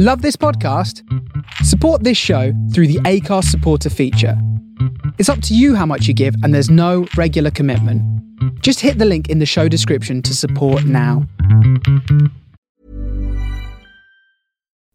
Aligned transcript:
Love 0.00 0.22
this 0.22 0.36
podcast? 0.36 1.02
Support 1.64 2.04
this 2.04 2.16
show 2.16 2.52
through 2.72 2.86
the 2.86 3.00
Acast 3.00 3.46
supporter 3.46 3.90
feature. 3.90 4.40
It's 5.18 5.28
up 5.28 5.42
to 5.42 5.56
you 5.56 5.74
how 5.74 5.86
much 5.86 6.06
you 6.06 6.14
give, 6.14 6.36
and 6.44 6.54
there's 6.54 6.70
no 6.70 7.08
regular 7.16 7.50
commitment. 7.50 8.00
Just 8.62 8.78
hit 8.78 8.98
the 8.98 9.04
link 9.04 9.28
in 9.28 9.40
the 9.40 9.44
show 9.44 9.66
description 9.66 10.22
to 10.22 10.36
support 10.36 10.84
now. 10.84 11.26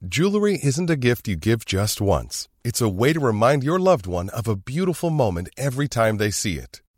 Jewelry 0.08 0.58
isn't 0.64 0.90
a 0.90 0.96
gift 0.96 1.28
you 1.28 1.36
give 1.36 1.66
just 1.66 2.00
once. 2.00 2.48
It's 2.64 2.80
a 2.80 2.88
way 2.88 3.12
to 3.12 3.20
remind 3.20 3.66
your 3.66 3.80
loved 3.80 4.08
one 4.08 4.30
of 4.30 4.48
a 4.48 4.56
beautiful 4.56 5.10
moment 5.10 5.50
every 5.58 5.90
time 5.90 6.16
they 6.16 6.32
see 6.32 6.54
it. 6.58 6.83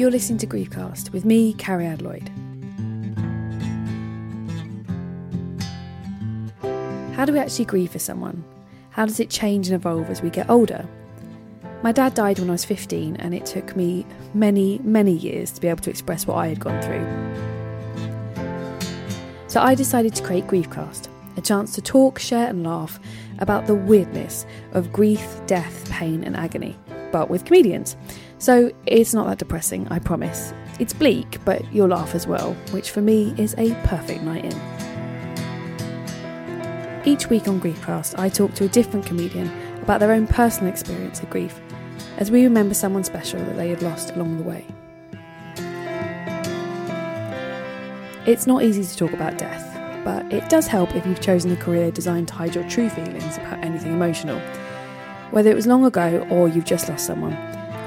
You're 0.00 0.10
listening 0.10 0.38
to 0.38 0.46
Griefcast 0.46 1.12
with 1.12 1.26
me, 1.26 1.52
Cariad 1.52 2.00
Lloyd. 2.00 2.30
How 7.14 7.26
do 7.26 7.34
we 7.34 7.38
actually 7.38 7.66
grieve 7.66 7.90
for 7.90 7.98
someone? 7.98 8.42
How 8.92 9.04
does 9.04 9.20
it 9.20 9.28
change 9.28 9.68
and 9.68 9.74
evolve 9.74 10.08
as 10.08 10.22
we 10.22 10.30
get 10.30 10.48
older? 10.48 10.88
My 11.82 11.92
dad 11.92 12.14
died 12.14 12.38
when 12.38 12.48
I 12.48 12.52
was 12.52 12.64
15, 12.64 13.16
and 13.16 13.34
it 13.34 13.44
took 13.44 13.76
me 13.76 14.06
many, 14.32 14.80
many 14.84 15.12
years 15.12 15.50
to 15.50 15.60
be 15.60 15.68
able 15.68 15.82
to 15.82 15.90
express 15.90 16.26
what 16.26 16.36
I 16.36 16.46
had 16.46 16.60
gone 16.60 16.80
through. 16.80 17.04
So 19.48 19.60
I 19.60 19.74
decided 19.74 20.14
to 20.14 20.22
create 20.22 20.46
Griefcast, 20.46 21.08
a 21.36 21.42
chance 21.42 21.74
to 21.74 21.82
talk, 21.82 22.18
share, 22.18 22.48
and 22.48 22.64
laugh 22.64 22.98
about 23.38 23.66
the 23.66 23.74
weirdness 23.74 24.46
of 24.72 24.94
grief, 24.94 25.42
death, 25.46 25.90
pain, 25.90 26.24
and 26.24 26.38
agony, 26.38 26.78
but 27.12 27.28
with 27.28 27.44
comedians. 27.44 27.96
So 28.40 28.72
it's 28.86 29.12
not 29.12 29.26
that 29.26 29.38
depressing, 29.38 29.86
I 29.88 29.98
promise. 29.98 30.54
It's 30.78 30.94
bleak, 30.94 31.38
but 31.44 31.62
you'll 31.74 31.88
laugh 31.88 32.14
as 32.14 32.26
well, 32.26 32.54
which 32.70 32.90
for 32.90 33.02
me 33.02 33.34
is 33.36 33.54
a 33.58 33.74
perfect 33.84 34.22
night 34.22 34.46
in. 34.46 34.54
Each 37.04 37.28
week 37.28 37.48
on 37.48 37.60
Griefcast, 37.60 38.18
I 38.18 38.30
talk 38.30 38.54
to 38.54 38.64
a 38.64 38.68
different 38.68 39.04
comedian 39.04 39.50
about 39.82 40.00
their 40.00 40.12
own 40.12 40.26
personal 40.26 40.72
experience 40.72 41.20
of 41.20 41.28
grief, 41.28 41.60
as 42.16 42.30
we 42.30 42.44
remember 42.44 42.72
someone 42.72 43.04
special 43.04 43.40
that 43.40 43.56
they 43.56 43.68
had 43.68 43.82
lost 43.82 44.12
along 44.12 44.38
the 44.38 44.44
way. 44.44 44.64
It's 48.26 48.46
not 48.46 48.62
easy 48.62 48.84
to 48.84 48.96
talk 48.96 49.12
about 49.12 49.36
death, 49.36 49.66
but 50.02 50.32
it 50.32 50.48
does 50.48 50.66
help 50.66 50.96
if 50.96 51.04
you've 51.06 51.20
chosen 51.20 51.52
a 51.52 51.56
career 51.56 51.90
designed 51.90 52.28
to 52.28 52.34
hide 52.34 52.54
your 52.54 52.66
true 52.70 52.88
feelings 52.88 53.36
about 53.36 53.62
anything 53.62 53.92
emotional. 53.92 54.40
Whether 55.30 55.50
it 55.50 55.56
was 55.56 55.66
long 55.66 55.84
ago 55.84 56.26
or 56.30 56.48
you've 56.48 56.64
just 56.64 56.88
lost 56.88 57.04
someone, 57.04 57.49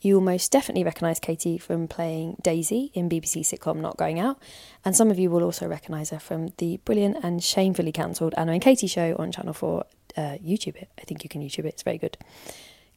You 0.00 0.14
will 0.14 0.22
most 0.22 0.52
definitely 0.52 0.84
recognise 0.84 1.18
Katy 1.18 1.58
from 1.58 1.88
playing 1.88 2.36
Daisy 2.42 2.90
in 2.94 3.08
BBC 3.08 3.40
sitcom 3.40 3.76
Not 3.76 3.96
Going 3.96 4.20
Out, 4.20 4.38
and 4.84 4.94
some 4.94 5.10
of 5.10 5.18
you 5.18 5.30
will 5.30 5.42
also 5.42 5.66
recognise 5.66 6.10
her 6.10 6.18
from 6.18 6.48
the 6.58 6.78
brilliant 6.84 7.18
and 7.22 7.42
shamefully 7.42 7.92
cancelled 7.92 8.34
Anna 8.36 8.52
and 8.52 8.62
Katy 8.62 8.86
show 8.86 9.16
on 9.18 9.32
Channel 9.32 9.54
4. 9.54 9.84
Uh, 10.16 10.20
YouTube 10.42 10.76
it. 10.76 10.88
I 10.98 11.02
think 11.02 11.24
you 11.24 11.28
can 11.28 11.42
YouTube 11.42 11.66
it, 11.66 11.74
it's 11.74 11.82
very 11.82 11.98
good. 11.98 12.16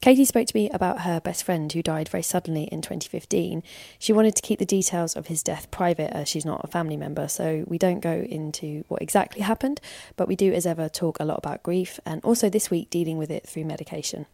Katy 0.02 0.24
spoke 0.24 0.48
to 0.48 0.56
me 0.56 0.70
about 0.70 1.02
her 1.02 1.20
best 1.20 1.44
friend 1.44 1.72
who 1.74 1.84
died 1.84 2.08
very 2.08 2.24
suddenly 2.24 2.64
in 2.64 2.82
2015. 2.82 3.62
She 3.98 4.14
wanted 4.14 4.34
to 4.38 4.42
keep 4.42 4.58
the 4.58 4.66
details 4.66 5.18
of 5.18 5.28
his 5.28 5.44
death 5.44 5.70
private 5.72 6.16
as 6.16 6.30
she's 6.30 6.46
not 6.46 6.62
a 6.64 6.68
family 6.68 6.96
member, 6.96 7.28
so 7.28 7.66
we 7.68 7.78
don't 7.78 8.00
go 8.00 8.26
into 8.30 8.86
what 8.88 9.02
exactly 9.02 9.42
happened, 9.42 9.82
but 10.16 10.30
we 10.30 10.38
do, 10.38 10.54
as 10.54 10.66
ever, 10.66 10.88
talk 10.88 11.20
a 11.20 11.26
lot 11.26 11.38
about 11.38 11.64
grief 11.64 12.00
and 12.06 12.24
also 12.24 12.50
this 12.50 12.70
week 12.70 12.90
dealing 12.90 13.18
with 13.18 13.30
it 13.30 13.46
through 13.46 13.66
medication. 13.66 14.26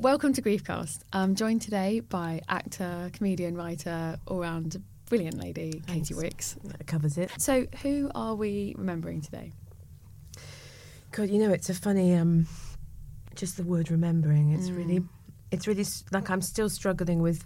Welcome 0.00 0.32
to 0.34 0.42
Griefcast. 0.42 1.00
I'm 1.12 1.34
joined 1.34 1.60
today 1.60 2.00
by 2.00 2.40
actor, 2.48 3.10
comedian, 3.12 3.54
writer, 3.54 4.16
all 4.26 4.40
round 4.40 4.82
brilliant 5.10 5.36
lady, 5.38 5.82
Katy 5.86 6.14
Wix. 6.14 6.56
That 6.64 6.86
covers 6.86 7.18
it. 7.18 7.30
So, 7.38 7.66
who 7.82 8.10
are 8.14 8.34
we 8.34 8.74
remembering 8.78 9.20
today? 9.20 9.52
God, 11.12 11.28
you 11.28 11.38
know, 11.38 11.50
it's 11.52 11.68
a 11.68 11.74
funny, 11.74 12.14
um, 12.14 12.46
just 13.34 13.56
the 13.58 13.62
word 13.62 13.90
remembering. 13.90 14.52
It's 14.52 14.70
Mm. 14.70 14.76
really, 14.76 15.04
it's 15.50 15.66
really 15.66 15.84
like 16.12 16.30
I'm 16.30 16.40
still 16.42 16.70
struggling 16.70 17.20
with 17.20 17.44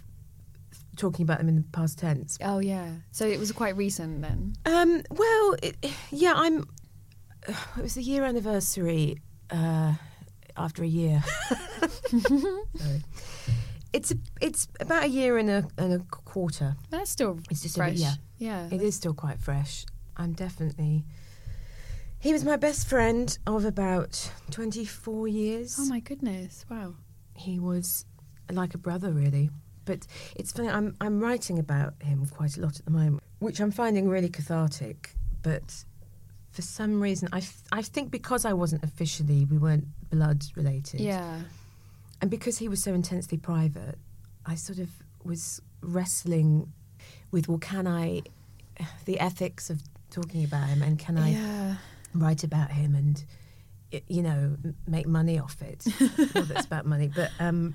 talking 0.95 1.23
about 1.23 1.39
them 1.39 1.49
in 1.49 1.55
the 1.57 1.63
past 1.73 1.97
tense. 1.99 2.37
Oh 2.41 2.59
yeah. 2.59 2.89
So 3.11 3.27
it 3.27 3.37
was 3.39 3.51
quite 3.51 3.75
recent 3.75 4.21
then. 4.21 4.53
Um, 4.65 5.01
well, 5.11 5.55
it, 5.61 5.75
yeah, 6.11 6.33
I'm. 6.35 6.65
It 7.77 7.81
was 7.83 7.95
the 7.95 8.01
year 8.01 8.23
anniversary 8.23 9.17
uh, 9.51 9.93
after 10.57 10.83
a 10.83 10.87
year. 10.87 11.23
It's 13.93 14.11
a, 14.11 14.15
it's 14.41 14.67
about 14.81 15.05
a 15.05 15.07
year 15.07 15.37
and 15.37 15.49
a 15.49 15.65
and 15.77 15.93
a 15.93 15.99
quarter. 15.99 16.75
That's 16.89 17.09
still 17.09 17.39
It's 17.49 17.61
just 17.61 17.77
fresh. 17.77 17.91
bit- 17.93 17.99
yeah. 18.01 18.13
Yeah. 18.37 18.67
It 18.69 18.81
is 18.81 18.93
still 18.95 19.13
quite 19.13 19.39
fresh. 19.39 19.85
I'm 20.17 20.33
definitely. 20.33 21.05
He 22.19 22.33
was 22.33 22.43
my 22.43 22.57
best 22.57 22.87
friend 22.89 23.37
of 23.47 23.63
about 23.63 24.31
24 24.51 25.27
years. 25.29 25.77
Oh 25.79 25.85
my 25.85 26.01
goodness! 26.01 26.65
Wow. 26.69 26.95
he 27.35 27.57
was 27.59 28.05
like 28.51 28.73
a 28.73 28.77
brother, 28.77 29.11
really. 29.11 29.49
But 29.85 30.05
it's 30.35 30.51
funny. 30.51 30.67
I'm 30.69 30.97
I'm 30.99 31.21
writing 31.21 31.57
about 31.57 31.93
him 32.01 32.25
quite 32.25 32.57
a 32.57 32.61
lot 32.61 32.77
at 32.77 32.83
the 32.83 32.91
moment, 32.91 33.23
which 33.39 33.61
I'm 33.61 33.71
finding 33.71 34.09
really 34.09 34.29
cathartic. 34.29 35.15
But 35.41 35.85
for 36.51 36.61
some 36.63 36.99
reason, 37.01 37.29
I, 37.31 37.37
f- 37.37 37.63
I 37.71 37.81
think 37.81 38.11
because 38.11 38.43
I 38.45 38.53
wasn't 38.53 38.83
officially, 38.83 39.45
we 39.45 39.57
weren't 39.57 39.85
blood 40.15 40.45
related. 40.55 40.99
Yeah. 41.01 41.41
And 42.21 42.31
because 42.31 42.57
he 42.59 42.67
was 42.69 42.81
so 42.81 42.93
intensely 42.93 43.37
private, 43.37 43.97
I 44.45 44.55
sort 44.55 44.79
of 44.79 44.89
was 45.23 45.61
wrestling 45.81 46.71
with, 47.31 47.47
well, 47.49 47.57
can 47.59 47.87
I, 47.87 48.21
the 49.05 49.19
ethics 49.19 49.69
of 49.69 49.81
talking 50.09 50.43
about 50.43 50.67
him, 50.69 50.81
and 50.81 50.97
can 50.97 51.17
I 51.17 51.29
Yeah. 51.31 51.75
write 52.13 52.43
about 52.43 52.71
him 52.71 52.95
and 52.95 53.23
you 54.07 54.23
know 54.23 54.57
make 54.87 55.07
money 55.07 55.37
off 55.39 55.61
it 55.61 55.85
not 56.35 56.47
that 56.47 56.51
it's 56.57 56.65
about 56.65 56.85
money 56.85 57.07
but 57.07 57.29
um 57.39 57.73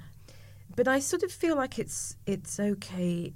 but 0.76 0.86
i 0.88 0.98
sort 0.98 1.22
of 1.22 1.30
feel 1.32 1.56
like 1.56 1.78
it's 1.78 2.16
it's 2.26 2.58
okay 2.60 3.32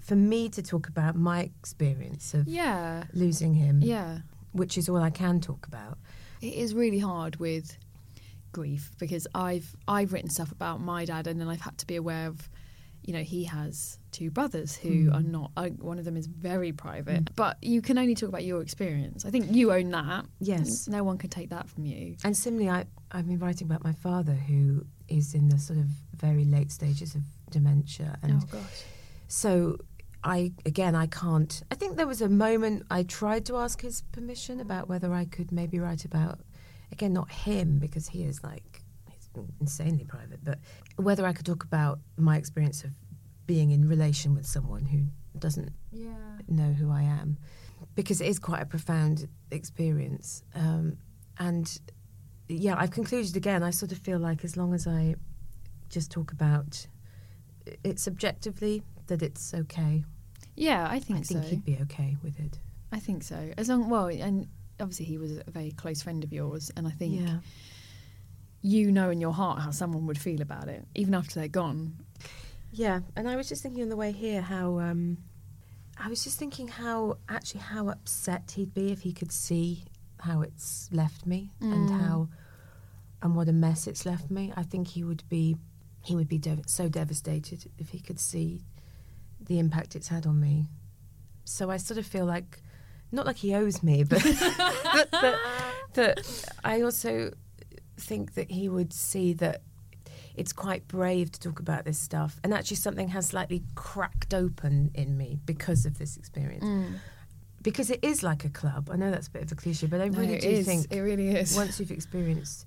for 0.00 0.14
me 0.16 0.48
to 0.48 0.62
talk 0.62 0.88
about 0.88 1.14
my 1.16 1.40
experience 1.40 2.32
of 2.32 2.46
Yeah. 2.48 3.04
losing 3.12 3.54
him 3.54 3.80
Yeah. 3.82 4.20
which 4.52 4.78
is 4.78 4.88
all 4.88 5.02
i 5.02 5.10
can 5.10 5.40
talk 5.40 5.66
about 5.66 5.98
It 6.40 6.54
is 6.54 6.74
really 6.74 7.00
hard 7.00 7.36
with 7.36 7.76
grief 8.56 8.90
because 8.98 9.26
I've 9.34 9.76
I've 9.86 10.14
written 10.14 10.30
stuff 10.30 10.50
about 10.50 10.80
my 10.80 11.04
dad 11.04 11.26
and 11.26 11.38
then 11.38 11.46
I've 11.46 11.60
had 11.60 11.76
to 11.76 11.86
be 11.86 11.96
aware 11.96 12.26
of 12.28 12.48
you 13.02 13.12
know 13.12 13.20
he 13.20 13.44
has 13.44 13.98
two 14.12 14.30
brothers 14.30 14.74
who 14.74 15.10
are 15.12 15.20
not 15.20 15.50
uh, 15.58 15.68
one 15.92 15.98
of 15.98 16.06
them 16.06 16.16
is 16.16 16.26
very 16.26 16.72
private 16.72 17.36
but 17.36 17.58
you 17.60 17.82
can 17.82 17.98
only 17.98 18.14
talk 18.14 18.30
about 18.30 18.44
your 18.44 18.62
experience. 18.62 19.26
I 19.26 19.30
think 19.30 19.52
you 19.52 19.74
own 19.74 19.90
that. 19.90 20.24
Yes. 20.40 20.88
no 20.88 21.04
one 21.04 21.18
can 21.18 21.28
take 21.28 21.50
that 21.50 21.68
from 21.68 21.84
you. 21.84 22.16
And 22.24 22.34
similarly 22.34 22.70
I, 22.70 22.86
i've 23.12 23.26
been 23.26 23.38
writing 23.38 23.66
about 23.66 23.84
my 23.84 23.92
father 23.92 24.32
who 24.32 24.86
is 25.08 25.34
in 25.34 25.50
the 25.50 25.58
sort 25.58 25.78
of 25.78 25.88
very 26.14 26.46
late 26.46 26.72
stages 26.72 27.14
of 27.14 27.20
dementia 27.50 28.18
and 28.22 28.40
oh 28.42 28.46
gosh. 28.50 28.84
So 29.28 29.76
I 30.24 30.52
again 30.64 30.94
I 30.94 31.08
can't 31.08 31.62
I 31.70 31.74
think 31.74 31.98
there 31.98 32.06
was 32.14 32.22
a 32.22 32.30
moment 32.46 32.86
I 32.90 33.02
tried 33.02 33.44
to 33.46 33.58
ask 33.58 33.82
his 33.82 34.00
permission 34.16 34.60
about 34.60 34.88
whether 34.88 35.12
I 35.12 35.26
could 35.26 35.52
maybe 35.52 35.78
write 35.78 36.06
about 36.06 36.40
again 36.92 37.12
not 37.12 37.30
him 37.30 37.78
because 37.78 38.08
he 38.08 38.24
is 38.24 38.42
like 38.42 38.82
he's 39.10 39.28
insanely 39.60 40.04
private 40.04 40.42
but 40.44 40.58
whether 40.96 41.26
I 41.26 41.32
could 41.32 41.46
talk 41.46 41.64
about 41.64 41.98
my 42.16 42.36
experience 42.36 42.84
of 42.84 42.90
being 43.46 43.70
in 43.70 43.88
relation 43.88 44.34
with 44.34 44.46
someone 44.46 44.84
who 44.84 45.06
doesn't 45.38 45.72
yeah. 45.92 46.14
know 46.48 46.72
who 46.72 46.90
I 46.90 47.02
am 47.02 47.36
because 47.94 48.20
it 48.20 48.26
is 48.26 48.38
quite 48.38 48.62
a 48.62 48.66
profound 48.66 49.28
experience 49.50 50.42
um, 50.54 50.96
and 51.38 51.80
yeah 52.48 52.74
I've 52.78 52.90
concluded 52.90 53.36
again 53.36 53.62
I 53.62 53.70
sort 53.70 53.92
of 53.92 53.98
feel 53.98 54.18
like 54.18 54.44
as 54.44 54.56
long 54.56 54.74
as 54.74 54.86
I 54.86 55.14
just 55.88 56.10
talk 56.10 56.32
about 56.32 56.86
it 57.84 57.98
subjectively 57.98 58.82
that 59.06 59.22
it's 59.22 59.54
okay. 59.54 60.04
Yeah 60.56 60.86
i 60.88 60.98
think 60.98 61.20
I 61.20 61.22
think 61.22 61.44
so. 61.44 61.50
he'd 61.50 61.64
be 61.64 61.78
okay 61.82 62.16
with 62.22 62.38
it. 62.40 62.58
i 62.92 62.98
think 62.98 63.22
so. 63.22 63.52
As 63.56 63.68
long 63.68 63.88
well 63.90 64.06
and 64.06 64.48
obviously 64.80 65.06
he 65.06 65.18
was 65.18 65.38
a 65.38 65.50
very 65.50 65.70
close 65.72 66.02
friend 66.02 66.22
of 66.24 66.32
yours 66.32 66.70
and 66.76 66.86
i 66.86 66.90
think 66.90 67.20
Yeah. 67.20 67.38
you 68.62 68.90
know 68.92 69.10
in 69.10 69.20
your 69.20 69.32
heart 69.32 69.60
how 69.60 69.70
someone 69.70 70.06
would 70.06 70.18
feel 70.18 70.42
about 70.42 70.68
it 70.68 70.84
even 70.94 71.14
after 71.14 71.40
they're 71.40 71.48
gone 71.48 71.96
Yeah, 72.72 73.00
and 73.16 73.26
I 73.28 73.36
was 73.36 73.48
just 73.48 73.62
thinking 73.62 73.82
on 73.84 73.88
the 73.88 73.96
way 73.96 74.12
here 74.12 74.42
how 74.42 74.78
um, 74.80 75.18
I 75.96 76.08
was 76.08 76.22
just 76.24 76.38
thinking 76.38 76.68
how 76.68 77.16
actually 77.28 77.60
how 77.60 77.88
upset 77.88 78.52
he'd 78.56 78.74
be 78.74 78.92
if 78.92 79.00
he 79.00 79.12
could 79.12 79.32
see 79.32 79.84
how 80.20 80.42
it's 80.42 80.88
left 80.92 81.24
me 81.26 81.52
and 81.60 81.88
how 81.88 82.28
and 83.22 83.34
what 83.34 83.48
a 83.48 83.52
mess 83.52 83.86
it's 83.86 84.04
left 84.04 84.30
me. 84.30 84.52
I 84.56 84.62
think 84.62 84.88
he 84.88 85.04
would 85.04 85.22
be 85.30 85.56
he 86.02 86.14
would 86.14 86.28
be 86.28 86.38
dev- 86.38 86.68
so 86.68 86.88
devastated 86.88 87.70
if 87.78 87.90
he 87.90 87.98
could 88.00 88.20
see 88.20 88.60
the 89.40 89.58
impact 89.58 89.96
it's 89.96 90.08
had 90.08 90.26
on 90.26 90.38
me. 90.40 90.66
So 91.44 91.70
I 91.70 91.78
sort 91.78 91.98
of 91.98 92.06
feel 92.06 92.26
like 92.26 92.60
not 93.12 93.26
like 93.26 93.36
he 93.36 93.54
owes 93.54 93.82
me, 93.82 94.04
but 94.04 94.22
that, 94.22 95.36
that 95.94 96.44
I 96.64 96.82
also 96.82 97.32
think 97.98 98.34
that 98.34 98.50
he 98.50 98.68
would 98.68 98.92
see 98.92 99.32
that 99.34 99.62
it's 100.34 100.52
quite 100.52 100.86
brave 100.86 101.32
to 101.32 101.40
talk 101.40 101.60
about 101.60 101.84
this 101.84 101.98
stuff, 101.98 102.38
and 102.44 102.52
actually 102.52 102.76
something 102.76 103.08
has 103.08 103.28
slightly 103.28 103.62
cracked 103.74 104.34
open 104.34 104.90
in 104.94 105.16
me 105.16 105.38
because 105.46 105.86
of 105.86 105.98
this 105.98 106.16
experience. 106.16 106.64
Mm. 106.64 106.98
Because 107.62 107.90
it 107.90 108.00
is 108.02 108.22
like 108.22 108.44
a 108.44 108.48
club. 108.50 108.90
I 108.92 108.96
know 108.96 109.10
that's 109.10 109.28
a 109.28 109.30
bit 109.30 109.42
of 109.42 109.52
a 109.52 109.54
cliche, 109.54 109.86
but 109.86 110.00
I 110.00 110.06
really 110.06 110.34
it 110.34 110.42
do 110.42 110.48
is. 110.48 110.66
think 110.66 110.86
It 110.92 111.00
really 111.00 111.30
is. 111.30 111.56
Once 111.56 111.80
you've 111.80 111.90
experienced 111.90 112.66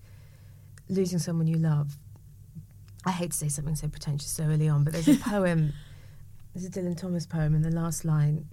losing 0.89 1.19
someone 1.19 1.47
you 1.47 1.57
love, 1.57 1.97
I 3.06 3.12
hate 3.12 3.31
to 3.31 3.38
say 3.38 3.47
something 3.47 3.75
so 3.75 3.88
pretentious 3.88 4.30
so 4.30 4.44
early 4.44 4.68
on, 4.68 4.83
but 4.83 4.94
there's 4.94 5.07
a 5.07 5.15
poem, 5.30 5.74
there's 6.53 6.65
a 6.65 6.69
Dylan 6.69 6.97
Thomas 6.97 7.25
poem, 7.25 7.53
and 7.53 7.63
the 7.63 7.71
last 7.71 8.03
line 8.03 8.47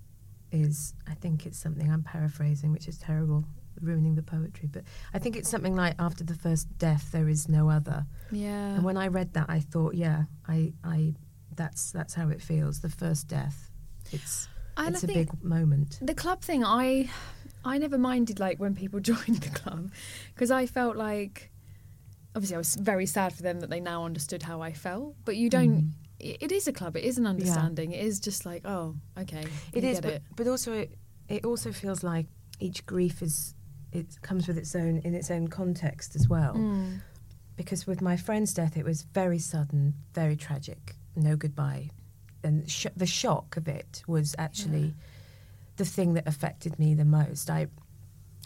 is, 0.52 0.94
I 1.06 1.14
think 1.14 1.46
it's 1.46 1.58
something 1.58 1.90
I'm 1.90 2.02
paraphrasing, 2.02 2.72
which 2.72 2.88
is 2.88 2.98
terrible, 2.98 3.44
ruining 3.80 4.14
the 4.14 4.22
poetry, 4.22 4.68
but 4.72 4.84
I 5.12 5.18
think 5.18 5.36
it's 5.36 5.48
something 5.50 5.74
like, 5.76 5.94
after 5.98 6.24
the 6.24 6.34
first 6.34 6.66
death, 6.78 7.10
there 7.12 7.28
is 7.28 7.48
no 7.48 7.68
other. 7.68 8.06
yeah 8.30 8.74
And 8.74 8.84
when 8.84 8.96
I 8.96 9.08
read 9.08 9.34
that, 9.34 9.46
I 9.48 9.60
thought, 9.60 9.94
yeah, 9.94 10.24
I, 10.48 10.72
I, 10.84 11.14
that's 11.54 11.90
that's 11.92 12.14
how 12.14 12.28
it 12.28 12.40
feels. 12.42 12.80
The 12.80 12.88
first 12.90 13.28
death, 13.28 13.70
it's 14.12 14.48
And 14.76 14.94
it's 14.94 15.04
I 15.04 15.06
a 15.12 15.14
big 15.14 15.42
moment. 15.44 15.98
the 16.02 16.14
club 16.14 16.40
thing 16.42 16.62
i 16.64 17.08
i 17.64 17.78
never 17.78 17.98
minded 17.98 18.38
like 18.38 18.60
when 18.60 18.74
people 18.74 19.00
joined 19.12 19.38
the 19.40 19.50
club 19.50 19.90
because 20.34 20.50
i 20.50 20.66
felt 20.66 20.96
like 20.96 21.50
obviously 22.34 22.54
i 22.54 22.58
was 22.58 22.76
very 22.76 23.06
sad 23.06 23.32
for 23.32 23.42
them 23.42 23.58
that 23.60 23.70
they 23.70 23.80
now 23.80 24.04
understood 24.04 24.42
how 24.42 24.60
i 24.60 24.72
felt 24.72 25.16
but 25.24 25.34
you 25.36 25.48
don't 25.50 25.76
Mm. 25.82 25.90
It, 26.18 26.52
is 26.52 26.66
a 26.66 26.72
club 26.72 26.96
it 26.96 27.04
is 27.04 27.18
an 27.18 27.26
understanding 27.26 27.92
it 27.92 28.04
is 28.04 28.18
just 28.20 28.46
like 28.46 28.62
oh 28.64 28.94
okay 29.18 29.44
It 29.72 29.84
is, 29.84 29.96
get 30.00 30.02
but, 30.02 30.12
it. 30.12 30.22
but 30.36 30.46
also 30.48 30.72
it, 30.72 30.94
it 31.28 31.44
also 31.44 31.72
feels 31.72 32.02
like 32.02 32.26
each 32.60 32.86
grief 32.86 33.22
is 33.22 33.54
it 33.92 34.20
comes 34.22 34.46
with 34.48 34.58
its 34.58 34.74
own 34.74 34.98
in 34.98 35.14
its 35.14 35.30
own 35.30 35.48
context 35.48 36.16
as 36.16 36.28
well. 36.28 36.54
Mm. 36.54 37.00
Because 37.56 37.86
with 37.86 38.02
my 38.02 38.16
friend's 38.16 38.52
death, 38.52 38.76
it 38.76 38.84
was 38.84 39.02
very 39.02 39.38
sudden, 39.38 39.94
very 40.12 40.36
tragic, 40.36 40.94
no 41.14 41.36
goodbye, 41.36 41.88
and 42.44 42.70
sh- 42.70 42.86
the 42.94 43.06
shock 43.06 43.56
of 43.56 43.66
it 43.66 44.02
was 44.06 44.34
actually 44.38 44.94
the 45.76 45.84
thing 45.86 46.12
that 46.14 46.26
affected 46.28 46.78
me 46.78 46.94
the 46.94 47.04
most. 47.06 47.48
I 47.48 47.68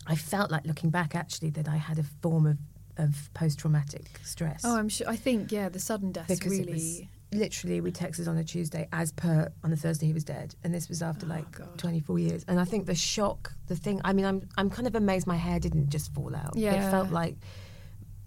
I 0.07 0.15
felt 0.15 0.51
like 0.51 0.65
looking 0.67 0.91
back 0.91 1.15
actually 1.15 1.51
that 1.51 1.69
I 1.69 1.77
had 1.77 1.99
a 1.99 2.05
form 2.23 2.47
of 2.47 2.59
of 2.97 3.31
post 3.35 3.59
traumatic 3.61 4.21
stress. 4.25 4.63
oh 4.65 4.77
i'm 4.77 4.89
sure 4.89 5.09
i 5.09 5.17
think 5.17 5.51
yeah 5.53 5.69
the 5.71 5.79
sudden 5.79 6.13
death 6.13 6.29
because 6.29 6.51
really 6.51 7.09
literally 7.33 7.81
we 7.81 7.93
texted 7.93 8.27
on 8.29 8.37
a 8.39 8.45
Tuesday 8.45 8.89
as 8.93 9.13
per 9.13 9.51
on 9.63 9.71
the 9.71 9.77
Thursday 9.77 10.07
he 10.07 10.13
was 10.13 10.25
dead 10.25 10.55
and 10.65 10.75
this 10.75 10.89
was 10.89 11.01
after 11.03 11.27
Oh, 11.27 11.29
like 11.31 11.51
God. 11.53 11.79
24 11.79 12.19
years. 12.19 12.45
And 12.49 12.59
I 12.59 12.65
think 12.65 12.87
the 12.87 12.95
shock 12.95 13.53
the 13.69 13.77
thing 13.77 14.01
I 14.05 14.13
mean 14.13 14.25
I'm 14.25 14.49
I'm 14.59 14.69
kind 14.71 14.87
of 14.89 14.95
amazed 14.97 15.27
my 15.27 15.37
hair 15.37 15.61
didn't 15.61 15.89
just 15.91 16.13
fall 16.13 16.35
out. 16.35 16.55
It 16.57 16.91
felt 16.91 17.11
like 17.11 17.37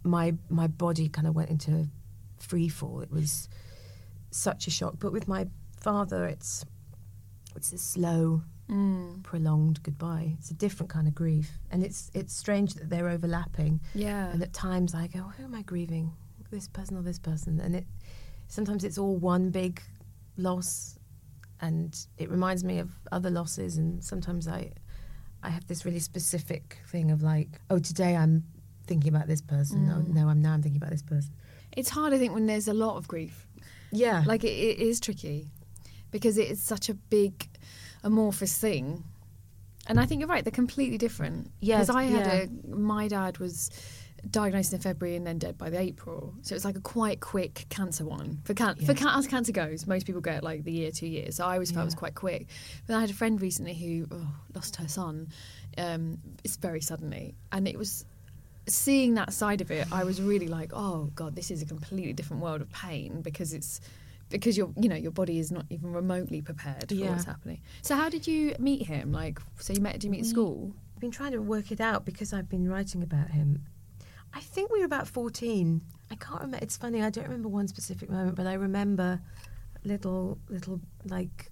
my 0.03 0.35
my 0.49 0.67
body 0.67 1.09
kind 1.09 1.27
of 1.27 1.35
went 1.35 1.49
into 1.49 1.87
free 2.39 2.69
fall. 2.69 3.01
It 3.01 3.11
was 3.11 3.49
such 4.31 4.67
a 4.67 4.71
shock. 4.71 4.95
But 4.99 5.11
with 5.11 5.27
my 5.27 5.47
father 5.81 6.25
it's 6.25 6.63
it's 7.55 7.73
a 7.73 7.77
slow 7.77 8.41
Mm. 8.69 9.21
prolonged 9.23 9.83
goodbye. 9.83 10.35
It's 10.39 10.49
a 10.49 10.53
different 10.53 10.89
kind 10.89 11.05
of 11.05 11.13
grief. 11.13 11.59
And 11.69 11.83
it's 11.83 12.09
it's 12.13 12.33
strange 12.33 12.75
that 12.75 12.89
they're 12.89 13.09
overlapping. 13.09 13.81
Yeah. 13.93 14.29
And 14.31 14.41
at 14.41 14.53
times 14.53 14.95
I 14.95 15.07
go, 15.07 15.19
who 15.19 15.43
am 15.43 15.53
I 15.53 15.63
grieving? 15.63 16.13
This 16.49 16.69
person 16.69 16.95
or 16.95 17.01
this 17.01 17.19
person? 17.19 17.59
And 17.59 17.75
it 17.75 17.85
sometimes 18.47 18.83
it's 18.83 18.97
all 18.97 19.17
one 19.17 19.49
big 19.49 19.81
loss, 20.37 20.97
and 21.61 21.97
it 22.17 22.29
reminds 22.29 22.63
me 22.63 22.79
of 22.79 22.91
other 23.11 23.29
losses. 23.29 23.77
And 23.77 24.03
sometimes 24.03 24.47
I, 24.47 24.71
I 25.41 25.49
have 25.49 25.67
this 25.67 25.85
really 25.85 25.99
specific 25.99 26.79
thing 26.87 27.11
of 27.11 27.21
like, 27.21 27.49
oh, 27.69 27.79
today 27.79 28.15
I'm 28.15 28.43
thinking 28.87 29.13
about 29.15 29.27
this 29.27 29.41
person. 29.41 29.87
No, 29.87 29.99
no, 29.99 30.27
I'm 30.29 30.41
now 30.41 30.53
I'm 30.53 30.61
thinking 30.61 30.81
about 30.81 30.91
this 30.91 31.03
person. 31.03 31.31
it's 31.75 31.89
hard 31.89 32.13
i 32.13 32.17
think 32.19 32.33
when 32.33 32.45
there's 32.45 32.67
a 32.67 32.73
lot 32.73 32.97
of 32.97 33.07
grief 33.07 33.47
Yeah, 33.91 34.23
like 34.27 34.43
it, 34.43 34.49
it 34.71 34.77
is 34.79 34.99
tricky 34.99 35.47
because 36.11 36.37
it 36.37 36.51
is 36.51 36.61
such 36.61 36.89
a 36.89 36.93
big 36.93 37.47
amorphous 38.03 38.55
thing 38.59 39.03
and 39.87 39.99
i 39.99 40.05
think 40.05 40.19
you're 40.19 40.27
right 40.29 40.43
they're 40.45 40.51
completely 40.65 40.97
different 40.99 41.49
Yes, 41.61 41.87
because 41.87 41.95
i 41.95 42.03
had 42.03 42.25
yeah. 42.27 42.73
a 42.73 42.75
my 42.75 43.07
dad 43.07 43.37
was 43.39 43.69
diagnosed 44.29 44.73
in 44.73 44.79
February 44.79 45.15
and 45.15 45.27
then 45.27 45.37
dead 45.37 45.57
by 45.57 45.69
the 45.69 45.79
April. 45.79 46.33
So 46.41 46.55
it's 46.55 46.65
like 46.65 46.77
a 46.77 46.81
quite 46.81 47.19
quick 47.19 47.65
cancer 47.69 48.05
one. 48.05 48.39
For 48.45 48.53
can- 48.53 48.75
for 48.75 48.93
can- 48.93 49.17
as 49.17 49.27
cancer 49.27 49.51
goes, 49.51 49.85
most 49.85 50.05
people 50.05 50.21
get 50.21 50.43
like 50.43 50.63
the 50.63 50.71
year, 50.71 50.91
two 50.91 51.07
years. 51.07 51.35
So 51.35 51.45
I 51.45 51.53
always 51.53 51.71
felt 51.71 51.83
it 51.83 51.85
was 51.85 51.95
quite 51.95 52.15
quick. 52.15 52.47
But 52.87 52.95
I 52.95 53.01
had 53.01 53.09
a 53.09 53.13
friend 53.13 53.41
recently 53.41 53.73
who 53.73 54.07
oh, 54.11 54.27
lost 54.55 54.77
her 54.77 54.87
son. 54.87 55.27
Um, 55.77 56.19
it's 56.43 56.55
very 56.55 56.81
suddenly, 56.81 57.35
and 57.51 57.67
it 57.67 57.77
was 57.77 58.05
seeing 58.67 59.15
that 59.15 59.33
side 59.33 59.59
of 59.59 59.71
it. 59.71 59.87
I 59.91 60.03
was 60.03 60.21
really 60.21 60.47
like, 60.47 60.71
oh 60.73 61.09
god, 61.15 61.35
this 61.35 61.51
is 61.51 61.61
a 61.61 61.65
completely 61.65 62.13
different 62.13 62.41
world 62.41 62.61
of 62.61 62.71
pain 62.71 63.21
because 63.21 63.53
it's 63.53 63.81
because 64.29 64.57
your 64.57 64.71
you 64.79 64.87
know 64.87 64.95
your 64.95 65.11
body 65.11 65.37
is 65.39 65.51
not 65.51 65.65
even 65.69 65.91
remotely 65.91 66.41
prepared 66.41 66.87
for 66.89 66.95
Yeah. 66.95 67.09
what's 67.09 67.25
happening. 67.25 67.61
So 67.81 67.95
how 67.95 68.09
did 68.09 68.25
you 68.25 68.55
meet 68.59 68.85
him? 68.87 69.11
Like, 69.11 69.39
so 69.57 69.73
you 69.73 69.81
met? 69.81 69.93
Did 69.93 70.05
you 70.05 70.09
meet 70.11 70.21
at 70.21 70.25
school? 70.27 70.71
I've 70.95 71.01
been 71.01 71.11
trying 71.11 71.33
to 71.33 71.41
work 71.41 71.71
it 71.71 71.81
out 71.81 72.05
because 72.05 72.31
I've 72.33 72.47
been 72.49 72.69
writing 72.69 73.03
about 73.03 73.31
him. 73.31 73.63
I 74.33 74.39
think 74.39 74.71
we 74.71 74.79
were 74.79 74.85
about 74.85 75.07
14. 75.07 75.81
I 76.11 76.15
can't 76.15 76.41
remember. 76.41 76.59
It's 76.61 76.77
funny. 76.77 77.01
I 77.01 77.09
don't 77.09 77.25
remember 77.25 77.49
one 77.49 77.67
specific 77.67 78.09
moment, 78.09 78.35
but 78.35 78.47
I 78.47 78.53
remember 78.53 79.21
little, 79.83 80.39
little 80.49 80.79
like 81.05 81.51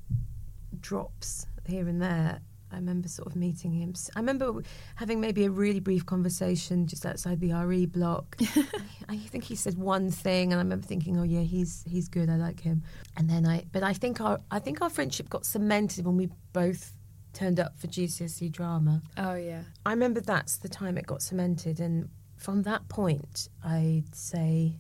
drops 0.80 1.48
here 1.66 1.88
and 1.88 2.02
there. 2.02 2.42
I 2.72 2.76
remember 2.76 3.10
sort 3.10 3.28
of 3.28 3.36
meeting 3.36 3.74
him. 3.74 3.94
I 4.16 4.20
remember 4.20 4.62
having 4.96 5.20
maybe 5.20 5.44
a 5.44 5.50
really 5.50 5.82
brief 5.82 6.06
conversation 6.06 6.88
just 6.88 7.06
outside 7.06 7.42
the 7.42 7.54
RE 7.54 7.86
block. 7.86 8.38
I 9.10 9.18
think 9.18 9.44
he 9.44 9.56
said 9.56 9.78
one 9.78 10.10
thing, 10.10 10.54
and 10.54 10.60
I 10.60 10.64
remember 10.64 10.88
thinking, 10.88 11.20
"Oh 11.20 11.24
yeah, 11.24 11.42
he's 11.42 11.84
he's 11.86 12.08
good. 12.08 12.30
I 12.30 12.36
like 12.36 12.62
him." 12.62 12.84
And 13.18 13.30
then 13.30 13.46
I, 13.46 13.66
but 13.72 13.84
I 13.84 13.92
think 13.94 14.22
our 14.22 14.40
I 14.50 14.60
think 14.60 14.82
our 14.82 14.90
friendship 14.90 15.30
got 15.30 15.46
cemented 15.46 16.06
when 16.06 16.16
we 16.16 16.30
both 16.54 16.94
turned 17.34 17.60
up 17.60 17.78
for 17.78 17.88
GCSE 17.88 18.52
drama. 18.52 19.02
Oh 19.18 19.36
yeah. 19.36 19.64
I 19.86 19.92
remember 19.92 20.22
that's 20.22 20.58
the 20.58 20.70
time 20.70 20.98
it 20.98 21.06
got 21.06 21.22
cemented, 21.22 21.82
and 21.82 22.10
from 22.42 22.64
that 22.64 22.90
point, 22.90 23.50
I'd 23.64 24.16
say 24.16 24.74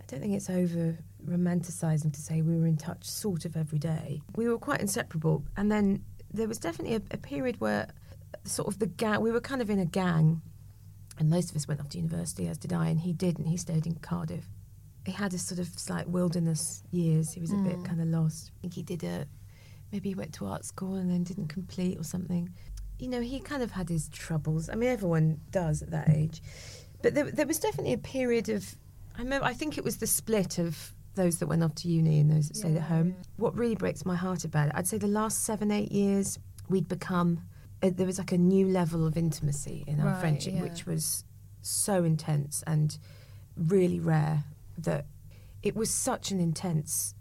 I 0.00 0.04
don't 0.06 0.20
think 0.20 0.34
it's 0.34 0.48
over 0.48 0.96
romanticising 1.26 2.12
to 2.12 2.20
say 2.20 2.42
we 2.42 2.56
were 2.56 2.66
in 2.66 2.76
touch 2.76 3.04
sort 3.04 3.44
of 3.44 3.56
every 3.56 3.80
day. 3.80 4.22
We 4.36 4.48
were 4.48 4.56
quite 4.56 4.80
inseparable, 4.80 5.44
and 5.56 5.70
then 5.70 6.04
there 6.32 6.46
was 6.46 6.58
definitely 6.58 6.94
a, 6.94 7.02
a 7.10 7.18
period 7.18 7.60
where 7.60 7.88
sort 8.44 8.68
of 8.68 8.78
the 8.78 8.86
gang 8.86 9.20
we 9.20 9.32
were 9.32 9.40
kind 9.40 9.60
of 9.60 9.68
in 9.68 9.80
a 9.80 9.84
gang, 9.84 10.42
and 11.18 11.28
most 11.28 11.50
of 11.50 11.56
us 11.56 11.66
went 11.66 11.80
off 11.80 11.88
to 11.90 11.98
university, 11.98 12.46
as 12.46 12.56
did 12.56 12.72
I, 12.72 12.86
and 12.86 13.00
he 13.00 13.12
didn't. 13.12 13.46
He 13.46 13.56
stayed 13.56 13.86
in 13.86 13.96
Cardiff. 13.96 14.46
He 15.04 15.10
had 15.10 15.34
a 15.34 15.38
sort 15.38 15.58
of 15.58 15.66
slight 15.66 16.08
wilderness 16.08 16.84
years. 16.92 17.32
He 17.32 17.40
was 17.40 17.50
a 17.50 17.56
bit 17.56 17.78
mm. 17.78 17.84
kind 17.84 18.00
of 18.00 18.06
lost. 18.06 18.52
I 18.58 18.60
think 18.60 18.74
he 18.74 18.82
did 18.82 19.02
a 19.02 19.26
maybe 19.90 20.10
he 20.10 20.14
went 20.14 20.34
to 20.34 20.46
art 20.46 20.64
school 20.64 20.94
and 20.94 21.10
then 21.10 21.24
didn't 21.24 21.48
complete 21.48 21.98
or 21.98 22.04
something. 22.04 22.54
You 23.00 23.08
know, 23.08 23.20
he 23.20 23.40
kind 23.40 23.62
of 23.62 23.72
had 23.72 23.88
his 23.88 24.08
troubles. 24.08 24.68
I 24.68 24.74
mean, 24.74 24.90
everyone 24.90 25.40
does 25.50 25.82
at 25.82 25.90
that 25.90 26.10
age. 26.10 26.42
But 27.02 27.14
there, 27.14 27.30
there 27.30 27.46
was 27.46 27.58
definitely 27.58 27.92
a 27.92 27.98
period 27.98 28.48
of. 28.48 28.76
I 29.16 29.22
remember. 29.22 29.46
I 29.46 29.52
think 29.54 29.78
it 29.78 29.84
was 29.84 29.98
the 29.98 30.06
split 30.06 30.58
of 30.58 30.92
those 31.14 31.38
that 31.38 31.46
went 31.48 31.64
off 31.64 31.74
to 31.74 31.88
uni 31.88 32.20
and 32.20 32.30
those 32.30 32.48
that 32.48 32.56
stayed 32.56 32.76
at 32.76 32.82
home. 32.82 33.16
What 33.36 33.56
really 33.56 33.74
breaks 33.74 34.04
my 34.06 34.14
heart 34.14 34.44
about 34.44 34.68
it, 34.68 34.72
I'd 34.76 34.86
say 34.86 34.98
the 34.98 35.08
last 35.08 35.44
seven, 35.44 35.70
eight 35.70 35.90
years, 35.92 36.38
we'd 36.68 36.88
become. 36.88 37.42
Uh, 37.82 37.90
there 37.94 38.06
was 38.06 38.18
like 38.18 38.32
a 38.32 38.38
new 38.38 38.66
level 38.68 39.06
of 39.06 39.16
intimacy 39.16 39.84
in 39.86 40.00
our 40.00 40.06
Right, 40.06 40.20
friendship, 40.20 40.54
yeah. 40.54 40.62
which 40.62 40.84
was 40.86 41.24
so 41.62 42.02
intense 42.04 42.62
and 42.66 42.98
really 43.56 44.00
rare 44.00 44.44
that 44.76 45.06
it 45.62 45.76
was 45.76 45.90
such 45.90 46.30
an 46.30 46.40
intense 46.40 47.14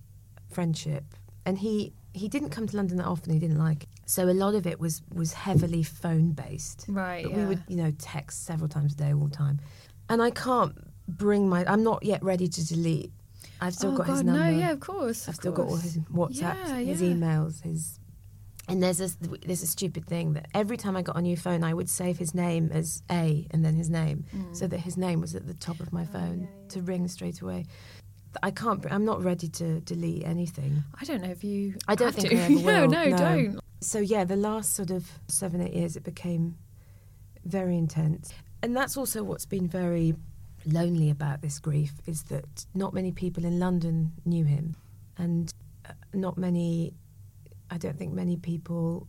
friendship. 0.51 1.03
And 1.45 1.59
he 1.59 1.93
he 2.13 2.27
didn't 2.27 2.49
come 2.49 2.67
to 2.67 2.75
London 2.75 2.97
that 2.97 3.05
often. 3.05 3.33
He 3.33 3.39
didn't 3.39 3.59
like 3.59 3.83
it. 3.83 3.89
So 4.09 4.23
a 4.29 4.31
lot 4.33 4.55
of 4.55 4.65
it 4.65 4.79
was 4.79 5.01
was 5.13 5.33
heavily 5.33 5.83
phone 5.83 6.31
based. 6.31 6.85
Right, 6.87 7.23
But 7.25 7.33
we 7.33 7.45
would 7.45 7.63
you 7.67 7.75
know 7.75 7.91
text 7.99 8.45
several 8.45 8.69
times 8.69 8.93
a 8.93 8.95
day 8.97 9.13
all 9.13 9.27
the 9.27 9.35
time. 9.35 9.59
And 10.09 10.21
I 10.21 10.29
can't 10.31 10.73
bring 11.07 11.47
my. 11.49 11.65
I'm 11.71 11.83
not 11.83 12.03
yet 12.03 12.23
ready 12.23 12.47
to 12.47 12.67
delete. 12.67 13.11
I've 13.59 13.73
still 13.73 13.93
oh 13.93 13.97
got 13.97 14.07
God, 14.07 14.13
his 14.13 14.23
number. 14.23 14.43
no, 14.43 14.49
yeah, 14.49 14.71
of 14.71 14.79
course. 14.79 15.23
I've 15.27 15.29
of 15.29 15.35
still 15.35 15.51
got 15.51 15.67
all 15.67 15.75
his 15.75 15.97
WhatsApps, 15.97 16.39
Yeah, 16.39 16.75
his 16.77 17.01
yeah. 17.01 17.09
emails, 17.09 17.61
his. 17.63 17.99
And 18.69 18.81
there's 18.83 18.99
a 19.01 19.09
there's 19.45 19.63
a 19.63 19.67
stupid 19.67 20.05
thing 20.07 20.33
that 20.33 20.47
every 20.53 20.77
time 20.77 20.95
I 20.97 21.01
got 21.01 21.15
a 21.17 21.21
new 21.21 21.35
phone, 21.37 21.63
I 21.63 21.73
would 21.73 21.89
save 21.89 22.17
his 22.17 22.33
name 22.33 22.69
as 22.73 23.01
A 23.11 23.45
and 23.51 23.63
then 23.65 23.75
his 23.75 23.89
name, 23.89 24.25
Mm. 24.35 24.55
so 24.55 24.67
that 24.67 24.79
his 24.79 24.95
name 24.97 25.19
was 25.21 25.35
at 25.35 25.47
the 25.47 25.53
top 25.53 25.79
of 25.81 25.91
my 25.91 26.03
Oh, 26.03 26.13
phone 26.13 26.47
to 26.69 26.81
ring 26.81 27.07
straight 27.07 27.41
away. 27.41 27.65
I 28.43 28.51
can't. 28.51 28.85
I'm 28.91 29.05
not 29.05 29.23
ready 29.23 29.47
to 29.49 29.79
delete 29.81 30.23
anything. 30.25 30.83
I 31.01 31.05
don't 31.05 31.21
know 31.21 31.31
if 31.31 31.43
you. 31.43 31.75
I 31.87 31.95
don't 31.95 32.13
think 32.13 32.29
to. 32.29 32.35
I 32.37 32.39
ever 32.41 32.53
will. 32.55 32.87
no, 32.89 33.03
no, 33.05 33.17
don't. 33.17 33.59
So 33.79 33.99
yeah, 33.99 34.23
the 34.23 34.35
last 34.35 34.73
sort 34.73 34.91
of 34.91 35.09
seven 35.27 35.61
eight 35.61 35.73
years, 35.73 35.95
it 35.95 36.03
became 36.03 36.57
very 37.45 37.77
intense, 37.77 38.33
and 38.63 38.75
that's 38.75 38.97
also 38.97 39.23
what's 39.23 39.45
been 39.45 39.67
very 39.67 40.15
lonely 40.65 41.09
about 41.09 41.41
this 41.41 41.59
grief 41.59 41.93
is 42.07 42.23
that 42.23 42.65
not 42.73 42.93
many 42.93 43.11
people 43.11 43.45
in 43.45 43.59
London 43.59 44.11
knew 44.25 44.45
him, 44.45 44.75
and 45.17 45.51
uh, 45.87 45.93
not 46.13 46.37
many. 46.37 46.93
I 47.69 47.77
don't 47.77 47.97
think 47.97 48.13
many 48.13 48.37
people, 48.37 49.07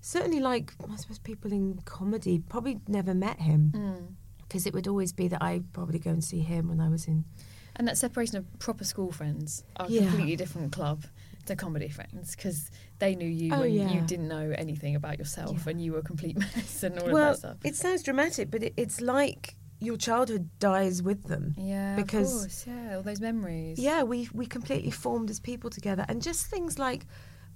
certainly 0.00 0.40
like 0.40 0.72
I 0.90 0.96
suppose 0.96 1.18
people 1.18 1.52
in 1.52 1.80
comedy, 1.84 2.38
probably 2.38 2.80
never 2.88 3.14
met 3.14 3.38
him 3.40 3.72
Mm. 3.74 4.14
because 4.38 4.64
it 4.66 4.72
would 4.72 4.86
always 4.88 5.12
be 5.12 5.28
that 5.28 5.42
I 5.42 5.60
probably 5.72 5.98
go 5.98 6.10
and 6.10 6.24
see 6.24 6.40
him 6.40 6.68
when 6.68 6.80
I 6.80 6.88
was 6.88 7.06
in. 7.06 7.24
And 7.78 7.86
that 7.88 7.98
separation 7.98 8.36
of 8.38 8.58
proper 8.58 8.84
school 8.84 9.12
friends 9.12 9.62
are 9.76 9.86
a 9.86 9.90
Yeah. 9.90 10.02
completely 10.08 10.36
different 10.36 10.72
club 10.72 11.04
to 11.46 11.56
comedy 11.56 11.88
friends 11.88 12.34
because 12.36 12.70
they 12.98 13.14
knew 13.14 13.26
you 13.28 13.52
Oh, 13.54 13.60
when 13.60 13.72
yeah. 13.72 13.92
you 13.92 14.00
didn't 14.02 14.28
know 14.28 14.52
anything 14.56 14.94
about 14.96 15.18
yourself 15.18 15.66
and 15.66 15.80
you 15.82 15.92
were 15.92 15.98
a 16.00 16.02
complete 16.02 16.38
mess 16.56 16.82
and 16.82 16.98
all 16.98 17.10
well, 17.10 17.30
of 17.32 17.40
that 17.42 17.48
stuff. 17.48 17.56
it 17.64 17.76
sounds 17.76 18.02
dramatic, 18.02 18.50
but 18.50 18.62
it, 18.62 18.74
it's 18.76 19.00
like 19.00 19.56
your 19.80 19.96
childhood 19.96 20.48
dies 20.58 21.02
with 21.02 21.24
them. 21.24 21.54
Yeah, 21.58 21.96
because 21.96 22.34
of 22.34 22.40
course, 22.42 22.64
yeah, 22.66 22.96
all 22.96 23.02
those 23.02 23.20
memories. 23.20 23.78
yeah, 23.78 24.02
we 24.02 24.28
we 24.32 24.46
completely 24.46 24.90
formed 24.90 25.28
as 25.30 25.38
people 25.40 25.68
together, 25.70 26.04
and 26.08 26.22
just 26.22 26.46
things 26.46 26.78
like 26.78 27.04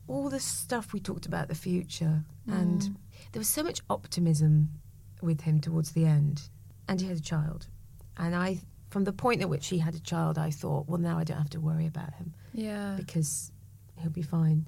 all 0.07 0.29
the 0.29 0.41
stuff 0.41 0.93
we 0.93 1.01
talked 1.01 1.27
about 1.27 1.49
the 1.49 1.55
future, 1.55 2.23
and 2.47 2.81
Mm. 2.83 2.97
there 3.33 3.41
was 3.41 3.49
so 3.49 3.63
much 3.63 3.81
optimism 3.89 4.69
with 5.23 5.43
him 5.43 5.61
towards 5.61 5.93
the 5.93 6.05
end, 6.05 6.43
and 6.89 7.01
he 7.01 7.07
had 7.09 7.17
a 7.17 7.23
child, 7.23 7.67
and 8.17 8.35
I. 8.35 8.59
From 8.91 9.05
the 9.05 9.13
point 9.13 9.41
at 9.41 9.49
which 9.49 9.69
he 9.69 9.79
had 9.79 9.95
a 9.95 10.01
child, 10.01 10.37
I 10.37 10.51
thought, 10.51 10.89
well, 10.89 10.99
now 10.99 11.17
I 11.17 11.23
don't 11.23 11.37
have 11.39 11.51
to 11.51 11.61
worry 11.61 11.87
about 11.87 12.13
him 12.15 12.35
yeah. 12.53 12.97
because 12.97 13.53
he'll 14.01 14.11
be 14.11 14.23
fine. 14.23 14.67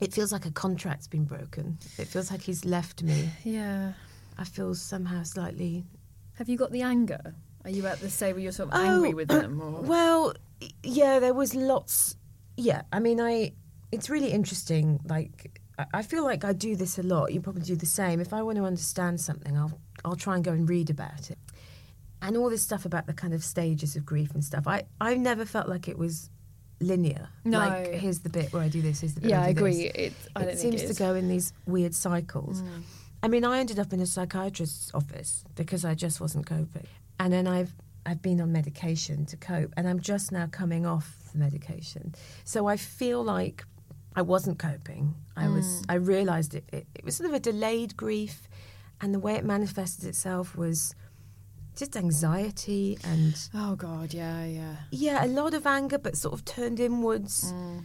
It 0.00 0.12
feels 0.12 0.30
like 0.32 0.44
a 0.44 0.50
contract's 0.50 1.06
been 1.08 1.24
broken. 1.24 1.78
It 1.98 2.06
feels 2.08 2.30
like 2.30 2.42
he's 2.42 2.64
left 2.64 3.02
me. 3.02 3.30
yeah. 3.44 3.92
I 4.38 4.44
feel 4.44 4.74
somehow 4.74 5.22
slightly 5.22 5.86
Have 6.34 6.48
you 6.50 6.58
got 6.58 6.70
the 6.70 6.82
anger? 6.82 7.34
Are 7.64 7.70
you 7.70 7.86
at 7.86 8.00
the 8.00 8.10
stage 8.10 8.34
where 8.34 8.42
you're 8.42 8.52
sort 8.52 8.68
of 8.72 8.78
oh, 8.78 8.84
angry 8.86 9.14
with 9.14 9.28
them? 9.28 9.60
Uh, 9.60 9.64
or? 9.64 9.78
Oh, 9.78 9.80
Well, 9.82 10.34
yeah, 10.82 11.18
there 11.18 11.32
was 11.34 11.54
lots. 11.54 12.16
Yeah, 12.56 12.82
I 12.92 13.00
mean, 13.00 13.20
I. 13.20 13.52
It's 13.90 14.10
really 14.10 14.30
interesting. 14.30 15.00
Like, 15.08 15.60
I- 15.78 15.86
I 15.94 16.02
feel 16.02 16.22
like 16.24 16.44
I 16.44 16.52
do 16.52 16.76
this 16.76 16.98
a 16.98 17.02
lot. 17.02 17.32
You 17.32 17.40
probably 17.40 17.62
do 17.62 17.76
the 17.76 17.86
same. 17.86 18.20
If 18.20 18.32
I 18.32 18.42
want 18.42 18.56
to 18.58 18.64
understand 18.64 19.20
something, 19.20 19.56
I'll 19.56 19.80
I'll 20.04 20.16
try 20.16 20.34
and 20.36 20.44
go 20.44 20.52
and 20.52 20.68
read 20.68 20.90
about 20.90 21.30
it, 21.30 21.38
and 22.22 22.36
all 22.36 22.50
this 22.50 22.62
stuff 22.62 22.84
about 22.84 23.06
the 23.06 23.14
kind 23.14 23.32
of 23.34 23.42
stages 23.42 23.96
of 23.96 24.04
grief 24.04 24.32
and 24.34 24.44
stuff. 24.44 24.66
I 24.66 24.84
I 25.00 25.14
never 25.14 25.44
felt 25.46 25.68
like 25.68 25.88
it 25.88 25.98
was 25.98 26.30
linear. 26.80 27.28
No. 27.44 27.58
Like, 27.58 27.92
here's 27.94 28.20
the 28.20 28.28
bit 28.28 28.52
where 28.52 28.62
I 28.62 28.68
do 28.68 28.82
this. 28.82 29.00
Here's 29.00 29.14
the 29.14 29.20
bit. 29.20 29.30
yeah, 29.30 29.42
I 29.42 29.52
do 29.52 29.64
this. 29.64 29.76
agree. 29.76 29.90
It, 30.04 30.12
I 30.34 30.42
it 30.44 30.58
seems 30.58 30.82
it 30.82 30.88
to 30.88 30.94
go 30.94 31.14
in 31.14 31.28
these 31.28 31.52
weird 31.66 31.94
cycles. 31.94 32.60
Hmm. 32.60 32.80
I 33.22 33.28
mean, 33.28 33.44
I 33.44 33.58
ended 33.58 33.78
up 33.78 33.92
in 33.92 34.00
a 34.00 34.06
psychiatrist's 34.06 34.92
office 34.94 35.44
because 35.54 35.84
I 35.84 35.94
just 35.94 36.20
wasn't 36.20 36.46
coping, 36.46 36.86
and 37.18 37.32
then 37.32 37.46
I've 37.46 37.72
I've 38.04 38.22
been 38.22 38.40
on 38.40 38.52
medication 38.52 39.26
to 39.26 39.36
cope, 39.36 39.72
and 39.76 39.88
I'm 39.88 40.00
just 40.00 40.32
now 40.32 40.46
coming 40.46 40.86
off 40.86 41.12
the 41.32 41.38
medication. 41.38 42.14
So 42.44 42.66
I 42.66 42.76
feel 42.76 43.24
like 43.24 43.64
I 44.14 44.22
wasn't 44.22 44.58
coping. 44.58 45.14
I 45.36 45.44
hmm. 45.44 45.54
was. 45.54 45.82
I 45.88 45.94
realised 45.94 46.54
it, 46.54 46.64
it. 46.72 46.86
It 46.94 47.04
was 47.04 47.16
sort 47.16 47.28
of 47.28 47.34
a 47.34 47.40
delayed 47.40 47.96
grief, 47.96 48.48
and 49.00 49.14
the 49.14 49.18
way 49.18 49.34
it 49.34 49.44
manifested 49.44 50.04
itself 50.04 50.56
was 50.56 50.94
just 51.76 51.96
anxiety 51.96 52.98
and 53.04 53.38
Oh 53.54 53.76
God, 53.76 54.12
yeah, 54.14 54.44
yeah. 54.44 54.76
yeah, 54.90 55.24
a 55.24 55.28
lot 55.28 55.54
of 55.54 55.66
anger, 55.66 55.98
but 55.98 56.16
sort 56.16 56.34
of 56.34 56.44
turned 56.44 56.80
inwards. 56.80 57.52
Mm. 57.52 57.84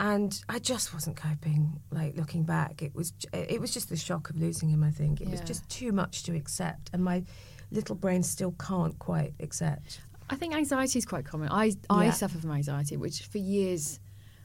And 0.00 0.40
I 0.48 0.60
just 0.60 0.94
wasn't 0.94 1.16
coping. 1.16 1.80
Like 1.90 2.16
looking 2.16 2.44
back, 2.44 2.82
it 2.82 2.94
was 2.94 3.12
it 3.32 3.60
was 3.60 3.74
just 3.74 3.88
the 3.88 3.96
shock 3.96 4.30
of 4.30 4.36
losing 4.36 4.68
him. 4.68 4.84
I 4.84 4.92
think 4.92 5.20
it 5.20 5.28
was 5.28 5.40
just 5.40 5.68
too 5.68 5.90
much 5.92 6.22
to 6.24 6.36
accept, 6.36 6.90
and 6.92 7.02
my 7.02 7.24
little 7.72 7.96
brain 7.96 8.22
still 8.22 8.52
can't 8.52 8.96
quite 9.00 9.34
accept. 9.40 10.00
I 10.30 10.36
think 10.36 10.54
anxiety 10.54 10.98
is 11.00 11.04
quite 11.06 11.24
common. 11.24 11.48
I 11.50 11.72
I 11.90 12.06
Yeah. 12.06 12.10
suffer 12.12 12.38
from 12.38 12.52
anxiety, 12.52 12.96
which 12.96 13.22
for 13.26 13.38
years 13.38 13.98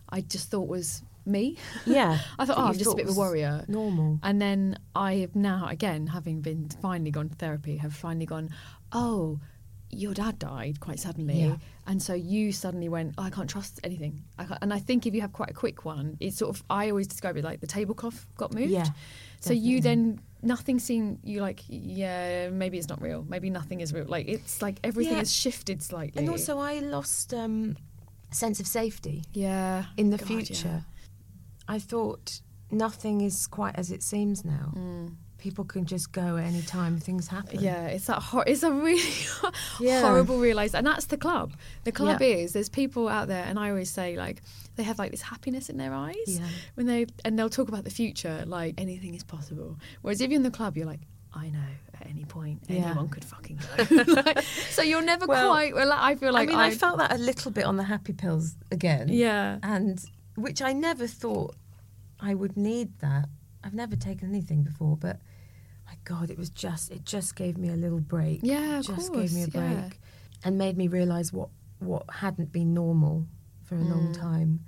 I 0.10 0.22
just 0.22 0.50
thought 0.50 0.68
was 0.68 1.04
me. 1.26 1.58
Yeah, 1.86 2.20
I 2.40 2.46
thought, 2.46 2.58
oh, 2.58 2.66
I'm 2.68 2.78
just 2.78 2.92
a 2.92 2.96
bit 2.96 3.08
of 3.08 3.16
a 3.16 3.18
warrior. 3.18 3.66
Normal. 3.68 4.20
And 4.24 4.42
then 4.42 4.78
I 4.96 5.16
have 5.16 5.36
now, 5.36 5.68
again, 5.68 6.08
having 6.08 6.42
been 6.42 6.70
finally 6.82 7.12
gone 7.12 7.30
to 7.30 7.36
therapy, 7.36 7.78
have 7.78 7.94
finally 7.94 8.26
gone, 8.26 8.50
oh, 8.92 9.40
your 9.90 10.14
dad 10.14 10.40
died 10.40 10.80
quite 10.80 11.00
suddenly. 11.00 11.40
Yeah. 11.42 11.58
And 11.86 12.02
so 12.02 12.14
you 12.14 12.52
suddenly 12.52 12.90
went, 12.90 13.14
oh, 13.18 13.24
I 13.24 13.30
can't 13.30 13.50
trust 13.50 13.80
anything. 13.84 14.24
I. 14.40 14.58
And 14.62 14.74
I 14.74 14.80
think 14.80 15.06
if 15.06 15.14
you 15.14 15.22
have 15.22 15.34
quite 15.34 15.52
a 15.52 15.54
quick 15.54 15.86
one, 15.86 16.18
it's 16.20 16.38
sort 16.38 16.56
of, 16.56 16.64
I 16.70 16.90
always 16.90 17.08
describe 17.08 17.38
it 17.38 17.44
like 17.44 17.60
the 17.62 17.68
tablecloth 17.68 18.26
got 18.38 18.54
moved. 18.54 18.72
Yeah, 18.72 18.88
So 19.40 19.54
you 19.54 19.82
then 19.82 20.20
nothing 20.46 20.78
seemed 20.78 21.20
you 21.24 21.40
like 21.40 21.62
yeah 21.70 22.50
maybe 22.50 22.78
it's 22.78 22.90
not 22.90 23.02
real 23.02 23.26
maybe 23.30 23.50
nothing 23.50 23.80
is 23.80 23.94
real 23.94 24.04
like 24.10 24.28
it's 24.28 24.62
like 24.62 24.78
everything 24.84 25.14
Yeah. 25.14 25.20
has 25.20 25.32
shifted 25.34 25.82
slightly 25.82 26.20
And 26.20 26.30
also, 26.30 26.60
I 26.60 26.80
lost 26.80 27.34
um, 27.34 27.78
sense 28.32 28.60
of 28.60 28.68
safety 28.68 29.24
yeah 29.32 29.86
in 29.96 30.10
the 30.10 30.18
God, 30.18 30.28
future. 30.28 30.84
I 31.76 31.80
thought 31.80 32.42
nothing 32.72 33.22
is 33.22 33.48
quite 33.48 33.76
as 33.76 33.90
it 33.92 34.04
seems 34.04 34.44
now. 34.46 34.68
People 35.38 35.66
can 35.66 35.86
just 35.86 36.08
go 36.14 36.38
at 36.38 36.46
any 36.46 36.62
time. 36.62 36.98
Things 37.00 37.28
happen. 37.28 37.58
Mm. 37.60 37.64
Yeah, 37.64 37.88
it's 37.88 38.06
that 38.06 38.22
hor- 38.22 38.46
it's 38.48 38.64
a 38.64 38.72
really 38.72 39.02
Yeah. 39.88 40.02
horrible 40.02 40.38
realize, 40.40 40.74
and 40.74 40.86
that's 40.88 41.08
the 41.08 41.18
club. 41.18 41.48
The 41.84 41.92
club 41.92 42.22
Yeah. 42.22 42.28
is 42.42 42.54
there's 42.54 42.70
people 42.70 43.10
out 43.10 43.28
there, 43.28 43.44
and 43.44 43.60
I 43.60 43.70
always 43.70 43.90
say 43.90 44.16
like 44.26 44.42
they 44.78 44.84
have 44.84 44.98
like 45.00 45.12
this 45.12 45.22
happiness 45.22 45.70
in 45.70 45.78
their 45.78 45.94
eyes 45.94 46.16
Yeah. 46.28 46.48
when 46.76 46.86
they 46.86 47.08
and 47.26 47.38
they'll 47.38 47.50
talk 47.60 47.68
about 47.68 47.84
the 47.84 47.90
future 48.02 48.44
like 48.48 48.76
anything 48.80 49.16
is 49.16 49.24
possible. 49.24 49.78
Whereas 50.02 50.22
if 50.22 50.30
you're 50.30 50.38
in 50.38 50.44
the 50.44 50.52
club, 50.60 50.78
you're 50.78 50.88
like. 50.94 51.02
I 51.36 51.50
know 51.50 51.72
at 52.00 52.06
any 52.08 52.26
point 52.26 52.60
Yeah. 52.68 52.86
anyone 52.86 53.10
could 53.10 53.26
fucking 53.26 53.58
go. 53.58 54.04
Like, 54.22 54.40
so 54.70 54.84
you're 54.84 55.02
never 55.02 55.26
Well, 55.26 55.50
quite. 55.50 55.74
Well, 55.74 55.92
I 55.92 56.14
feel 56.14 56.32
like 56.32 56.48
I 56.48 56.52
mean, 56.52 56.60
I, 56.60 56.70
felt 56.70 57.00
that 57.00 57.12
a 57.12 57.18
little 57.18 57.50
bit 57.50 57.66
on 57.66 57.76
the 57.76 57.84
happy 57.94 58.14
pills 58.14 58.54
again. 58.72 59.10
Yeah. 59.10 59.58
And 59.64 60.00
which 60.36 60.62
I 60.62 60.74
never 60.74 61.08
thought 61.08 61.56
I 62.20 62.34
would 62.34 62.56
need 62.58 63.00
that. 63.00 63.28
I've 63.64 63.74
never 63.74 63.96
taken 63.96 64.30
anything 64.30 64.64
before, 64.64 64.98
but 64.98 65.20
my 65.86 65.96
God, 66.06 66.30
it 66.30 66.38
was 66.38 66.50
just 66.50 66.92
it 66.92 67.04
just 67.06 67.36
gave 67.36 67.58
me 67.58 67.70
a 67.70 67.76
little 67.76 68.00
break. 68.00 68.40
Yeah, 68.44 68.80
It 68.80 68.84
just 68.88 69.14
gave 69.14 69.34
me 69.34 69.44
a 69.44 69.48
break. 69.48 69.72
yeah. 69.78 69.90
And 70.46 70.58
made 70.58 70.78
me 70.78 70.88
realise 70.88 71.32
what 71.32 71.50
what 71.80 72.04
hadn't 72.10 72.52
been 72.52 72.74
normal 72.74 73.28
for 73.64 73.76
a 73.76 73.84
long 73.84 74.10
Mm. 74.10 74.14
time. 74.14 74.60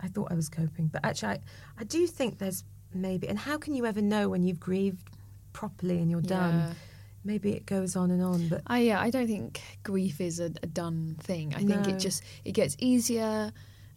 I 0.00 0.08
thought 0.08 0.32
I 0.32 0.34
was 0.34 0.48
coping. 0.48 0.88
But 0.88 1.04
actually 1.04 1.34
I, 1.34 1.38
I 1.78 1.84
do 1.84 2.06
think 2.06 2.38
there's 2.38 2.64
maybe 2.94 3.28
and 3.28 3.38
how 3.38 3.56
can 3.58 3.74
you 3.74 3.86
ever 3.86 4.02
know 4.02 4.28
when 4.28 4.42
you've 4.42 4.60
grieved 4.60 5.08
properly 5.52 5.98
and 5.98 6.10
you're 6.10 6.20
Yeah. 6.20 6.28
done? 6.40 6.76
Maybe 7.24 7.52
it 7.52 7.66
goes 7.66 7.94
on 7.94 8.10
and 8.10 8.20
on, 8.22 8.48
but 8.48 8.62
I 8.66 8.80
yeah, 8.80 9.00
I 9.00 9.10
don't 9.10 9.28
think 9.28 9.60
grief 9.84 10.20
is 10.20 10.40
a, 10.40 10.46
a 10.62 10.66
done 10.66 11.16
thing. 11.20 11.54
I 11.54 11.62
think 11.62 11.86
it 11.88 11.98
just 11.98 12.22
it 12.44 12.52
gets 12.52 12.74
easier, 12.80 13.52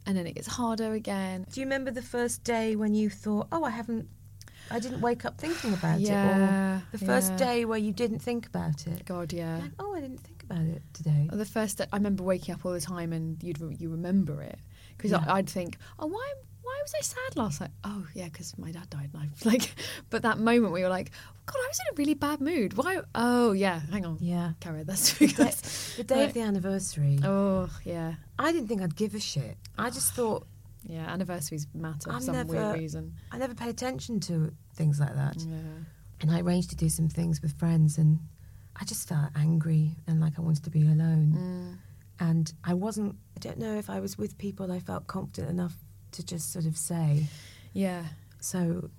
and 0.05 0.17
then 0.17 0.27
it 0.27 0.35
gets 0.35 0.47
harder 0.47 0.93
again. 0.93 1.45
Do 1.51 1.59
you 1.59 1.65
remember 1.65 1.91
the 1.91 2.01
first 2.01 2.43
day 2.43 2.75
when 2.75 2.93
you 2.93 3.09
thought, 3.09 3.47
"Oh, 3.51 3.63
I 3.63 3.69
haven't, 3.69 4.07
I 4.71 4.79
didn't 4.79 5.01
wake 5.01 5.25
up 5.25 5.37
thinking 5.37 5.73
about 5.73 5.99
Yeah, 5.99 6.77
it," 6.77 6.79
or 6.79 6.97
the 6.97 7.05
first 7.05 7.31
yeah. 7.33 7.37
day 7.37 7.65
where 7.65 7.77
you 7.79 7.91
didn't 7.91 8.19
think 8.19 8.45
about 8.47 8.87
it? 8.87 9.05
God, 9.05 9.33
yeah. 9.33 9.57
Like, 9.61 9.71
oh, 9.79 9.93
I 9.95 10.01
didn't 10.01 10.19
think 10.21 10.43
about 10.43 10.65
it 10.65 10.81
today. 10.93 11.29
Or 11.31 11.37
the 11.37 11.45
first, 11.45 11.81
I 11.81 11.87
remember 11.95 12.23
waking 12.23 12.53
up 12.55 12.65
all 12.65 12.71
the 12.73 12.81
time, 12.81 13.13
and 13.13 13.41
you'd 13.43 13.59
you 13.79 13.89
remember 13.89 14.41
it 14.41 14.59
because 14.97 15.11
Yeah. 15.11 15.23
I'd 15.27 15.49
think, 15.49 15.77
oh, 15.99 16.07
why 16.07 16.13
why 16.15 16.33
was 16.85 16.93
I 16.95 17.01
sad 17.01 17.35
last 17.35 17.61
night? 17.61 17.71
Oh, 17.83 18.05
yeah, 18.13 18.25
because 18.25 18.55
my 18.57 18.71
dad 18.71 18.89
died. 18.89 19.09
And 19.13 19.23
I 19.23 19.29
like, 19.49 19.73
but 20.09 20.21
that 20.21 20.37
moment 20.37 20.71
where 20.71 20.81
you're 20.81 20.89
like, 20.89 21.11
God, 21.47 21.55
I 21.57 21.67
was 21.67 21.79
in 21.79 21.93
a 21.93 21.97
really 21.97 22.13
bad 22.13 22.41
mood. 22.41 22.77
Why? 22.77 23.01
Oh, 23.15 23.53
yeah. 23.53 23.81
Hang 23.91 24.05
on. 24.05 24.17
Yeah. 24.21 24.51
Carry 24.59 24.83
that's 24.83 25.13
The 25.17 25.27
day, 25.27 25.33
because 25.33 25.95
the 25.97 26.03
day 26.03 26.25
of 26.25 26.33
the 26.33 26.41
anniversary, 26.41 27.19
Oh, 27.23 27.69
yeah, 27.83 28.15
I 28.37 28.51
didn't 28.51 28.67
think 28.67 28.81
I'd 28.81 28.95
give 28.95 29.15
a 29.15 29.19
shit. 29.19 29.57
I 29.77 29.89
just 29.89 30.13
thought 30.15 30.45
yeah. 30.87 31.11
Anniversaries 31.11 31.65
matter 31.73 32.09
for 32.09 32.11
I'm 32.11 32.21
some 32.21 32.35
never, 32.35 32.53
weird 32.53 32.75
reason. 32.75 33.15
I 33.31 33.39
never 33.39 33.55
paid 33.55 33.69
attention 33.69 34.19
to 34.21 34.53
things 34.75 34.99
like 34.99 35.15
that. 35.15 35.37
Yeah. 35.39 35.57
And 36.21 36.31
I 36.31 36.41
arranged 36.41 36.69
to 36.69 36.75
do 36.75 36.89
some 36.89 37.09
things 37.09 37.41
with 37.41 37.57
friends, 37.57 37.97
and 37.97 38.19
I 38.79 38.85
just 38.85 39.09
felt 39.09 39.31
angry 39.35 39.95
and 40.05 40.21
like 40.21 40.37
I 40.37 40.41
wanted 40.41 40.63
to 40.65 40.69
be 40.69 40.83
alone. 40.83 41.33
Mm. 41.35 41.77
And 42.19 42.53
I 42.63 42.75
wasn't. 42.75 43.15
I 43.35 43.39
don't 43.39 43.57
know 43.57 43.75
if 43.75 43.89
I 43.89 43.99
was 43.99 44.15
with 44.17 44.37
people 44.37 44.71
I 44.71 44.79
felt 44.79 45.07
confident 45.07 45.49
enough 45.49 45.75
to 46.15 46.25
just 46.25 46.51
sort 46.51 46.65
of 46.65 46.77
say. 46.77 47.27
Yeah. 47.73 48.03
So 48.39 48.89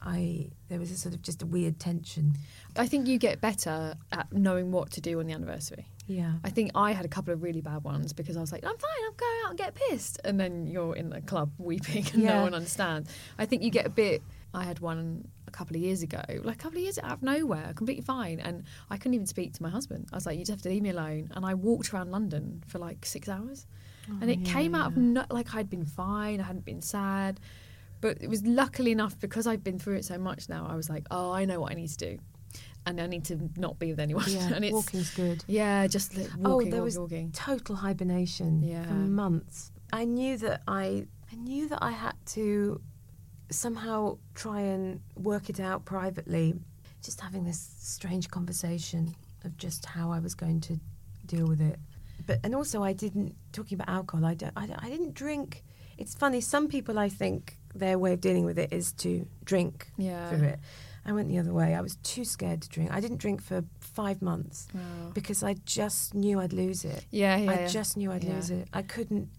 I 0.00 0.50
there 0.68 0.78
was 0.78 0.90
a 0.90 0.96
sort 0.96 1.14
of 1.14 1.22
just 1.22 1.42
a 1.42 1.46
weird 1.46 1.78
tension. 1.80 2.34
I 2.76 2.86
think 2.86 3.06
you 3.08 3.18
get 3.18 3.40
better 3.40 3.94
at 4.12 4.32
knowing 4.32 4.70
what 4.70 4.90
to 4.92 5.00
do 5.00 5.18
on 5.20 5.26
the 5.26 5.32
anniversary. 5.32 5.86
Yeah. 6.06 6.34
I 6.42 6.48
think 6.50 6.70
I 6.74 6.92
had 6.92 7.04
a 7.04 7.08
couple 7.08 7.34
of 7.34 7.42
really 7.42 7.60
bad 7.60 7.84
ones 7.84 8.12
because 8.14 8.36
I 8.36 8.40
was 8.40 8.50
like, 8.50 8.64
I'm 8.64 8.78
fine, 8.78 8.90
I'm 9.06 9.14
going 9.16 9.40
out 9.44 9.50
and 9.50 9.58
get 9.58 9.74
pissed. 9.74 10.18
And 10.24 10.40
then 10.40 10.66
you're 10.66 10.96
in 10.96 11.10
the 11.10 11.20
club 11.20 11.50
weeping 11.58 12.06
and 12.14 12.22
Yeah. 12.22 12.36
no 12.36 12.42
one 12.44 12.54
understands. 12.54 13.10
I 13.38 13.44
think 13.44 13.62
you 13.62 13.70
get 13.70 13.86
a 13.86 13.90
bit. 13.90 14.22
I 14.54 14.64
had 14.64 14.78
one 14.80 15.28
a 15.46 15.50
couple 15.50 15.76
of 15.76 15.82
years 15.82 16.02
ago, 16.02 16.22
like 16.42 16.54
a 16.56 16.58
couple 16.58 16.78
of 16.78 16.82
years 16.84 16.98
out 16.98 17.12
of 17.12 17.22
nowhere, 17.22 17.72
completely 17.74 18.02
fine. 18.04 18.40
And 18.40 18.64
I 18.88 18.96
couldn't 18.96 19.14
even 19.14 19.26
speak 19.26 19.52
to 19.54 19.62
my 19.62 19.68
husband. 19.68 20.08
I 20.10 20.16
was 20.16 20.24
like, 20.24 20.38
you 20.38 20.44
just 20.46 20.52
have 20.52 20.62
to 20.62 20.70
leave 20.70 20.82
me 20.82 20.88
alone. 20.90 21.30
And 21.34 21.44
I 21.44 21.52
walked 21.52 21.92
around 21.92 22.10
London 22.10 22.62
for 22.66 22.78
like 22.78 23.04
six 23.04 23.28
hours. 23.28 23.66
Oh, 24.10 24.18
and 24.20 24.30
it 24.30 24.44
came 24.44 24.74
out 24.74 24.88
of 24.88 24.96
no, 24.96 25.24
like 25.30 25.54
I'd 25.54 25.68
been 25.70 25.84
fine, 25.84 26.40
I 26.40 26.44
hadn't 26.44 26.64
been 26.64 26.82
sad. 26.82 27.40
But 28.00 28.18
it 28.22 28.28
was 28.30 28.44
luckily 28.44 28.92
enough 28.92 29.18
because 29.18 29.46
I've 29.46 29.64
been 29.64 29.78
through 29.78 29.96
it 29.96 30.04
so 30.04 30.18
much 30.18 30.48
now. 30.48 30.66
I 30.70 30.76
was 30.76 30.88
like, 30.88 31.06
oh, 31.10 31.32
I 31.32 31.44
know 31.46 31.60
what 31.60 31.72
I 31.72 31.74
need 31.74 31.88
to 31.88 31.96
do. 31.96 32.18
And 32.86 33.00
I 33.00 33.06
need 33.06 33.24
to 33.24 33.50
not 33.56 33.78
be 33.78 33.90
with 33.90 33.98
anyone. 34.00 34.24
Yeah, 34.28 34.50
and 34.54 34.64
it's, 34.64 34.72
walking's 34.72 35.10
good. 35.14 35.44
Yeah, 35.48 35.86
just 35.88 36.16
like, 36.16 36.26
walking, 36.28 36.46
oh, 36.46 36.50
walking, 36.50 36.70
there 36.70 36.82
was 36.82 36.98
walking. 36.98 37.32
total 37.32 37.74
hibernation 37.74 38.62
Yeah. 38.62 38.84
for 38.86 38.94
months. 38.94 39.72
I 39.92 40.04
knew 40.04 40.36
that 40.38 40.62
I 40.68 41.06
I 41.32 41.36
knew 41.36 41.68
that 41.68 41.80
I 41.82 41.90
had 41.90 42.14
to 42.26 42.80
somehow 43.50 44.18
try 44.34 44.60
and 44.60 45.00
work 45.16 45.50
it 45.50 45.60
out 45.60 45.84
privately. 45.84 46.54
Just 47.02 47.20
having 47.20 47.44
this 47.44 47.74
strange 47.78 48.30
conversation 48.30 49.14
of 49.44 49.56
just 49.56 49.86
how 49.86 50.10
I 50.10 50.18
was 50.20 50.34
going 50.34 50.60
to 50.62 50.78
deal 51.26 51.46
with 51.46 51.60
it. 51.60 51.78
But 52.28 52.40
and 52.44 52.54
also 52.54 52.84
I 52.84 52.92
didn't 52.92 53.34
talking 53.52 53.74
about 53.80 53.88
alcohol. 53.88 54.24
I 54.26 54.34
don't, 54.34 54.52
I, 54.54 54.66
don't- 54.66 54.84
I 54.84 54.88
didn't 54.90 55.14
drink. 55.14 55.64
It's 55.96 56.14
funny. 56.14 56.40
Some 56.42 56.68
people 56.68 56.98
I 56.98 57.08
think 57.08 57.56
their 57.74 57.98
way 57.98 58.12
of 58.12 58.20
dealing 58.20 58.44
with 58.44 58.58
it 58.58 58.70
is 58.72 58.92
to 59.04 59.26
drink 59.44 59.90
Yeah. 59.96 60.28
through 60.28 60.46
it. 60.48 60.58
I 61.06 61.12
went 61.12 61.28
the 61.28 61.38
other 61.38 61.54
way. 61.54 61.74
I 61.74 61.80
was 61.80 61.96
too 62.02 62.24
scared 62.26 62.60
to 62.62 62.68
drink. 62.68 62.92
I 62.92 63.00
didn't 63.00 63.16
drink 63.16 63.40
for 63.42 63.64
five 63.80 64.20
months 64.20 64.68
Wow. 64.74 65.10
because 65.14 65.42
I 65.42 65.54
just 65.64 66.14
knew 66.14 66.38
I'd 66.38 66.52
lose 66.52 66.84
it. 66.84 67.06
Yeah, 67.10 67.36
yeah, 67.38 67.50
I 67.50 67.66
just 67.66 67.96
knew 67.96 68.12
I'd 68.12 68.22
Yeah. 68.24 68.34
lose 68.34 68.50
it. 68.50 68.68
I 68.74 68.82
couldn't. 68.82 69.30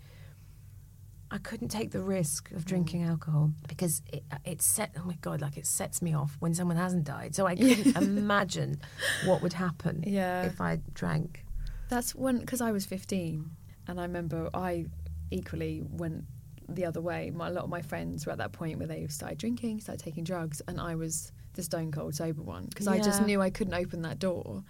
I 1.31 1.37
couldn't 1.37 1.67
take 1.69 1.91
the 1.91 2.01
risk 2.01 2.49
Mm. 2.49 2.55
of 2.55 2.65
drinking 2.65 3.03
alcohol 3.03 3.51
because 3.67 4.01
it, 4.11 4.23
it 4.45 4.61
set. 4.63 4.95
Oh 4.97 5.03
my 5.05 5.17
god! 5.21 5.41
Like 5.41 5.57
it 5.57 5.67
sets 5.67 6.01
me 6.01 6.15
off 6.15 6.35
when 6.39 6.55
someone 6.55 6.77
hasn't 6.77 7.03
died. 7.03 7.35
So 7.35 7.45
I 7.45 7.55
couldn't 7.65 7.95
imagine 7.95 8.81
what 9.25 9.43
would 9.43 9.53
happen 9.53 10.03
Yeah. 10.07 10.43
if 10.45 10.59
I 10.59 10.79
drank. 10.95 11.45
That's 11.89 12.15
when 12.15 12.39
because 12.39 12.61
I 12.61 12.71
was 12.71 12.85
15, 12.85 13.49
and 13.87 13.99
I 13.99 14.03
remember 14.03 14.49
I 14.53 14.85
equally 15.31 15.81
went 15.89 16.23
the 16.67 16.85
other 16.85 17.01
way. 17.01 17.31
My, 17.31 17.47
a 17.47 17.51
lot 17.51 17.63
of 17.63 17.69
my 17.69 17.81
friends 17.81 18.25
were 18.25 18.31
at 18.31 18.37
that 18.37 18.51
point 18.51 18.77
where 18.77 18.87
they 18.87 19.05
started 19.07 19.37
drinking, 19.39 19.81
started 19.81 20.03
taking 20.03 20.23
drugs, 20.23 20.61
and 20.67 20.79
I 20.79 20.95
was 20.95 21.31
the 21.53 21.63
stone 21.63 21.91
cold 21.91 22.13
sober 22.15 22.41
one 22.43 22.65
because 22.65 22.87
I 22.87 22.99
just 22.99 23.19
knew 23.21 23.41
I 23.41 23.49
couldn't 23.49 23.73
open 23.73 24.03
that 24.03 24.19
door. 24.19 24.63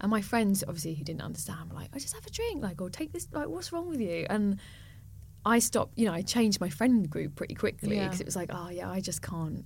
And 0.00 0.10
my 0.10 0.22
friends, 0.22 0.64
obviously, 0.66 0.94
who 0.94 1.04
didn't 1.04 1.20
understand, 1.22 1.68
were 1.70 1.76
like, 1.76 1.90
"I 1.92 1.98
just 1.98 2.14
have 2.14 2.26
a 2.26 2.30
drink, 2.30 2.62
like, 2.62 2.80
or 2.80 2.90
take 2.90 3.12
this, 3.12 3.28
like, 3.32 3.48
what's 3.48 3.70
wrong 3.72 3.88
with 3.88 4.00
you?" 4.00 4.26
And 4.30 4.58
I 5.44 5.58
stopped. 5.58 5.98
You 5.98 6.06
know, 6.06 6.12
I 6.14 6.22
changed 6.22 6.60
my 6.60 6.70
friend 6.70 7.08
group 7.08 7.34
pretty 7.36 7.54
quickly 7.54 7.96
Yeah. 7.96 8.04
because 8.04 8.20
it 8.20 8.26
was 8.26 8.34
like, 8.36 8.50
"Oh 8.52 8.70
yeah, 8.70 8.90
I 8.90 9.00
just 9.00 9.20
can't." 9.22 9.64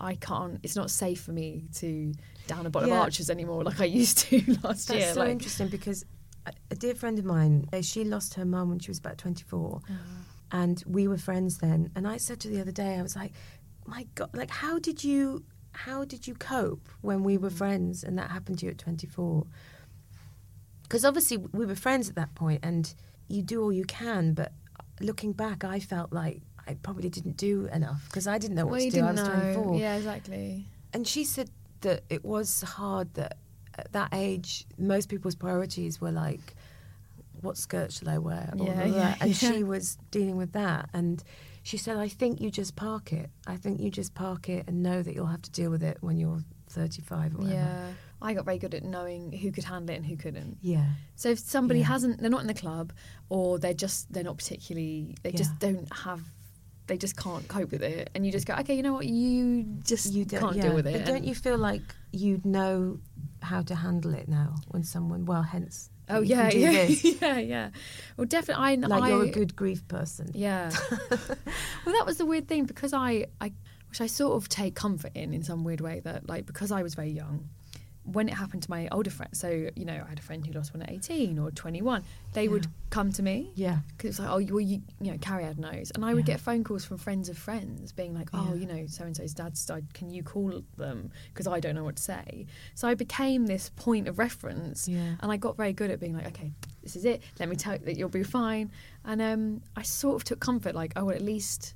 I 0.00 0.14
can't. 0.14 0.60
It's 0.62 0.76
not 0.76 0.90
safe 0.92 1.20
for 1.20 1.32
me 1.32 1.64
to 1.76 2.12
down 2.46 2.66
a 2.66 2.70
bottle 2.70 2.88
Yeah. 2.90 2.96
of 2.96 3.00
Archers 3.02 3.30
anymore, 3.30 3.64
like 3.64 3.80
I 3.80 3.84
used 3.86 4.18
to 4.18 4.36
last 4.62 4.90
year." 4.90 5.00
That's 5.00 5.14
so 5.14 5.20
like, 5.20 5.30
interesting 5.30 5.68
because 5.68 6.04
a, 6.70 6.74
dear 6.74 6.94
friend 6.94 7.18
of 7.18 7.24
mine, 7.24 7.66
uh, 7.72 7.82
she 7.82 8.04
lost 8.04 8.34
her 8.34 8.44
mum 8.44 8.68
when 8.70 8.78
she 8.78 8.90
was 8.90 8.98
about 8.98 9.18
24. 9.18 9.80
And 10.50 10.82
we 10.86 11.06
were 11.08 11.18
friends 11.18 11.58
then. 11.58 11.90
And 11.94 12.08
I 12.08 12.16
said 12.16 12.40
to 12.40 12.48
her 12.48 12.54
the 12.54 12.60
other 12.60 12.72
day, 12.72 12.96
I 12.98 13.02
was 13.02 13.14
like, 13.14 13.32
my 13.86 14.06
God, 14.14 14.30
like, 14.34 14.50
how 14.50 14.78
did 14.78 15.04
you. 15.04 15.44
How 15.72 16.04
did 16.04 16.26
you 16.26 16.34
cope 16.34 16.88
when 17.02 17.22
we 17.22 17.38
were 17.38 17.50
friends 17.50 18.02
and 18.02 18.18
that 18.18 18.30
happened 18.30 18.58
to 18.60 18.66
you 18.66 18.72
at 18.72 18.78
24? 18.78 19.46
Because 20.82 21.04
obviously 21.04 21.36
we 21.36 21.66
were 21.66 21.76
friends 21.76 22.08
at 22.08 22.16
that 22.16 22.34
point 22.34 22.60
and 22.64 22.92
you 23.28 23.42
do 23.42 23.62
all 23.62 23.72
you 23.72 23.84
can, 23.84 24.32
but 24.32 24.52
looking 25.00 25.32
back, 25.32 25.62
I 25.62 25.78
felt 25.78 26.12
like 26.12 26.40
I 26.66 26.74
probably 26.82 27.10
didn't 27.10 27.36
do 27.36 27.66
enough 27.72 28.02
because 28.06 28.26
I 28.26 28.38
didn't 28.38 28.56
know 28.56 28.64
what 28.66 28.72
well, 28.72 28.80
to 28.80 28.90
do. 28.90 29.04
I 29.04 29.12
was 29.12 29.22
know. 29.22 29.54
24 29.54 29.76
Yeah, 29.78 29.96
exactly. 29.96 30.64
and 30.92 31.06
she 31.06 31.22
said 31.24 31.50
that 31.82 32.02
it 32.10 32.24
was 32.24 32.62
hard 32.62 33.14
that 33.14 33.36
at 33.78 33.92
that 33.92 34.08
age 34.12 34.66
most 34.78 35.08
people's 35.08 35.34
priorities 35.34 36.00
were 36.00 36.10
like 36.12 36.54
what 37.40 37.56
skirt 37.56 37.92
shall 37.92 38.08
i 38.08 38.18
wear 38.18 38.52
or 38.58 38.66
Yeah, 38.66 38.84
yeah, 38.86 39.14
and 39.20 39.30
yeah. 39.42 39.52
she 39.52 39.64
was 39.64 39.96
dealing 40.10 40.36
with 40.36 40.52
that 40.52 40.88
and 40.92 41.22
she 41.62 41.76
said 41.76 41.96
i 41.96 42.08
think 42.08 42.40
you 42.40 42.50
just 42.50 42.74
park 42.76 43.12
it 43.12 43.30
i 43.46 43.56
think 43.56 43.80
you 43.80 43.90
just 43.90 44.14
park 44.14 44.48
it 44.48 44.64
and 44.66 44.82
know 44.82 45.02
that 45.02 45.14
you'll 45.14 45.26
have 45.26 45.42
to 45.42 45.50
deal 45.50 45.70
with 45.70 45.82
it 45.82 45.98
when 46.00 46.18
you're 46.18 46.42
35 46.70 47.34
or 47.34 47.38
whatever 47.38 47.54
Yeah. 47.54 47.90
I 48.20 48.34
got 48.34 48.44
very 48.44 48.58
good 48.58 48.74
at 48.74 48.82
knowing 48.82 49.30
who 49.30 49.52
could 49.52 49.62
handle 49.62 49.94
it 49.94 49.98
and 49.98 50.04
who 50.04 50.16
couldn't. 50.16 50.58
yeah 50.60 50.86
So 51.14 51.28
if 51.28 51.38
somebody 51.38 51.78
Yeah. 51.80 51.86
hasn't, 51.86 52.18
they're 52.20 52.28
not 52.28 52.40
in 52.40 52.48
the 52.48 52.52
club, 52.54 52.92
or 53.28 53.60
they're 53.60 53.72
just 53.86 54.12
they're 54.12 54.24
not 54.24 54.36
particularly, 54.38 55.14
they 55.22 55.30
just 55.30 55.56
don't 55.60 55.86
have, 55.92 56.20
they 56.88 56.96
just 56.98 57.16
can't 57.16 57.46
cope 57.46 57.70
with 57.70 57.84
it, 57.84 58.10
and 58.16 58.26
you 58.26 58.32
just 58.32 58.44
go, 58.44 58.54
okay, 58.54 58.74
you 58.74 58.82
know 58.82 58.92
what, 58.92 59.06
you 59.06 59.62
just 59.84 60.12
you 60.12 60.24
don't, 60.24 60.40
can't 60.40 60.56
yeah. 60.56 60.62
deal 60.64 60.74
with 60.74 60.88
it. 60.88 60.94
but 60.94 61.06
don't 61.06 61.22
you 61.22 61.32
feel 61.36 61.58
like 61.58 61.82
you'd 62.10 62.44
know 62.44 62.98
how 63.42 63.62
to 63.62 63.74
handle 63.74 64.14
it 64.14 64.28
now 64.28 64.54
when 64.68 64.82
someone 64.82 65.24
well 65.24 65.42
hence 65.42 65.90
Oh 66.10 66.20
yeah, 66.20 66.50
yeah, 66.50 66.82
yeah, 67.20 67.38
yeah. 67.38 67.70
Well, 68.16 68.26
definitely, 68.26 68.64
I 68.64 68.74
like 68.76 69.02
I, 69.02 69.08
you're 69.08 69.24
a 69.24 69.30
good 69.30 69.54
grief 69.54 69.86
person 69.88 70.30
Yeah. 70.34 70.70
well, 71.10 71.94
that 71.94 72.04
was 72.06 72.16
the 72.16 72.24
weird 72.24 72.48
thing 72.48 72.64
because 72.64 72.92
I, 72.94 73.26
I, 73.40 73.52
which 73.90 74.00
I 74.00 74.06
sort 74.06 74.36
of 74.36 74.48
take 74.48 74.74
comfort 74.74 75.12
in 75.14 75.34
in 75.34 75.42
some 75.42 75.64
weird 75.64 75.80
way 75.80 76.00
that 76.00 76.28
like 76.28 76.46
because 76.46 76.72
I 76.72 76.82
was 76.82 76.94
very 76.94 77.10
young 77.10 77.48
when 78.12 78.28
it 78.28 78.34
happened 78.34 78.62
to 78.62 78.70
my 78.70 78.88
older 78.90 79.10
friends 79.10 79.38
so 79.38 79.48
you 79.76 79.84
know 79.84 80.02
I 80.04 80.08
had 80.08 80.18
a 80.18 80.22
friend 80.22 80.44
who 80.46 80.52
lost 80.52 80.72
one 80.74 80.82
at 80.82 80.90
18 80.90 81.38
or 81.38 81.50
21 81.50 82.02
they 82.32 82.48
would 82.48 82.66
come 82.90 83.12
to 83.12 83.22
me 83.22 83.50
Yeah. 83.54 83.78
because 83.96 84.10
it's 84.10 84.18
like 84.18 84.28
oh 84.28 84.40
well 84.52 84.60
you 84.60 84.80
you 85.00 85.12
know 85.12 85.18
Cariad 85.18 85.58
knows 85.58 85.90
and 85.94 86.04
I 86.04 86.14
would 86.14 86.26
Yeah. 86.26 86.34
get 86.34 86.40
phone 86.40 86.64
calls 86.64 86.84
from 86.84 86.96
friends 86.98 87.28
of 87.28 87.36
friends 87.36 87.92
being 87.92 88.14
like 88.14 88.28
oh 88.32 88.50
Yeah. 88.54 88.60
you 88.60 88.66
know 88.66 88.86
so 88.86 89.04
and 89.04 89.16
so's 89.16 89.34
dad's 89.34 89.64
died 89.66 89.86
can 89.94 90.10
you 90.10 90.22
call 90.22 90.62
them 90.76 91.10
because 91.32 91.46
I 91.46 91.60
don't 91.60 91.74
know 91.74 91.84
what 91.84 91.96
to 91.96 92.02
say 92.02 92.46
so 92.74 92.88
I 92.88 92.94
became 92.94 93.46
this 93.46 93.70
point 93.76 94.08
of 94.08 94.18
reference 94.18 94.88
Yeah. 94.88 95.16
and 95.20 95.30
I 95.30 95.36
got 95.36 95.56
very 95.56 95.72
good 95.72 95.90
at 95.90 96.00
being 96.00 96.14
like 96.16 96.26
okay 96.28 96.52
this 96.82 96.96
is 96.96 97.04
it 97.04 97.22
let 97.38 97.48
me 97.48 97.56
tell 97.56 97.74
you 97.74 97.84
that 97.84 97.96
you'll 97.98 98.08
be 98.08 98.22
fine 98.22 98.70
and 99.04 99.20
um 99.20 99.60
I 99.76 99.82
sort 99.82 100.16
of 100.16 100.24
took 100.24 100.40
comfort 100.40 100.74
like 100.74 100.92
oh 100.96 101.04
well, 101.06 101.14
at 101.16 101.22
least 101.22 101.74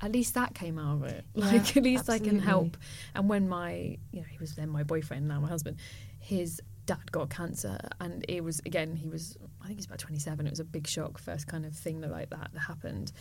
at 0.00 0.12
least 0.12 0.34
that 0.34 0.54
came 0.54 0.78
out 0.78 0.96
of 0.96 1.02
it. 1.04 1.24
Yeah, 1.34 1.44
Like 1.46 1.76
at 1.76 1.82
least 1.82 2.08
I 2.08 2.18
can 2.18 2.38
help. 2.38 2.76
And 3.14 3.28
when 3.28 3.48
my, 3.48 3.98
you 4.12 4.20
know, 4.20 4.26
he 4.30 4.38
was 4.38 4.54
then 4.54 4.68
my 4.68 4.82
boyfriend, 4.84 5.26
now 5.28 5.40
my 5.40 5.48
husband, 5.48 5.76
his 6.20 6.60
dad 6.86 7.10
got 7.12 7.28
cancer, 7.30 7.78
and 8.00 8.24
it 8.28 8.42
was 8.42 8.60
again 8.64 8.96
he 8.96 9.08
was 9.08 9.36
I 9.62 9.66
think 9.66 9.78
he's 9.78 9.86
about 9.86 9.98
twenty 9.98 10.18
seven. 10.20 10.46
It 10.46 10.50
was 10.50 10.60
a 10.60 10.64
big 10.64 10.86
shock, 10.86 11.18
first 11.18 11.46
kind 11.46 11.66
of 11.66 11.74
thing 11.74 12.00
that 12.02 12.10
like 12.10 12.30
that 12.30 12.50
that 12.52 12.60
happened. 12.60 13.12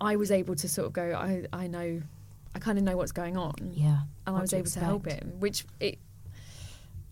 I 0.00 0.16
was 0.16 0.30
able 0.30 0.54
to 0.56 0.68
sort 0.68 0.86
of 0.86 0.92
go. 0.92 1.12
I 1.14 1.46
I 1.52 1.66
know, 1.66 2.00
I 2.54 2.58
kind 2.58 2.78
of 2.78 2.84
know 2.84 2.96
what's 2.96 3.12
going 3.12 3.36
on. 3.36 3.54
Yeah. 3.72 4.00
and 4.26 4.36
I 4.36 4.40
was 4.40 4.52
able 4.54 4.70
to 4.70 4.80
help 4.80 5.06
him, 5.06 5.34
which 5.40 5.64
it. 5.80 5.98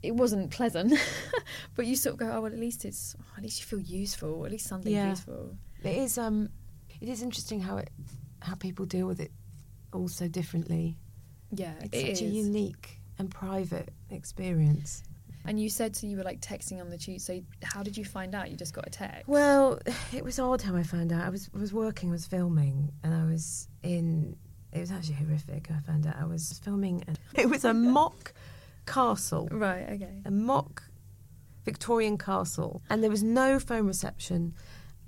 It 0.01 0.15
wasn't 0.15 0.53
pleasant, 0.53 0.93
but 1.75 1.85
you 1.87 1.97
sort 1.97 2.13
of 2.13 2.19
go, 2.21 2.31
oh 2.31 2.41
well. 2.43 2.53
At 2.53 2.59
least 2.61 2.85
it's, 2.85 3.17
at 3.37 3.43
least 3.43 3.59
you 3.61 3.67
feel 3.67 3.81
useful. 3.81 4.45
At 4.47 4.53
least 4.53 4.69
something's 4.69 4.95
Yeah. 4.95 5.11
useful. 5.11 5.57
It 5.83 5.97
is. 5.97 6.19
Um, 6.19 6.51
it 7.01 7.09
is 7.09 7.21
interesting 7.21 7.61
how 7.63 7.79
it, 7.79 7.91
how 8.41 8.55
people 8.55 8.87
deal 8.87 9.07
with 9.07 9.21
it, 9.21 9.31
all 9.93 10.09
so 10.09 10.29
differently. 10.29 10.97
Yeah, 11.51 11.73
It's 11.81 11.97
it 11.97 12.17
such 12.17 12.23
a 12.27 12.31
unique 12.31 13.01
and 13.19 13.31
private 13.31 13.91
experience. 14.11 15.03
And 15.45 15.59
you 15.59 15.71
said 15.71 15.97
so 15.97 16.07
you 16.07 16.19
were 16.19 16.25
like 16.25 16.41
texting 16.41 16.81
on 16.81 16.91
the 16.91 16.99
tube. 16.99 17.21
So 17.21 17.41
how 17.63 17.83
did 17.83 17.97
you 17.97 18.05
find 18.05 18.35
out? 18.35 18.51
You 18.51 18.57
just 18.57 18.75
got 18.75 18.87
a 18.87 18.91
text. 18.91 19.27
Well, 19.27 19.79
it 20.13 20.23
was 20.23 20.39
odd 20.39 20.61
how 20.61 20.77
I 20.77 20.83
found 20.83 21.11
out. 21.13 21.25
I 21.25 21.31
was 21.31 21.51
was 21.53 21.73
working, 21.73 22.11
I 22.11 22.13
was 22.13 22.27
filming, 22.27 22.93
and 23.03 23.15
I 23.15 23.25
was 23.25 23.69
in. 23.83 24.37
It 24.73 24.81
was 24.81 24.91
actually 24.91 25.15
horrific. 25.15 25.71
I 25.71 25.81
found 25.81 26.07
out 26.07 26.17
I 26.21 26.27
was 26.27 26.61
filming. 26.63 27.03
And 27.07 27.19
it 27.35 27.49
was 27.49 27.65
a 27.65 27.73
mock 27.73 28.35
castle, 28.87 29.49
right. 29.51 29.89
Okay. 29.93 30.21
a 30.27 30.31
mock 30.31 30.83
Victorian 31.65 32.19
castle, 32.19 32.83
and 32.91 33.03
there 33.03 33.11
was 33.11 33.23
no 33.23 33.59
phone 33.59 33.87
reception. 33.87 34.55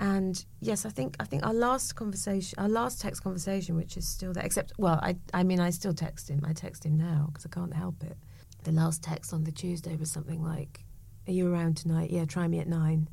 And 0.01 0.43
yes, 0.61 0.87
I 0.87 0.89
think 0.89 1.15
I 1.21 1.25
think 1.25 1.45
our 1.45 1.53
last 1.53 1.95
conversation, 1.95 2.59
our 2.59 2.71
last 2.71 3.03
text 3.03 3.23
conversation, 3.23 3.77
which 3.77 3.99
is 3.99 4.09
still 4.09 4.33
there. 4.33 4.45
Except, 4.45 4.73
well, 4.79 4.99
I 5.03 5.17
I 5.35 5.45
mean, 5.45 5.61
I 5.61 5.69
still 5.71 5.93
text 5.93 6.29
him. 6.31 6.41
I 6.43 6.55
text 6.55 6.85
him 6.85 6.97
now 6.97 7.27
because 7.29 7.45
I 7.45 7.51
can't 7.51 7.75
help 7.75 8.03
it. 8.03 8.17
The 8.65 8.73
last 8.73 9.03
text 9.03 9.35
on 9.35 9.45
the 9.45 9.53
Tuesday 9.53 9.97
was 9.97 10.11
something 10.11 10.43
like, 10.43 10.85
"Are 11.29 11.33
you 11.33 11.53
around 11.53 11.77
tonight? 11.77 12.11
Yeah, 12.11 12.25
try 12.25 12.49
me 12.49 12.59
at 12.61 12.67
nine. 12.67 13.09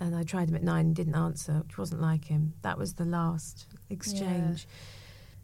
And 0.00 0.16
I 0.16 0.24
tried 0.24 0.48
him 0.48 0.56
at 0.56 0.64
nine 0.64 0.86
and 0.86 0.96
didn't 0.96 1.14
answer, 1.14 1.62
which 1.66 1.78
wasn't 1.78 2.00
like 2.00 2.24
him. 2.24 2.54
That 2.62 2.78
was 2.78 2.94
the 2.94 3.04
last 3.04 3.66
exchange. 3.88 4.66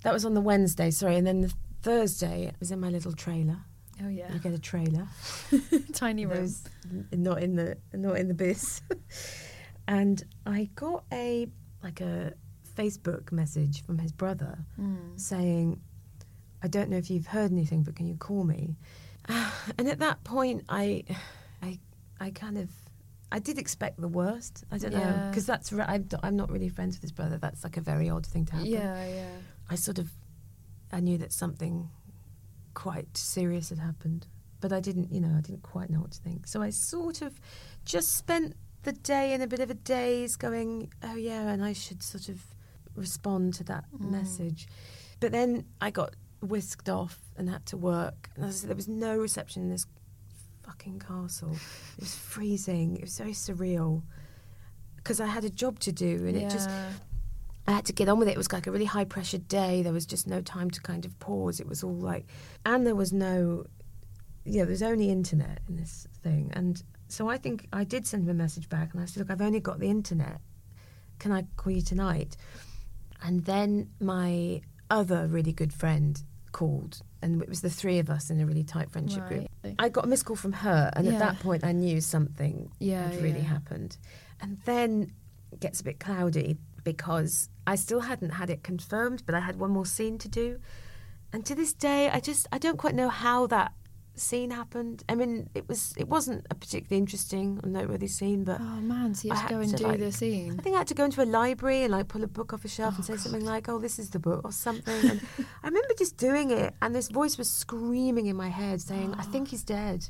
That 0.02 0.12
was 0.12 0.24
on 0.24 0.34
the 0.34 0.40
Wednesday, 0.40 0.90
sorry. 0.90 1.14
And 1.16 1.24
then 1.24 1.42
the 1.42 1.54
Thursday, 1.82 2.46
it 2.46 2.56
was 2.58 2.72
in 2.72 2.80
my 2.80 2.88
little 2.88 3.12
trailer. 3.12 3.58
Oh 4.02 4.08
yeah. 4.08 4.32
You 4.32 4.40
get 4.40 4.52
a 4.52 4.58
trailer. 4.58 5.06
Tiny 5.92 6.26
room. 6.26 6.38
Those 6.38 6.64
not 7.12 7.42
in 7.42 7.54
the 7.54 7.76
not 7.92 8.16
in 8.16 8.26
the 8.26 8.34
bis. 8.34 8.82
and 9.88 10.22
I 10.46 10.70
got 10.74 11.04
a 11.12 11.48
like 11.82 12.00
a 12.00 12.34
Facebook 12.76 13.32
message 13.32 13.84
from 13.84 13.98
his 13.98 14.12
brother 14.12 14.58
hmm. 14.76 15.16
saying, 15.16 15.80
"I 16.62 16.68
don't 16.68 16.90
know 16.90 16.96
if 16.96 17.10
you've 17.10 17.26
heard 17.26 17.52
anything, 17.52 17.82
but 17.82 17.96
can 17.96 18.06
you 18.06 18.16
call 18.16 18.44
me?" 18.44 18.76
And 19.78 19.88
at 19.88 19.98
that 20.00 20.24
point, 20.24 20.64
I, 20.68 21.04
I, 21.62 21.78
I 22.20 22.30
kind 22.30 22.58
of. 22.58 22.70
I 23.32 23.38
did 23.38 23.58
expect 23.58 24.00
the 24.00 24.08
worst. 24.08 24.64
I 24.72 24.78
don't 24.78 24.92
know 24.92 25.28
because 25.30 25.46
that's 25.46 25.72
I'm, 25.72 26.08
I'm 26.24 26.34
not 26.34 26.50
really 26.50 26.68
friends 26.68 26.96
with 26.96 27.02
his 27.02 27.12
brother. 27.12 27.38
That's 27.38 27.62
like 27.62 27.76
a 27.76 27.80
very 27.80 28.10
odd 28.10 28.26
thing 28.26 28.44
to 28.46 28.52
happen. 28.54 28.66
Yeah, 28.66 29.06
yeah. 29.06 29.28
I 29.68 29.76
sort 29.76 30.00
of 30.00 30.10
I 30.92 30.98
knew 30.98 31.16
that 31.18 31.32
something 31.32 31.88
quite 32.74 33.16
serious 33.16 33.68
had 33.68 33.78
happened, 33.78 34.26
but 34.60 34.72
I 34.72 34.80
didn't, 34.80 35.12
you 35.12 35.20
know, 35.20 35.34
I 35.36 35.40
didn't 35.40 35.62
quite 35.62 35.90
know 35.90 36.00
what 36.00 36.12
to 36.12 36.20
think. 36.20 36.46
So 36.46 36.62
I 36.62 36.70
sort 36.70 37.22
of 37.22 37.40
just 37.84 38.16
spent 38.16 38.56
the 38.82 38.92
day 38.92 39.32
in 39.32 39.40
a 39.40 39.46
bit 39.46 39.60
of 39.60 39.70
a 39.70 39.74
daze, 39.74 40.36
going, 40.36 40.92
"Oh 41.02 41.16
yeah," 41.16 41.48
and 41.48 41.64
I 41.64 41.72
should 41.72 42.02
sort 42.02 42.28
of 42.28 42.42
respond 42.94 43.54
to 43.54 43.64
that 43.64 43.84
mm. 43.92 44.10
message. 44.10 44.68
But 45.20 45.32
then 45.32 45.64
I 45.80 45.90
got 45.90 46.14
whisked 46.40 46.88
off 46.88 47.18
and 47.36 47.48
had 47.50 47.66
to 47.66 47.76
work, 47.76 48.30
and 48.34 48.44
as 48.44 48.56
I 48.56 48.58
said, 48.60 48.70
there 48.70 48.76
was 48.76 48.88
no 48.88 49.16
reception 49.16 49.62
in 49.62 49.70
this 49.70 49.86
fucking 50.62 51.00
castle. 51.00 51.52
It 51.96 52.00
was 52.00 52.14
freezing. 52.14 52.96
It 52.96 53.02
was 53.02 53.18
very 53.18 53.32
surreal 53.32 54.02
because 54.96 55.20
I 55.20 55.26
had 55.26 55.44
a 55.44 55.50
job 55.50 55.78
to 55.80 55.92
do, 55.92 56.26
and 56.26 56.36
it 56.36 56.50
just 56.50 56.70
I 57.70 57.72
had 57.72 57.84
to 57.86 57.92
get 57.92 58.08
on 58.08 58.18
with 58.18 58.28
it. 58.28 58.32
It 58.32 58.38
was 58.38 58.52
like 58.52 58.66
a 58.66 58.72
really 58.72 58.84
high 58.84 59.04
pressure 59.04 59.38
day. 59.38 59.82
There 59.82 59.92
was 59.92 60.06
just 60.06 60.26
no 60.26 60.40
time 60.40 60.70
to 60.70 60.80
kind 60.80 61.04
of 61.04 61.18
pause. 61.20 61.60
It 61.60 61.68
was 61.68 61.84
all 61.84 61.94
like, 61.94 62.26
and 62.66 62.86
there 62.86 62.96
was 62.96 63.12
no, 63.12 63.64
yeah, 64.44 64.62
there 64.64 64.72
was 64.72 64.82
only 64.82 65.10
internet 65.10 65.60
in 65.68 65.76
this 65.76 66.08
thing. 66.22 66.50
And 66.54 66.82
so 67.12 67.28
I 67.28 67.38
think 67.38 67.68
I 67.72 67.84
did 67.84 68.06
send 68.06 68.24
him 68.24 68.30
a 68.30 68.34
message 68.34 68.68
back 68.68 68.92
and 68.92 69.02
I 69.02 69.06
said, 69.06 69.20
look, 69.20 69.30
I've 69.30 69.40
only 69.40 69.60
got 69.60 69.78
the 69.78 69.88
internet. 69.88 70.40
Can 71.18 71.32
I 71.32 71.44
call 71.56 71.72
you 71.72 71.82
tonight? 71.82 72.36
And 73.22 73.44
then 73.44 73.90
my 74.00 74.62
other 74.90 75.26
really 75.26 75.52
good 75.52 75.72
friend 75.72 76.22
called, 76.52 77.00
and 77.22 77.40
it 77.42 77.48
was 77.48 77.60
the 77.60 77.70
three 77.70 77.98
of 77.98 78.10
us 78.10 78.30
in 78.30 78.40
a 78.40 78.46
really 78.46 78.64
tight 78.64 78.90
friendship 78.90 79.26
group. 79.28 79.46
I 79.78 79.88
got 79.88 80.04
a 80.04 80.08
missed 80.08 80.24
call 80.24 80.36
from 80.36 80.52
her, 80.52 80.90
and 80.96 81.06
at 81.06 81.18
that 81.18 81.38
point 81.40 81.64
I 81.64 81.72
knew 81.72 82.00
something 82.00 82.72
Yeah, 82.78 83.10
had 83.10 83.22
really 83.22 83.40
yeah. 83.40 83.46
happened. 83.46 83.98
And 84.40 84.58
then 84.64 85.12
it 85.52 85.60
gets 85.60 85.80
a 85.80 85.84
bit 85.84 86.00
cloudy 86.00 86.56
because 86.82 87.50
I 87.66 87.76
still 87.76 88.00
hadn't 88.00 88.30
had 88.30 88.50
it 88.50 88.62
confirmed, 88.62 89.22
but 89.26 89.34
I 89.34 89.40
had 89.40 89.56
one 89.56 89.70
more 89.70 89.86
scene 89.86 90.18
to 90.18 90.28
do. 90.28 90.58
And 91.32 91.44
to 91.46 91.54
this 91.54 91.72
day, 91.72 92.08
I 92.10 92.20
just 92.20 92.48
I 92.50 92.58
don't 92.58 92.78
quite 92.78 92.94
know 92.94 93.10
how 93.10 93.46
that 93.48 93.72
scene 94.20 94.50
happened. 94.50 95.02
I 95.08 95.14
mean, 95.14 95.48
it 95.54 95.68
was 95.68 95.94
it 95.96 96.08
wasn't 96.08 96.46
a 96.50 96.54
particularly 96.54 96.98
interesting 96.98 97.58
or 97.62 97.68
noteworthy 97.68 98.06
scene, 98.06 98.44
but 98.44 98.60
Oh 98.60 98.80
man, 98.80 99.14
so 99.14 99.28
you 99.28 99.34
I 99.34 99.42
to 99.42 99.48
go 99.48 99.54
had 99.56 99.62
and 99.62 99.70
to, 99.70 99.76
do 99.76 99.84
like- 99.84 100.00
the 100.00 100.12
scene. 100.12 100.56
I 100.58 100.62
think 100.62 100.74
I 100.76 100.78
had 100.78 100.86
to 100.88 100.94
go 100.94 101.04
into 101.04 101.22
a 101.22 101.24
library 101.26 101.82
and 101.82 101.92
like 101.92 102.08
pull 102.08 102.22
a 102.22 102.26
book 102.28 102.52
off 102.52 102.64
a 102.64 102.68
shelf 102.68 102.94
Oh, 102.94 102.96
and 102.98 103.04
say 103.04 103.16
something 103.16 103.44
like, 103.44 103.68
"Oh, 103.68 103.78
this 103.78 103.98
is 103.98 104.10
the 104.10 104.18
book" 104.18 104.42
or 104.44 104.52
something. 104.52 105.10
And 105.10 105.20
I 105.62 105.66
remember 105.68 105.94
just 105.98 106.16
doing 106.16 106.50
it, 106.50 106.74
and 106.82 106.94
this 106.94 107.08
voice 107.08 107.38
was 107.38 107.50
screaming 107.50 108.26
in 108.26 108.36
my 108.36 108.48
head, 108.48 108.80
saying, 108.80 109.14
"I 109.18 109.22
think 109.22 109.48
oh. 109.48 109.50
he's 109.50 109.64
dead. 109.64 110.08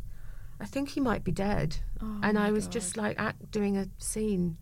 I 0.61 0.67
think 0.67 0.91
he 0.91 1.01
might 1.01 1.25
be 1.25 1.33
dead." 1.33 1.79
Oh, 2.03 2.21
and 2.23 2.39
I 2.39 2.51
was 2.51 2.67
just 2.67 2.97
like 2.97 3.19
act, 3.19 3.51
doing 3.51 3.77
a 3.77 3.87
scene, 3.99 4.57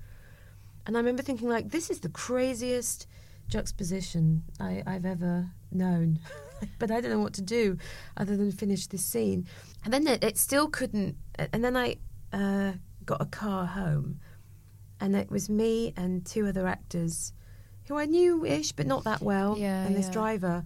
and 0.86 0.96
I 0.96 1.00
remember 1.00 1.22
thinking, 1.22 1.48
like, 1.48 1.70
"This 1.70 1.90
is 1.90 2.00
the 2.00 2.08
craziest 2.10 3.06
juxtaposition 3.48 4.44
I, 4.60 4.82
I've 4.86 5.06
ever 5.06 5.50
known." 5.72 6.18
but 6.78 6.90
I 6.90 7.00
don't 7.00 7.10
know 7.10 7.20
what 7.20 7.34
to 7.34 7.42
do 7.42 7.78
other 8.16 8.36
than 8.36 8.52
finish 8.52 8.86
this 8.86 9.04
scene. 9.04 9.46
And 9.84 9.92
then 9.92 10.06
it, 10.06 10.22
it 10.24 10.38
still 10.38 10.68
couldn't. 10.68 11.16
And 11.52 11.64
then 11.64 11.76
I 11.76 11.96
uh, 12.32 12.72
got 13.04 13.20
a 13.20 13.26
car 13.26 13.66
home, 13.66 14.20
and 15.00 15.16
it 15.16 15.30
was 15.30 15.48
me 15.48 15.92
and 15.96 16.24
two 16.26 16.46
other 16.46 16.66
actors 16.66 17.32
who 17.86 17.96
I 17.96 18.04
knew 18.04 18.44
ish, 18.44 18.72
but 18.72 18.86
not 18.86 19.04
that 19.04 19.22
well, 19.22 19.56
Yeah, 19.56 19.86
and 19.86 19.96
this 19.96 20.06
yeah. 20.06 20.12
driver. 20.12 20.64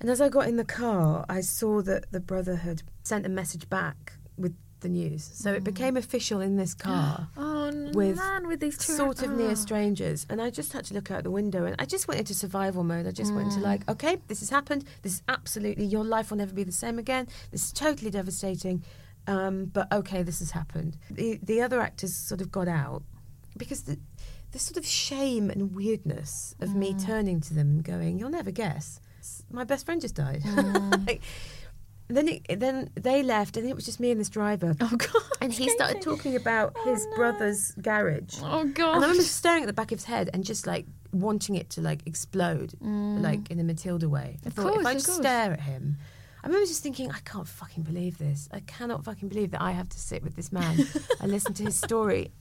And 0.00 0.10
as 0.10 0.20
I 0.20 0.28
got 0.28 0.48
in 0.48 0.56
the 0.56 0.64
car, 0.64 1.24
I 1.28 1.40
saw 1.40 1.80
that 1.82 2.10
the 2.10 2.20
brother 2.20 2.56
had 2.56 2.82
sent 3.04 3.24
a 3.24 3.28
message 3.28 3.68
back 3.70 4.14
with 4.36 4.56
the 4.84 4.88
news. 4.88 5.28
So 5.34 5.52
it 5.52 5.64
became 5.64 5.96
official 5.96 6.40
in 6.40 6.56
this 6.56 6.72
car 6.86 7.28
Oh 7.36 7.90
with 7.92 8.16
man, 8.16 8.46
with 8.46 8.60
these 8.60 8.78
two 8.78 8.92
sort 8.92 9.22
of 9.22 9.30
near 9.32 9.50
oh. 9.50 9.54
strangers. 9.54 10.24
And 10.30 10.40
I 10.40 10.50
just 10.50 10.72
had 10.72 10.84
to 10.86 10.94
look 10.94 11.10
out 11.10 11.24
the 11.24 11.30
window 11.32 11.64
and 11.64 11.74
I 11.80 11.84
just 11.86 12.06
went 12.06 12.20
into 12.20 12.34
survival 12.34 12.84
mode. 12.84 13.06
I 13.06 13.10
just 13.10 13.32
went 13.34 13.48
Mm. 13.48 13.50
into 13.56 13.64
like, 13.64 13.88
okay, 13.88 14.18
this 14.28 14.40
has 14.40 14.50
happened. 14.50 14.84
This 15.02 15.14
is 15.14 15.22
absolutely, 15.28 15.86
your 15.86 16.04
life 16.04 16.30
will 16.30 16.38
never 16.38 16.54
be 16.54 16.62
the 16.64 16.72
same 16.84 16.98
again. 16.98 17.26
This 17.50 17.64
is 17.64 17.72
totally 17.72 18.10
devastating. 18.10 18.84
Um, 19.26 19.64
but 19.66 19.90
okay, 19.92 20.22
this 20.22 20.38
has 20.40 20.50
happened. 20.52 20.96
The, 21.10 21.40
the 21.42 21.60
other 21.62 21.80
actors 21.80 22.14
sort 22.14 22.40
of 22.42 22.52
got 22.52 22.68
out 22.68 23.02
because 23.56 23.82
the, 23.84 23.98
the 24.52 24.58
sort 24.58 24.76
of 24.76 24.84
shame 24.86 25.50
and 25.50 25.74
weirdness 25.74 26.54
of 26.60 26.74
me 26.74 26.92
Mm. 26.94 27.04
turning 27.06 27.40
to 27.40 27.54
them 27.54 27.68
and 27.70 27.84
going, 27.84 28.18
you'll 28.18 28.30
never 28.30 28.50
guess. 28.50 29.00
My 29.50 29.64
best 29.64 29.86
friend 29.86 30.00
just 30.00 30.14
died. 30.16 30.42
Mm. 30.44 31.06
like, 31.06 31.22
then, 32.08 32.28
it, 32.28 32.60
then 32.60 32.90
they 32.94 33.22
left, 33.22 33.56
and 33.56 33.68
it 33.68 33.74
was 33.74 33.84
just 33.84 33.98
me 34.00 34.10
and 34.10 34.20
this 34.20 34.28
driver. 34.28 34.74
Oh 34.80 34.96
god. 34.96 35.22
And 35.40 35.52
he 35.52 35.68
started 35.70 36.02
talking 36.02 36.36
about 36.36 36.76
his 36.84 37.06
brother's 37.16 37.72
garage. 37.80 38.38
Oh 38.42 38.64
god. 38.64 38.96
And 38.96 39.04
I 39.04 39.08
remember 39.08 39.22
staring 39.22 39.62
at 39.62 39.66
the 39.66 39.72
back 39.72 39.92
of 39.92 39.98
his 39.98 40.04
head 40.04 40.30
and 40.32 40.44
just 40.44 40.66
like 40.66 40.86
wanting 41.12 41.54
it 41.54 41.70
to 41.70 41.80
like 41.80 42.00
explode, 42.06 42.74
like 42.80 43.50
in 43.50 43.58
a 43.60 43.64
Matilda 43.64 44.08
way. 44.08 44.38
I 44.44 44.44
Mm. 44.44 44.46
Of 44.48 44.52
thought 44.54 44.80
if 44.80 44.86
I 44.86 44.92
just 44.94 45.06
course. 45.06 45.18
stare 45.18 45.52
at 45.52 45.60
him, 45.60 45.96
I 46.42 46.46
remember 46.48 46.66
just 46.66 46.82
thinking, 46.82 47.10
I 47.10 47.20
can't 47.24 47.48
fucking 47.48 47.84
believe 47.84 48.18
this. 48.18 48.48
I 48.52 48.60
cannot 48.60 49.04
fucking 49.04 49.28
believe 49.28 49.50
that 49.52 49.62
I 49.62 49.70
have 49.72 49.88
to 49.90 49.98
sit 49.98 50.22
with 50.22 50.36
this 50.36 50.52
man 50.52 50.86
and 51.20 51.30
listen 51.32 51.54
to 51.54 51.64
his 51.64 51.74
story. 51.76 52.32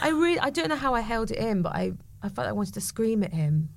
I 0.00 0.08
really, 0.10 0.38
I 0.40 0.50
don't 0.50 0.68
know 0.68 0.76
how 0.76 0.94
I 0.94 1.00
held 1.02 1.30
it 1.30 1.36
in, 1.38 1.60
but 1.62 1.74
I, 1.74 1.92
I 2.22 2.28
felt 2.30 2.48
I 2.48 2.52
wanted 2.52 2.74
to 2.74 2.80
scream 2.80 3.22
at 3.22 3.32
him 3.32 3.68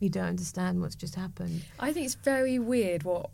you 0.00 0.08
don't 0.10 0.26
understand 0.26 0.80
what's 0.80 0.96
just 0.96 1.14
happened. 1.14 1.62
I 1.78 1.92
think 1.92 2.06
it's 2.06 2.16
very 2.16 2.58
weird 2.58 3.04
what 3.04 3.30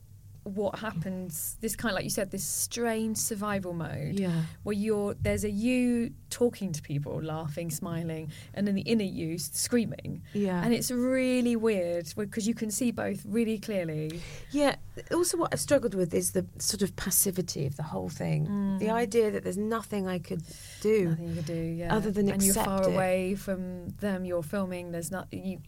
what 0.49 0.79
happens 0.79 1.57
this 1.61 1.77
kind 1.77 1.91
of 1.93 1.97
like 1.97 2.05
you 2.05 2.11
said 2.11 2.31
this 2.31 2.45
strange 2.45 3.17
survival 3.17 3.73
mode 3.73 4.19
Yeah. 4.19 4.43
where 4.63 4.75
you're 4.75 5.15
there's 5.15 5.45
a 5.45 5.51
you 5.51 6.13
talking 6.31 6.73
to 6.73 6.83
people 6.83 7.23
laughing 7.23 7.71
smiling 7.71 8.31
and 8.55 8.67
then 8.67 8.75
the 8.75 8.83
inner 8.83 9.05
you 9.05 9.39
screaming 9.39 10.23
Yeah. 10.33 10.63
and 10.65 10.75
it's 10.75 10.91
really 10.91 11.57
weird 11.57 12.07
because 12.17 12.47
you 12.49 12.55
can 12.55 12.71
see 12.71 12.91
both 12.91 13.25
really 13.27 13.59
clearly 13.59 14.21
Yeah. 14.51 14.77
Also, 15.13 15.37
what 15.37 15.51
I've 15.53 15.61
struggled 15.61 15.95
with 15.95 16.13
is 16.13 16.33
the 16.33 16.45
sort 16.59 16.83
of 16.83 16.97
passivity 16.97 17.67
of 17.67 17.77
the 17.77 17.85
whole 17.85 18.09
thing. 18.09 18.45
The 18.81 18.87
mm. 18.87 18.93
idea 18.93 19.31
that 19.31 19.45
there's 19.45 19.57
nothing 19.57 20.09
I 20.09 20.19
could 20.19 20.43
do. 20.81 21.11
nothing 21.11 21.29
you 21.29 21.35
can 21.37 21.45
do 21.45 21.55
yeah 21.55 21.95
Other 21.95 22.11
than 22.11 22.29
and 22.29 22.43
you're 22.43 22.55
far 22.55 22.83
it. 22.83 22.93
away 22.95 23.35
from 23.37 23.91
them 24.01 24.25
you're 24.25 24.43
filming 24.43 24.91
there's 24.91 25.13
not 25.13 25.29
you 25.33 25.61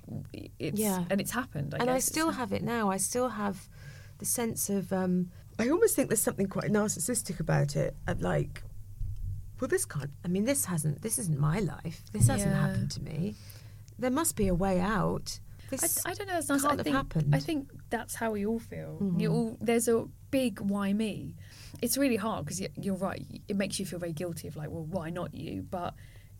it's 0.58 0.80
Yeah. 0.80 1.04
and 1.10 1.20
it's 1.20 1.30
happened 1.30 1.74
I 1.74 1.78
and 1.78 1.90
I 1.90 1.98
still 2.00 2.30
have 2.30 2.52
it 2.52 2.62
now. 2.62 2.90
I 2.90 2.96
still 2.96 3.28
have 3.28 3.68
the 4.20 4.26
sense 4.26 4.70
of. 4.70 4.92
Um, 4.92 5.30
I 5.58 5.68
almost 5.68 5.96
think 5.96 6.08
there's 6.08 6.22
something 6.22 6.46
quite 6.46 6.70
narcissistic 6.70 7.40
about 7.40 7.76
it. 7.76 7.94
Like, 8.18 8.62
well, 9.60 9.68
this 9.68 9.84
can't. 9.84 10.10
I 10.24 10.28
mean, 10.28 10.44
this 10.44 10.64
hasn't. 10.66 11.02
This 11.02 11.18
isn't 11.18 11.38
my 11.38 11.58
life. 11.58 12.02
This 12.12 12.28
hasn't 12.28 12.54
happened 12.54 12.90
to 12.92 13.02
me. 13.02 13.34
There 13.98 14.10
must 14.10 14.36
be 14.36 14.48
a 14.48 14.54
way 14.54 14.80
out. 14.80 15.40
This 15.70 16.04
I, 16.04 16.10
I 16.10 16.14
don't 16.14 16.28
know. 16.28 16.38
It's 16.38 16.46
can't 16.48 16.64
I 16.64 16.70
have 16.70 16.80
think, 16.80 16.96
happened. 16.96 17.34
I 17.34 17.38
think 17.38 17.70
that's 17.90 18.14
how 18.14 18.32
we 18.32 18.46
all 18.46 18.58
feel. 18.58 18.98
Mhm. 19.00 19.20
You 19.20 19.32
all 19.32 19.56
there's 19.60 19.88
a 19.88 20.06
big 20.30 20.60
why 20.60 20.92
me. 20.92 21.36
It's 21.82 21.96
really 21.96 22.16
hard 22.16 22.44
because 22.44 22.60
you're 22.76 22.96
right. 22.96 23.24
It 23.48 23.56
makes 23.56 23.78
you 23.78 23.86
feel 23.86 23.98
very 23.98 24.12
guilty 24.12 24.48
of 24.48 24.56
like, 24.56 24.70
well, 24.70 24.84
why 24.84 25.10
not 25.10 25.34
you? 25.34 25.62
But 25.62 25.94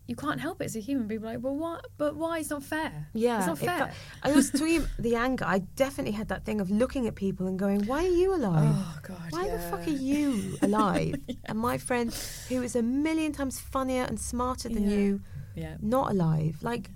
you 0.07 0.15
can't 0.15 0.41
help 0.41 0.61
it 0.61 0.65
as 0.65 0.75
a 0.75 0.79
human. 0.79 1.07
People 1.07 1.27
are 1.29 1.33
like, 1.35 1.43
well, 1.43 1.55
why? 1.55 1.79
But 1.97 2.15
why? 2.15 2.39
It's 2.39 2.49
not 2.49 2.63
fair. 2.63 3.07
Yeah, 3.13 3.37
it's 3.37 3.47
not 3.47 3.59
fair. 3.59 3.87
fe- 3.87 3.93
I 4.23 4.31
was 4.33 4.49
talking 4.51 4.85
the 4.99 5.15
anger. 5.15 5.45
I 5.45 5.59
definitely 5.75 6.11
had 6.13 6.27
that 6.29 6.43
thing 6.43 6.59
of 6.59 6.69
looking 6.69 7.07
at 7.07 7.15
people 7.15 7.47
and 7.47 7.57
going, 7.57 7.85
"Why 7.85 8.03
are 8.05 8.15
you 8.21 8.35
alive? 8.35 8.73
Oh, 8.75 8.97
God, 9.03 9.17
Why 9.29 9.49
the 9.49 9.59
fuck 9.59 9.87
are 9.87 9.89
you 9.89 10.57
alive?" 10.61 11.15
And 11.45 11.57
my 11.59 11.77
friend, 11.77 12.13
who 12.49 12.61
is 12.61 12.75
a 12.75 12.81
million 12.83 13.31
times 13.31 13.59
funnier 13.59 14.03
and 14.03 14.19
smarter 14.19 14.67
than 14.69 14.83
Yeah. 14.89 14.95
you, 14.97 15.21
Yeah. 15.55 15.75
not 15.81 16.11
alive. 16.11 16.57
Like, 16.61 16.89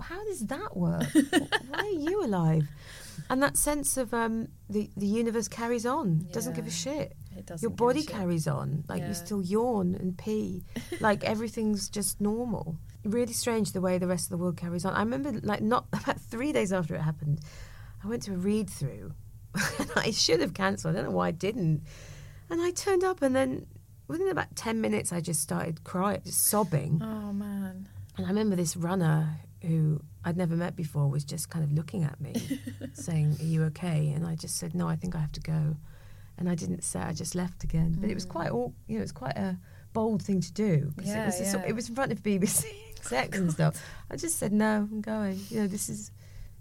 how 0.00 0.22
does 0.24 0.40
that 0.46 0.76
work? 0.76 1.04
Why 1.70 1.78
are 1.80 1.86
you 2.08 2.24
alive? 2.24 2.68
And 3.28 3.42
that 3.42 3.56
sense 3.56 3.96
of 3.96 4.14
um, 4.14 4.48
the 4.68 4.90
the 4.96 5.06
universe 5.06 5.48
carries 5.48 5.84
on, 5.86 6.28
doesn't 6.32 6.54
give 6.54 6.66
a 6.66 6.70
shit. 6.70 7.16
It 7.40 7.46
doesn't 7.46 7.62
Your 7.68 7.74
body 7.76 8.02
carries 8.02 8.46
on, 8.46 8.84
like 8.88 9.00
Yeah. 9.00 9.08
you 9.08 9.14
still 9.14 9.42
yawn 9.42 9.94
and 9.94 10.16
pee, 10.16 10.64
like 11.00 11.24
everything's 11.24 11.88
just 11.88 12.20
normal. 12.20 12.76
Really 13.04 13.32
strange 13.32 13.72
the 13.72 13.80
way 13.80 13.96
the 13.98 14.06
rest 14.06 14.26
of 14.26 14.30
the 14.30 14.36
world 14.36 14.56
carries 14.56 14.84
on. 14.84 14.92
I 14.94 15.00
remember, 15.00 15.32
like, 15.42 15.62
not 15.62 15.86
about 15.92 16.20
three 16.20 16.52
days 16.52 16.72
after 16.72 16.94
it 16.94 17.00
happened, 17.00 17.40
I 18.04 18.08
went 18.08 18.22
to 18.24 18.34
a 18.34 18.36
read 18.36 18.68
through. 18.70 19.14
I 19.96 20.10
should 20.10 20.40
have 20.40 20.54
cancelled. 20.54 20.94
I 20.94 20.98
don't 21.00 21.10
know 21.10 21.16
why 21.16 21.28
I 21.28 21.32
didn't. 21.32 21.82
And 22.50 22.60
I 22.60 22.70
turned 22.72 23.04
up, 23.04 23.22
and 23.22 23.34
then 23.34 23.66
within 24.06 24.28
about 24.28 24.54
ten 24.54 24.80
minutes, 24.80 25.12
I 25.12 25.20
just 25.20 25.40
started 25.40 25.82
crying, 25.84 26.20
just 26.24 26.44
sobbing. 26.44 27.00
Oh 27.02 27.32
man. 27.32 27.88
And 28.16 28.26
I 28.26 28.28
remember 28.28 28.54
this 28.56 28.76
runner 28.76 29.38
who 29.62 30.02
I'd 30.24 30.36
never 30.36 30.56
met 30.56 30.76
before 30.76 31.08
was 31.08 31.24
just 31.24 31.48
kind 31.48 31.64
of 31.64 31.72
looking 31.72 32.04
at 32.04 32.20
me, 32.20 32.34
saying, 32.92 33.36
"Are 33.40 33.44
you 33.44 33.62
okay?" 33.64 34.10
And 34.14 34.26
I 34.26 34.34
just 34.34 34.56
said, 34.56 34.74
"No, 34.74 34.86
I 34.88 34.96
think 34.96 35.14
I 35.16 35.20
have 35.20 35.32
to 35.32 35.40
go." 35.40 35.76
And 36.40 36.48
I 36.48 36.54
didn't 36.54 36.82
say. 36.82 36.98
I 36.98 37.12
just 37.12 37.34
left 37.34 37.62
again. 37.64 37.96
But 38.00 38.10
it 38.10 38.14
was 38.14 38.24
quite, 38.24 38.50
mm. 38.50 38.54
all, 38.54 38.74
you 38.88 38.94
know, 38.96 39.00
it 39.00 39.02
was 39.02 39.12
quite 39.12 39.36
a 39.36 39.58
bold 39.92 40.22
thing 40.22 40.40
to 40.40 40.52
do 40.52 40.90
because 40.96 41.10
Yeah, 41.10 41.22
it 41.22 41.26
was 41.26 41.40
a 41.40 41.44
sort- 41.44 41.64
yeah. 41.64 41.70
it 41.70 41.74
was 41.74 41.88
in 41.88 41.94
front 41.94 42.12
of 42.12 42.22
BBC 42.22 42.64
execs 42.96 43.38
and 43.38 43.52
stuff. 43.52 43.82
I 44.10 44.16
just 44.16 44.38
said, 44.38 44.52
"No, 44.52 44.88
I'm 44.90 45.00
going." 45.00 45.38
You 45.50 45.60
know, 45.60 45.66
this 45.66 45.88
is. 45.88 46.10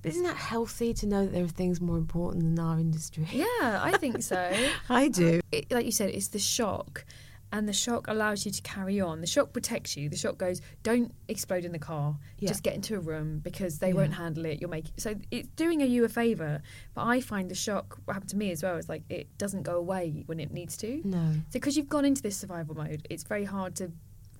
But 0.01 0.11
isn't 0.11 0.23
that 0.23 0.37
healthy 0.37 0.93
to 0.93 1.05
know 1.07 1.25
that 1.25 1.33
there 1.33 1.43
are 1.43 1.47
things 1.47 1.81
more 1.81 1.97
important 1.97 2.43
than 2.43 2.59
our 2.59 2.79
industry? 2.79 3.27
Yeah, 3.31 3.45
I 3.81 3.97
think 3.97 4.23
so. 4.23 4.49
I 4.89 5.09
do. 5.09 5.41
it, 5.51 5.69
like 5.71 5.85
you 5.85 5.91
said, 5.91 6.09
it's 6.11 6.29
the 6.29 6.39
shock, 6.39 7.03
and 7.51 7.67
the 7.67 7.73
shock 7.73 8.07
allows 8.07 8.45
you 8.45 8.51
to 8.51 8.61
carry 8.61 9.01
on. 9.01 9.21
The 9.21 9.27
shock 9.27 9.53
protects 9.53 9.97
you. 9.97 10.07
The 10.09 10.15
shock 10.17 10.37
goes, 10.37 10.61
don't 10.83 11.13
explode 11.27 11.65
in 11.65 11.71
the 11.71 11.79
car. 11.79 12.15
Yeah. 12.37 12.49
Just 12.49 12.61
get 12.63 12.75
into 12.75 12.95
a 12.95 12.99
room 12.99 13.39
because 13.39 13.79
they 13.79 13.87
Yeah. 13.89 13.93
won't 13.95 14.13
handle 14.13 14.45
it. 14.45 14.61
You'll 14.61 14.69
make 14.69 14.89
it. 14.89 14.99
so 15.01 15.15
it's 15.31 15.47
doing 15.55 15.81
a 15.81 15.85
you 15.85 16.03
a 16.05 16.09
favor. 16.09 16.61
But 16.93 17.05
I 17.07 17.21
find 17.21 17.49
the 17.49 17.55
shock. 17.55 17.99
What 18.05 18.13
happened 18.13 18.29
to 18.31 18.37
me 18.37 18.51
as 18.51 18.61
well 18.61 18.77
is 18.77 18.87
like 18.87 19.03
it 19.09 19.35
doesn't 19.37 19.63
go 19.63 19.77
away 19.77 20.23
when 20.27 20.39
it 20.39 20.51
needs 20.51 20.77
to. 20.77 21.01
No. 21.03 21.33
So 21.49 21.53
because 21.53 21.75
you've 21.75 21.89
gone 21.89 22.05
into 22.05 22.21
this 22.21 22.37
survival 22.37 22.75
mode, 22.75 23.07
it's 23.09 23.23
very 23.23 23.45
hard 23.45 23.75
to 23.77 23.91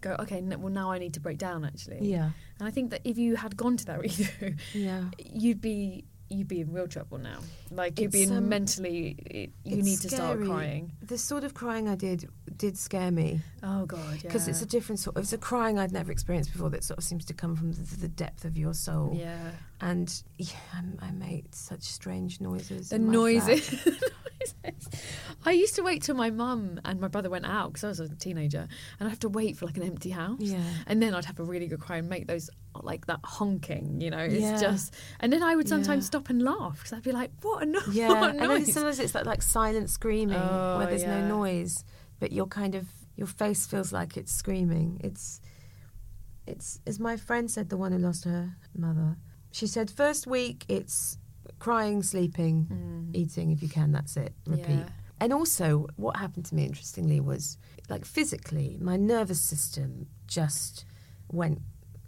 go. 0.01 0.15
Okay, 0.19 0.37
n- 0.37 0.61
well 0.61 0.71
now 0.71 0.91
I 0.91 0.99
need 0.99 1.13
to 1.15 1.19
break 1.19 1.39
down 1.39 1.65
actually. 1.65 1.99
Yeah. 2.07 2.29
And 2.59 2.67
I 2.67 2.71
think 2.71 2.91
that 2.91 3.01
if 3.03 3.17
you 3.17 3.35
had 3.37 3.57
gone 3.57 3.75
to 3.77 3.85
that 3.85 3.99
read 4.39 4.55
Yeah. 4.73 5.05
you'd 5.17 5.61
be 5.61 6.05
you'd 6.29 6.47
be 6.47 6.61
in 6.61 6.71
real 6.71 6.87
trouble 6.87 7.17
now. 7.17 7.39
Like 7.71 7.99
you'd 7.99 8.11
be 8.11 8.23
in 8.23 8.35
um, 8.35 8.49
mentally. 8.49 9.15
It, 9.25 9.51
you 9.63 9.81
need 9.81 9.99
to 10.01 10.09
start 10.09 10.43
crying. 10.43 10.91
The 11.01 11.17
sort 11.17 11.43
of 11.43 11.53
crying 11.53 11.87
I 11.87 11.95
did 11.95 12.29
did 12.57 12.77
scare 12.77 13.11
me. 13.11 13.41
Oh 13.63 13.85
god, 13.85 14.21
because 14.21 14.47
it's 14.47 14.61
a 14.61 14.65
different 14.65 14.99
sort 14.99 15.17
of 15.17 15.23
it's 15.23 15.33
a 15.33 15.37
crying 15.37 15.79
I'd 15.79 15.91
never 15.91 16.11
experienced 16.11 16.51
before 16.51 16.69
that 16.71 16.83
sort 16.83 16.97
of 16.97 17.03
seems 17.03 17.25
to 17.25 17.33
come 17.33 17.55
from 17.55 17.73
the, 17.73 17.95
the 17.97 18.07
depth 18.07 18.45
of 18.45 18.57
your 18.57 18.73
soul. 18.73 19.15
Yeah. 19.15 19.51
And 19.81 20.23
yeah, 20.37 20.55
I, 21.01 21.07
I 21.07 21.11
made 21.11 21.55
such 21.55 21.83
strange 21.83 22.41
noises. 22.41 22.89
The 22.89 22.99
noises. 22.99 23.79
I 25.45 25.51
used 25.51 25.75
to 25.75 25.83
wait 25.83 26.03
till 26.03 26.15
my 26.15 26.29
mum 26.29 26.79
and 26.85 26.99
my 26.99 27.07
brother 27.07 27.29
went 27.29 27.45
out 27.45 27.73
because 27.73 27.83
I 27.83 27.87
was 27.89 27.99
a 28.11 28.15
teenager, 28.15 28.67
and 28.99 29.07
I'd 29.07 29.09
have 29.09 29.19
to 29.19 29.29
wait 29.29 29.57
for 29.57 29.65
like 29.65 29.77
an 29.77 29.83
empty 29.83 30.09
house. 30.09 30.39
Yeah. 30.41 30.61
And 30.87 31.01
then 31.01 31.13
I'd 31.13 31.25
have 31.25 31.39
a 31.39 31.43
really 31.43 31.67
good 31.67 31.79
cry 31.79 31.97
and 31.97 32.09
make 32.09 32.27
those 32.27 32.49
like 32.83 33.07
that 33.07 33.19
honking. 33.23 33.99
You 34.01 34.11
know, 34.11 34.19
it's 34.19 34.33
Yeah. 34.41 34.59
just. 34.59 34.93
And 35.19 35.31
then 35.31 35.43
I 35.43 35.55
would 35.55 35.67
sometimes 35.67 36.03
Yeah. 36.05 36.07
stop 36.07 36.29
and 36.29 36.41
laugh 36.41 36.77
because 36.77 36.93
I'd 36.93 37.03
be 37.03 37.11
like, 37.11 37.31
"What 37.41 37.63
a 37.63 37.65
no- 37.65 37.79
Yeah, 37.91 38.07
what 38.19 38.23
a 38.23 38.29
and 38.31 38.39
then 38.39 38.47
noise!" 38.49 38.73
sometimes 38.73 38.99
it's 38.99 39.15
like, 39.15 39.25
like 39.25 39.41
silent 39.41 39.89
screaming 39.89 40.35
Oh, 40.37 40.77
where 40.77 40.87
there's 40.87 41.03
yeah. 41.03 41.21
no 41.21 41.27
noise, 41.27 41.83
but 42.19 42.31
you're 42.31 42.47
kind 42.47 42.75
of 42.75 42.87
your 43.15 43.27
face 43.27 43.65
feels 43.65 43.91
like 43.93 44.17
it's 44.17 44.31
screaming. 44.31 44.99
It's 45.03 45.41
it's 46.47 46.79
as 46.87 46.99
my 46.99 47.17
friend 47.17 47.49
said, 47.51 47.69
the 47.69 47.77
one 47.77 47.91
who 47.91 47.97
lost 47.99 48.25
her 48.25 48.55
mother. 48.75 49.17
She 49.51 49.67
said 49.67 49.89
first 49.89 50.27
week 50.27 50.65
it's 50.67 51.17
crying, 51.59 52.03
sleeping, 52.03 53.09
eating 53.13 53.51
if 53.51 53.61
you 53.61 53.69
can. 53.69 53.91
That's 53.91 54.15
it. 54.17 54.33
Repeat. 54.45 54.65
Mm. 54.67 54.79
Yeah. 54.79 54.89
And 55.21 55.33
also, 55.33 55.87
what 55.97 56.15
happened 56.17 56.45
to 56.45 56.55
me 56.55 56.63
interestingly 56.65 57.19
was 57.19 57.57
like 57.89 58.05
physically, 58.05 58.77
my 58.79 58.95
nervous 58.95 59.41
system 59.41 60.07
just 60.27 60.85
went 61.31 61.59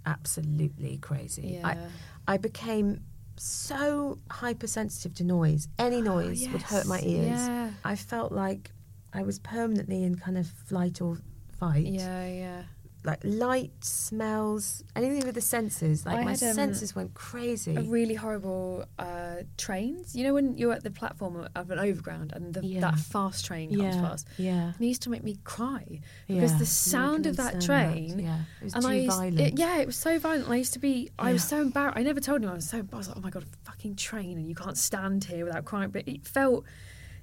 absolutely 0.06 0.97
crazy. 0.97 1.60
I, 1.63 1.73
Yeah. 1.73 1.88
I 2.27 2.38
became 2.38 3.01
so 3.38 4.19
hypersensitive 4.30 5.13
to 5.15 5.23
noise. 5.23 5.67
Any 5.80 6.01
noise 6.01 6.47
would 6.49 6.62
hurt 6.62 6.86
my 6.86 6.99
ears. 7.01 7.39
yeah. 7.47 7.71
I 7.84 7.95
felt 7.95 8.32
like 8.32 8.71
I 9.13 9.23
was 9.23 9.39
permanently 9.39 10.04
in 10.04 10.15
kind 10.15 10.38
of 10.38 10.47
flight 10.47 11.01
or 11.01 11.17
fight. 11.60 11.86
Yeah, 11.86 12.27
yeah. 12.27 12.63
Like 13.03 13.19
light, 13.23 13.71
smells, 13.83 14.83
anything 14.95 15.25
with 15.25 15.33
the 15.33 15.41
senses. 15.41 16.05
Like 16.05 16.19
I 16.19 16.23
my 16.23 16.31
had, 16.31 16.43
um, 16.43 16.53
senses 16.53 16.95
went 16.95 17.15
crazy. 17.15 17.75
A 17.75 17.81
really 17.81 18.13
horrible 18.13 18.85
uh, 18.99 19.37
trains. 19.57 20.15
You 20.15 20.23
know 20.25 20.33
when 20.35 20.55
you're 20.57 20.73
at 20.73 20.83
the 20.83 20.91
platform 20.91 21.47
of 21.55 21.71
an 21.71 21.79
overground 21.79 22.31
and 22.33 22.53
the, 22.53 22.63
Yeah. 22.63 22.81
that 22.81 22.99
fast 22.99 23.45
train 23.45 23.69
comes 23.69 23.95
Yeah, 23.95 24.01
past. 24.01 24.27
yeah. 24.37 24.73
It 24.79 24.85
used 24.85 25.01
to 25.03 25.09
make 25.09 25.23
me 25.23 25.37
cry 25.43 25.99
because 26.27 26.51
Yeah, 26.51 26.57
the 26.59 26.65
sound 26.67 27.25
of 27.25 27.37
that 27.37 27.59
train. 27.59 28.17
that, 28.17 28.23
yeah. 28.23 28.39
It 28.61 28.63
was 28.65 28.73
and 28.75 28.83
too 28.83 28.89
I 28.89 28.93
used, 28.95 29.07
violent. 29.17 29.39
It, 29.39 29.57
yeah, 29.57 29.77
it 29.79 29.87
was 29.87 29.95
so 29.95 30.19
violent. 30.19 30.47
I 30.49 30.55
used 30.57 30.73
to 30.73 30.79
be. 30.79 31.09
I 31.17 31.33
was 31.33 31.43
so 31.43 31.59
embarrassed. 31.61 31.97
I 31.97 32.03
never 32.03 32.19
told 32.19 32.43
him 32.43 32.49
I 32.49 32.53
was 32.53 32.69
so. 32.69 32.85
I 32.93 32.95
was 32.97 33.07
like, 33.07 33.17
oh 33.17 33.21
my 33.21 33.31
god, 33.31 33.43
a 33.43 33.65
fucking 33.65 33.95
train, 33.95 34.37
and 34.37 34.47
you 34.47 34.53
can't 34.55 34.77
stand 34.77 35.23
here 35.23 35.43
without 35.45 35.65
crying. 35.65 35.89
But 35.89 36.07
it 36.07 36.27
felt. 36.27 36.65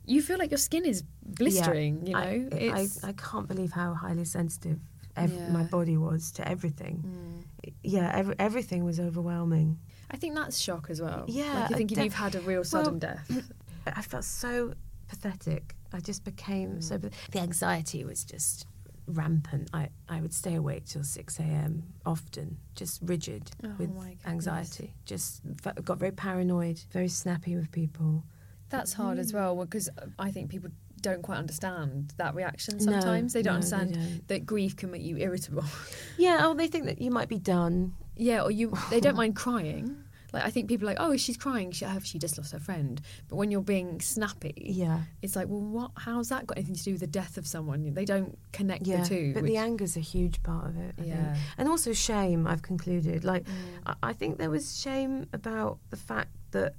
You 0.07 0.23
feel 0.23 0.39
like 0.39 0.51
your 0.51 0.59
skin 0.59 0.85
is 0.87 1.05
blistering. 1.25 2.07
You 2.07 2.15
know, 2.15 2.19
I, 2.19 2.89
I. 3.05 3.09
I 3.11 3.13
can't 3.13 3.47
believe 3.47 3.73
how 3.73 3.95
highly 3.95 4.25
sensitive 4.25 4.81
ev- 5.19 5.33
Yeah. 5.33 5.49
my 5.51 5.65
body 5.65 5.97
was 5.97 6.31
to 6.33 6.49
everything. 6.49 7.05
Mm. 7.07 7.73
Yeah, 7.83 8.11
every, 8.15 8.35
everything 8.39 8.85
was 8.85 8.99
overwhelming. 9.01 9.79
I 10.11 10.17
think 10.17 10.35
that's 10.35 10.59
shock 10.59 10.89
as 10.91 11.01
well. 11.01 11.25
Yeah, 11.29 11.53
like 11.55 11.73
I 11.73 11.77
think 11.77 11.93
if 11.93 11.97
def- 11.97 12.05
you've 12.05 12.15
had 12.15 12.35
a 12.35 12.41
real 12.41 12.65
sudden 12.65 12.99
well, 12.99 13.01
death. 13.29 13.53
I 13.87 14.03
felt 14.03 14.25
so 14.25 14.75
pathetic. 15.09 15.75
I 15.93 16.01
just 16.01 16.25
became 16.25 16.81
so. 16.81 16.99
Mm. 16.99 17.13
The 17.33 17.41
anxiety 17.41 18.05
was 18.05 18.25
just 18.25 18.67
rampant. 19.09 19.71
I, 19.73 19.89
I 20.09 20.21
would 20.21 20.35
stay 20.35 20.55
awake 20.55 20.85
till 20.87 21.03
6 21.03 21.39
a.m. 21.41 21.83
often, 22.05 22.59
just 22.75 23.01
rigid 23.03 23.51
Oh 23.65 23.75
with 23.79 23.91
anxiety. 24.27 24.95
Just 25.05 25.43
got 25.85 25.99
very 25.99 26.13
paranoid, 26.13 26.81
very 26.93 27.09
snappy 27.09 27.57
with 27.57 27.73
people. 27.73 28.25
That's 28.71 28.93
hard 28.93 29.19
as 29.19 29.33
mm. 29.33 29.37
well 29.37 29.57
because 29.57 29.89
I 30.19 30.31
think 30.31 30.51
people 30.51 30.71
don't 31.01 31.23
quite 31.23 31.39
understand 31.39 32.13
that 32.17 32.35
reaction 32.35 32.77
No, 32.79 32.85
sometimes. 32.93 33.33
they 33.33 33.43
don't 33.43 33.61
no, 33.61 33.67
they 33.69 33.77
understand 33.77 33.95
don't. 33.95 34.29
that 34.29 34.47
grief 34.47 34.77
can 34.77 34.91
make 34.91 35.03
you 35.03 35.17
irritable. 35.17 35.65
Yeah, 36.19 36.39
oh, 36.43 36.55
they 36.55 36.67
think 36.69 36.85
that 36.87 37.01
you 37.01 37.11
might 37.11 37.29
be 37.29 37.39
done. 37.39 37.95
yeah, 38.17 38.43
or 38.43 38.51
you 38.51 38.73
they 38.91 39.01
don't 39.01 39.17
mind 39.23 39.37
crying. 39.37 40.05
Like 40.31 40.45
I 40.45 40.51
think 40.51 40.69
people 40.69 40.87
are 40.87 40.93
like, 40.93 41.01
oh, 41.01 41.17
she's 41.17 41.39
crying. 41.39 41.71
She, 41.71 41.87
have 41.87 42.05
she 42.05 42.19
just 42.19 42.37
lost 42.37 42.53
her 42.53 42.59
friend? 42.59 43.01
But 43.29 43.37
when 43.37 43.51
you're 43.51 43.63
being 43.63 43.99
snappy, 44.03 44.53
Yeah. 44.57 45.01
it's 45.23 45.35
like, 45.35 45.49
well, 45.49 45.61
what? 45.63 45.91
How's 45.97 46.29
that 46.29 46.47
got 46.47 46.59
anything 46.59 46.75
to 46.75 46.83
do 46.85 46.91
with 46.93 47.01
the 47.01 47.07
death 47.07 47.39
of 47.39 47.47
someone? 47.47 47.95
They 47.95 48.05
don't 48.05 48.37
connect 48.53 48.87
Yeah, 48.87 49.03
the 49.03 49.09
two. 49.09 49.33
but 49.33 49.43
which- 49.45 49.49
the 49.53 49.57
anger's 49.57 49.97
a 49.97 50.01
huge 50.01 50.43
part 50.43 50.67
of 50.67 50.77
it. 50.77 50.95
I 50.99 51.03
think. 51.03 51.15
Yeah. 51.15 51.37
and 51.57 51.67
also 51.69 51.95
shame. 51.95 52.47
I've 52.47 52.61
concluded. 52.61 53.25
Like, 53.25 53.45
Mm. 53.45 53.53
I, 53.87 53.95
I 54.11 54.13
think 54.13 54.37
there 54.37 54.51
was 54.51 54.79
shame 54.79 55.27
about 55.33 55.79
the 55.89 55.97
fact 55.97 56.33
that 56.51 56.75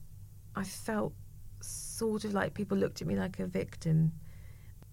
I 0.55 0.63
felt 0.63 1.13
sort 1.99 2.23
of 2.25 2.33
like 2.33 2.53
people 2.53 2.77
looked 2.77 3.01
at 3.01 3.07
me 3.07 3.15
like 3.15 3.39
a 3.39 3.45
victim. 3.45 4.11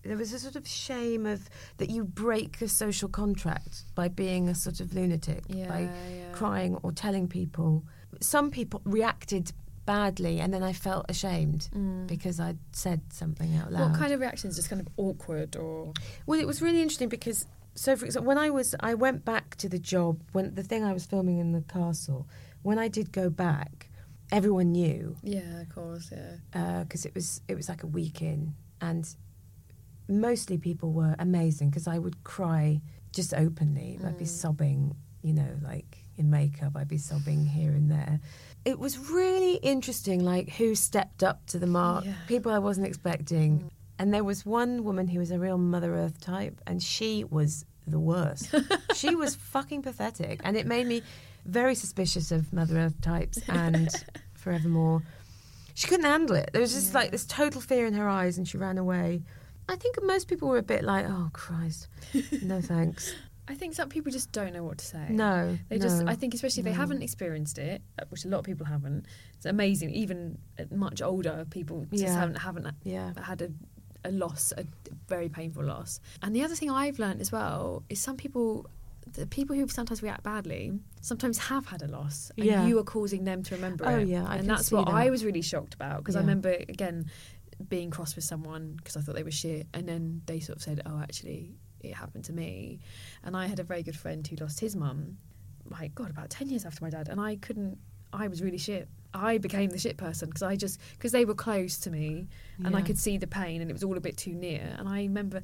There 0.03 0.17
was 0.17 0.33
a 0.33 0.39
sort 0.39 0.57
of 0.57 0.67
shame 0.69 1.27
of 1.27 1.49
that 1.79 1.91
you 1.91 2.05
break 2.05 2.61
a 2.63 2.69
social 2.69 3.09
contract 3.09 3.85
by 3.95 4.07
being 4.09 4.49
a 4.49 4.55
sort 4.55 4.79
of 4.81 4.95
lunatic, 4.95 5.43
Yeah, 5.49 5.69
by 5.69 5.81
yeah. 5.81 6.33
crying 6.33 6.77
or 6.83 6.93
telling 6.93 7.27
people. 7.29 7.83
Some 8.21 8.51
people 8.51 8.81
reacted 8.85 9.53
badly, 9.85 10.41
and 10.41 10.53
then 10.55 10.63
I 10.63 10.73
felt 10.73 11.07
ashamed 11.09 11.69
because 12.07 12.39
I'd 12.41 12.59
said 12.73 13.01
something 13.13 13.57
out 13.57 13.73
loud. 13.73 13.83
Mm. 13.83 13.91
What 13.91 13.99
kind 14.01 14.13
of 14.13 14.21
reactions? 14.21 14.57
Just 14.57 14.69
kind 14.71 14.81
of 14.81 14.89
awkward 14.97 15.57
or 15.57 15.93
Well, 16.27 16.41
it 16.41 16.47
was 16.47 16.61
really 16.63 16.81
interesting 16.83 17.09
because, 17.09 17.47
so 17.75 17.97
for 17.97 18.05
example, 18.07 18.27
when 18.29 18.39
I 18.39 18.51
was, 18.51 18.75
I 18.81 18.95
went 18.95 19.25
back 19.25 19.57
to 19.57 19.69
the 19.69 19.79
job 19.79 20.21
when 20.33 20.55
the 20.55 20.63
thing 20.63 20.83
I 20.85 20.93
was 20.93 21.05
filming 21.07 21.39
in 21.39 21.53
the 21.53 21.63
castle. 21.63 22.27
When 22.63 22.79
I 22.79 22.89
did 22.89 23.13
go 23.13 23.29
back, 23.31 23.89
everyone 24.33 24.73
knew 24.73 25.17
yeah, 25.23 25.61
of 25.61 25.75
course, 25.75 26.13
yeah. 26.13 26.37
Uh, 26.55 26.85
because 26.85 27.05
it 27.05 27.15
was 27.15 27.41
it 27.49 27.55
was 27.55 27.69
like 27.69 27.83
a 27.83 27.87
week 27.87 28.23
in, 28.23 28.55
and 28.81 29.09
mostly 30.09 30.59
people 30.59 30.93
were 30.93 31.15
amazing 31.19 31.71
because 31.71 31.89
I 31.89 31.99
would 31.99 32.23
cry 32.25 32.81
just 33.13 33.35
openly. 33.35 33.99
I'd 34.05 34.19
be 34.19 34.25
mm. 34.25 34.29
sobbing, 34.29 34.95
you 35.23 35.33
know, 35.33 35.57
like 35.63 35.99
in 36.17 36.31
makeup. 36.31 36.73
I'd 36.77 36.89
be 36.89 36.99
sobbing 36.99 37.47
here 37.47 37.71
and 37.71 37.91
there. 37.91 38.21
It 38.65 38.79
was 38.79 38.99
really 38.99 39.55
interesting, 39.57 40.25
like 40.25 40.51
who 40.51 40.75
stepped 40.75 41.23
up 41.23 41.47
to 41.47 41.59
the 41.59 41.67
mark. 41.67 42.05
Yeah. 42.05 42.15
People 42.27 42.53
I 42.53 42.59
wasn't 42.59 42.87
expecting, 42.87 43.61
mm. 43.61 43.71
and 43.99 44.13
there 44.13 44.25
was 44.25 44.45
one 44.45 44.85
woman 44.85 45.09
who 45.09 45.19
was 45.19 45.31
a 45.31 45.39
real 45.39 45.59
Mother 45.59 45.95
Earth 45.95 46.21
type, 46.21 46.61
and 46.67 46.83
she 46.83 47.25
was 47.25 47.65
the 47.87 48.01
worst. 48.01 48.55
she 48.95 49.15
was 49.15 49.35
fucking 49.35 49.83
pathetic, 49.83 50.41
and 50.45 50.57
it 50.57 50.67
made 50.67 50.87
me 50.87 51.03
very 51.47 51.75
suspicious 51.75 52.31
of 52.33 52.53
Mother 52.53 52.79
Earth 52.79 53.01
types 53.01 53.39
and 53.49 53.89
Forevermore. 54.35 55.03
She 55.75 55.87
couldn't 55.89 56.07
handle 56.07 56.37
it. 56.37 56.51
There 56.53 56.61
was 56.63 56.73
just 56.73 56.95
like 56.95 57.11
this 57.11 57.25
total 57.27 57.61
fear 57.61 57.87
in 57.87 57.95
her 57.95 58.09
eyes, 58.09 58.39
and 58.39 58.49
she 58.49 58.57
ran 58.57 58.79
away. 58.79 59.23
I 59.69 59.77
think 59.77 59.97
most 60.03 60.29
people 60.29 60.49
were 60.49 60.59
a 60.59 60.63
bit 60.63 60.85
like, 60.85 61.05
"Oh 61.09 61.29
Christ, 61.33 61.89
no 62.43 62.61
thanks." 62.61 63.15
I 63.49 63.55
think 63.55 63.75
some 63.75 63.89
people 63.89 64.11
just 64.11 64.33
don't 64.33 64.53
know 64.55 64.65
what 64.65 64.79
to 64.79 64.85
say. 64.85 65.07
No, 65.09 65.57
They 65.69 65.79
just, 65.79 66.03
I 66.05 66.17
think, 66.17 66.35
especially 66.35 66.63
if 66.63 66.65
they 66.65 66.73
no. 66.73 66.79
haven't 66.79 67.03
experienced 67.03 67.59
it, 67.59 67.81
uh, 67.97 68.05
which 68.09 68.25
a 68.25 68.29
lot 68.29 68.39
of 68.39 68.45
people 68.45 68.67
haven't. 68.67 69.07
It's 69.37 69.47
amazing. 69.47 69.91
Even 69.91 70.39
much 70.73 71.01
older 71.01 71.47
people 71.51 71.87
just 71.93 72.03
Yeah. 72.03 72.15
haven't 72.19 72.37
haven't 72.39 72.67
Yeah. 72.83 73.13
had 73.23 73.43
a, 73.43 73.51
a 74.05 74.11
loss, 74.11 74.53
a 74.57 74.65
very 75.07 75.29
painful 75.29 75.63
loss. 75.63 76.01
And 76.23 76.35
the 76.35 76.43
other 76.43 76.57
thing 76.57 76.71
I've 76.73 76.99
learned 76.99 77.21
as 77.21 77.31
well 77.31 77.85
is 77.89 78.01
some 78.01 78.17
people, 78.17 78.67
the 79.13 79.27
people 79.27 79.55
who 79.57 79.67
sometimes 79.69 80.03
react 80.03 80.23
badly, 80.23 80.73
sometimes 81.01 81.39
have 81.39 81.67
had 81.67 81.83
a 81.83 81.87
loss, 81.89 82.31
and 82.37 82.47
Yeah. 82.47 82.67
you 82.67 82.79
are 82.79 82.85
causing 82.85 83.25
them 83.25 83.43
to 83.45 83.55
remember 83.55 83.87
Oh, 83.87 83.99
it. 83.99 84.09
yeah, 84.09 84.25
I 84.27 84.37
and 84.39 84.49
that's 84.49 84.71
what 84.73 84.87
that. 84.87 84.93
I 84.95 85.11
was 85.11 85.25
really 85.25 85.43
shocked 85.43 85.75
about 85.75 85.99
because 85.99 86.17
I 86.17 86.21
remember 86.21 86.51
again 86.51 87.07
being 87.69 87.91
cross 87.91 88.15
with 88.17 88.25
someone 88.25 88.75
because 88.77 88.97
I 88.97 89.01
thought 89.01 89.15
they 89.15 89.23
were 89.23 89.31
shit, 89.31 89.67
and 89.73 89.89
then 89.89 90.23
they 90.27 90.41
sort 90.41 90.57
of 90.57 90.63
said, 90.63 90.83
"Oh, 90.87 90.99
actually." 91.01 91.55
It 91.81 91.95
happened 91.95 92.25
to 92.25 92.33
me, 92.33 92.81
and 93.23 93.37
I 93.37 93.47
had 93.47 93.61
a 93.61 93.63
very 93.63 93.83
good 93.85 93.95
friend 93.97 94.27
who 94.27 94.35
lost 94.37 94.59
his 94.59 94.75
mum. 94.75 95.19
My 95.69 95.87
God, 95.89 96.11
about 96.11 96.31
ten 96.31 96.49
years 96.49 96.65
after 96.65 96.83
my 96.83 96.91
dad, 96.91 97.09
and 97.09 97.21
I 97.21 97.37
couldn't. 97.37 97.79
I 98.13 98.27
was 98.27 98.43
really 98.43 98.59
shit. 98.59 98.89
I 99.17 99.39
became 99.39 99.71
the 99.71 99.79
shit 99.79 99.97
person 99.97 100.29
because 100.29 100.43
I 100.43 100.57
just 100.57 100.81
because 100.93 101.13
they 101.13 101.25
were 101.25 101.35
close 101.35 101.79
to 101.79 101.91
me, 101.91 102.29
and 102.65 102.77
I 102.77 102.83
could 102.83 102.99
see 102.99 103.17
the 103.19 103.27
pain, 103.27 103.61
and 103.63 103.71
it 103.71 103.73
was 103.75 103.83
all 103.85 103.97
a 103.97 104.01
bit 104.01 104.17
too 104.17 104.35
near. 104.35 104.75
And 104.79 104.89
I 104.89 105.03
remember, 105.03 105.43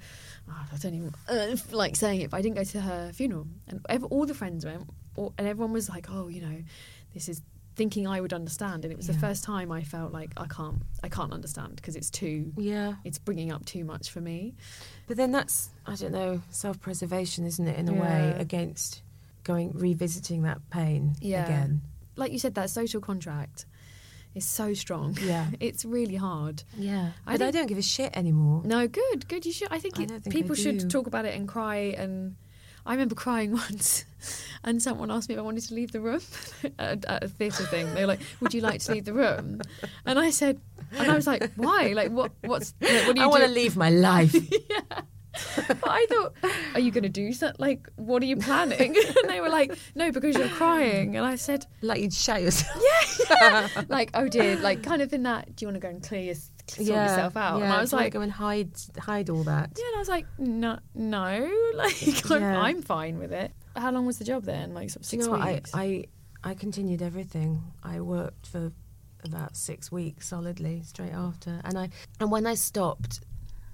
oh, 0.48 0.66
I 0.72 0.76
don't 0.76 0.94
even 0.94 1.14
uh, 1.28 1.56
like 1.72 1.96
saying 1.96 2.20
it, 2.20 2.30
but 2.30 2.36
I 2.36 2.42
didn't 2.42 2.56
go 2.56 2.64
to 2.64 2.80
her 2.80 3.12
funeral, 3.12 3.46
and 3.68 3.84
ev- 3.88 4.04
all 4.04 4.26
the 4.26 4.34
friends 4.34 4.64
went, 4.64 4.88
all, 5.16 5.32
and 5.38 5.46
everyone 5.48 5.72
was 5.72 5.88
like, 5.88 6.06
"Oh, 6.10 6.28
you 6.28 6.40
know, 6.42 6.62
this 7.14 7.28
is." 7.28 7.42
Thinking 7.74 8.06
I 8.06 8.20
would 8.20 8.34
understand, 8.34 8.84
and 8.84 8.92
it 8.92 8.98
was 8.98 9.06
the 9.06 9.14
first 9.14 9.44
time 9.44 9.72
I 9.72 9.82
felt 9.82 10.12
like 10.12 10.34
I 10.36 10.44
can't, 10.46 10.82
I 11.02 11.08
can't 11.08 11.32
understand 11.32 11.76
because 11.76 11.96
it's 11.96 12.10
too, 12.10 12.52
Yeah, 12.58 12.96
it's 13.02 13.16
bringing 13.16 13.50
up 13.50 13.64
too 13.64 13.82
much 13.82 14.10
for 14.10 14.20
me. 14.20 14.52
but 15.06 15.16
then 15.16 15.32
that's 15.32 15.70
I 15.86 15.94
don't 15.94 16.12
know 16.12 16.42
self-preservation, 16.50 17.46
isn't 17.46 17.66
it? 17.66 17.78
In 17.78 17.88
a 17.88 17.94
way, 17.94 18.34
against 18.38 19.00
going 19.42 19.70
revisiting 19.72 20.42
that 20.42 20.60
pain 20.68 21.14
Yeah. 21.22 21.44
again. 21.46 21.80
Like 22.16 22.32
you 22.32 22.38
said, 22.38 22.54
that 22.54 22.70
social 22.70 23.00
contract 23.00 23.66
is 24.34 24.44
so 24.44 24.74
strong. 24.74 25.16
Yeah. 25.20 25.46
it's 25.60 25.84
really 25.84 26.16
hard. 26.16 26.62
Yeah, 26.76 27.10
I 27.26 27.36
but 27.36 27.42
I, 27.42 27.50
don't 27.50 27.66
give 27.66 27.78
a 27.78 27.82
shit 27.82 28.16
anymore. 28.16 28.62
No, 28.64 28.86
good, 28.88 29.28
good. 29.28 29.46
You 29.46 29.52
should. 29.52 29.68
I 29.70 29.78
think, 29.78 29.98
I 29.98 30.04
it, 30.04 30.08
think 30.08 30.34
people 30.34 30.54
should 30.54 30.90
talk 30.90 31.06
about 31.06 31.24
it 31.24 31.34
and 31.34 31.48
cry. 31.48 31.94
And 31.96 32.36
I 32.84 32.92
remember 32.92 33.14
crying 33.14 33.52
once, 33.70 34.04
and 34.64 34.82
someone 34.82 35.10
asked 35.10 35.28
me 35.28 35.34
if 35.34 35.38
I 35.38 35.42
wanted 35.42 35.64
to 35.64 35.74
leave 35.74 35.92
the 35.92 36.00
room 36.00 36.20
at, 36.78 37.04
at 37.04 37.24
a 37.24 37.28
theatre 37.28 37.64
thing. 37.64 37.92
They 37.94 38.02
were 38.02 38.08
like, 38.08 38.20
"Would 38.40 38.54
you 38.54 38.60
like 38.60 38.80
to 38.82 38.92
leave 38.92 39.04
the 39.04 39.14
room?" 39.14 39.60
And 40.06 40.18
I 40.18 40.30
said, 40.30 40.60
and 40.98 41.10
I 41.10 41.14
was 41.14 41.26
like, 41.26 41.52
"Why? 41.56 41.92
Like, 41.94 42.10
what? 42.10 42.32
What's? 42.42 42.74
Like, 42.80 43.06
what 43.06 43.16
do 43.16 43.20
you 43.20 43.26
I 43.26 43.30
want 43.30 43.44
to 43.44 43.50
leave 43.50 43.76
my 43.76 43.90
life. 43.90 44.32
But 44.32 45.04
I 45.34 46.06
thought, 46.08 46.34
"Are 46.74 46.80
you 46.80 46.90
going 46.90 47.02
to 47.04 47.08
do 47.08 47.32
something? 47.32 47.56
Like, 47.58 47.88
what 47.96 48.22
are 48.22 48.26
you 48.26 48.36
planning?" 48.36 48.94
and 49.22 49.30
they 49.30 49.40
were 49.40 49.48
like, 49.48 49.76
"No, 49.94 50.10
because 50.12 50.36
you're 50.36 50.48
crying." 50.48 51.16
And 51.16 51.24
I 51.24 51.36
said, 51.36 51.66
like 51.80 52.00
you'd 52.00 52.12
shout 52.12 52.42
yourself. 52.42 52.82
"Yeah, 53.40 53.68
like, 53.88 54.10
oh 54.14 54.28
dear, 54.28 54.56
like, 54.56 54.82
kind 54.82 55.02
of 55.02 55.12
in 55.12 55.22
that. 55.24 55.56
Do 55.56 55.64
you 55.64 55.68
want 55.68 55.76
to 55.76 55.80
go 55.80 55.88
and 55.88 56.02
clear 56.02 56.22
your, 56.22 56.34
sort 56.34 56.86
yourself 56.86 57.36
out?" 57.36 57.58
Yeah, 57.58 57.64
and 57.64 57.72
I 57.72 57.80
was 57.80 57.90
do 57.90 57.96
you 57.96 57.98
wanna 57.98 58.04
like, 58.06 58.12
go 58.12 58.20
and 58.20 58.32
hide 58.32 58.70
hide 58.98 59.30
all 59.30 59.42
that. 59.44 59.70
Yeah, 59.78 59.84
and 59.86 59.96
I 59.96 59.98
was 59.98 60.08
like, 60.08 60.26
no, 60.38 60.78
no, 60.94 61.50
like 61.74 62.30
I'm, 62.30 62.40
Yeah. 62.42 62.60
I'm 62.60 62.82
fine 62.82 63.18
with 63.18 63.32
it. 63.32 63.52
How 63.76 63.90
long 63.90 64.04
was 64.06 64.18
the 64.18 64.24
job 64.24 64.44
then? 64.44 64.74
Like 64.74 64.90
sort 64.90 65.04
of 65.04 65.10
Do 65.10 65.16
you 65.16 65.22
six 65.22 65.26
know 65.26 65.38
what? 65.38 65.42
I. 65.42 65.60
I 65.74 66.04
I 66.44 66.54
continued 66.54 67.02
everything. 67.02 67.62
I 67.84 68.00
worked 68.00 68.48
for 68.48 68.72
about 69.24 69.56
six 69.56 69.92
weeks 69.92 70.26
solidly 70.28 70.82
straight 70.82 71.12
after, 71.12 71.60
and 71.64 71.78
I 71.78 71.90
and 72.20 72.30
when 72.32 72.46
I 72.46 72.54
stopped, 72.54 73.20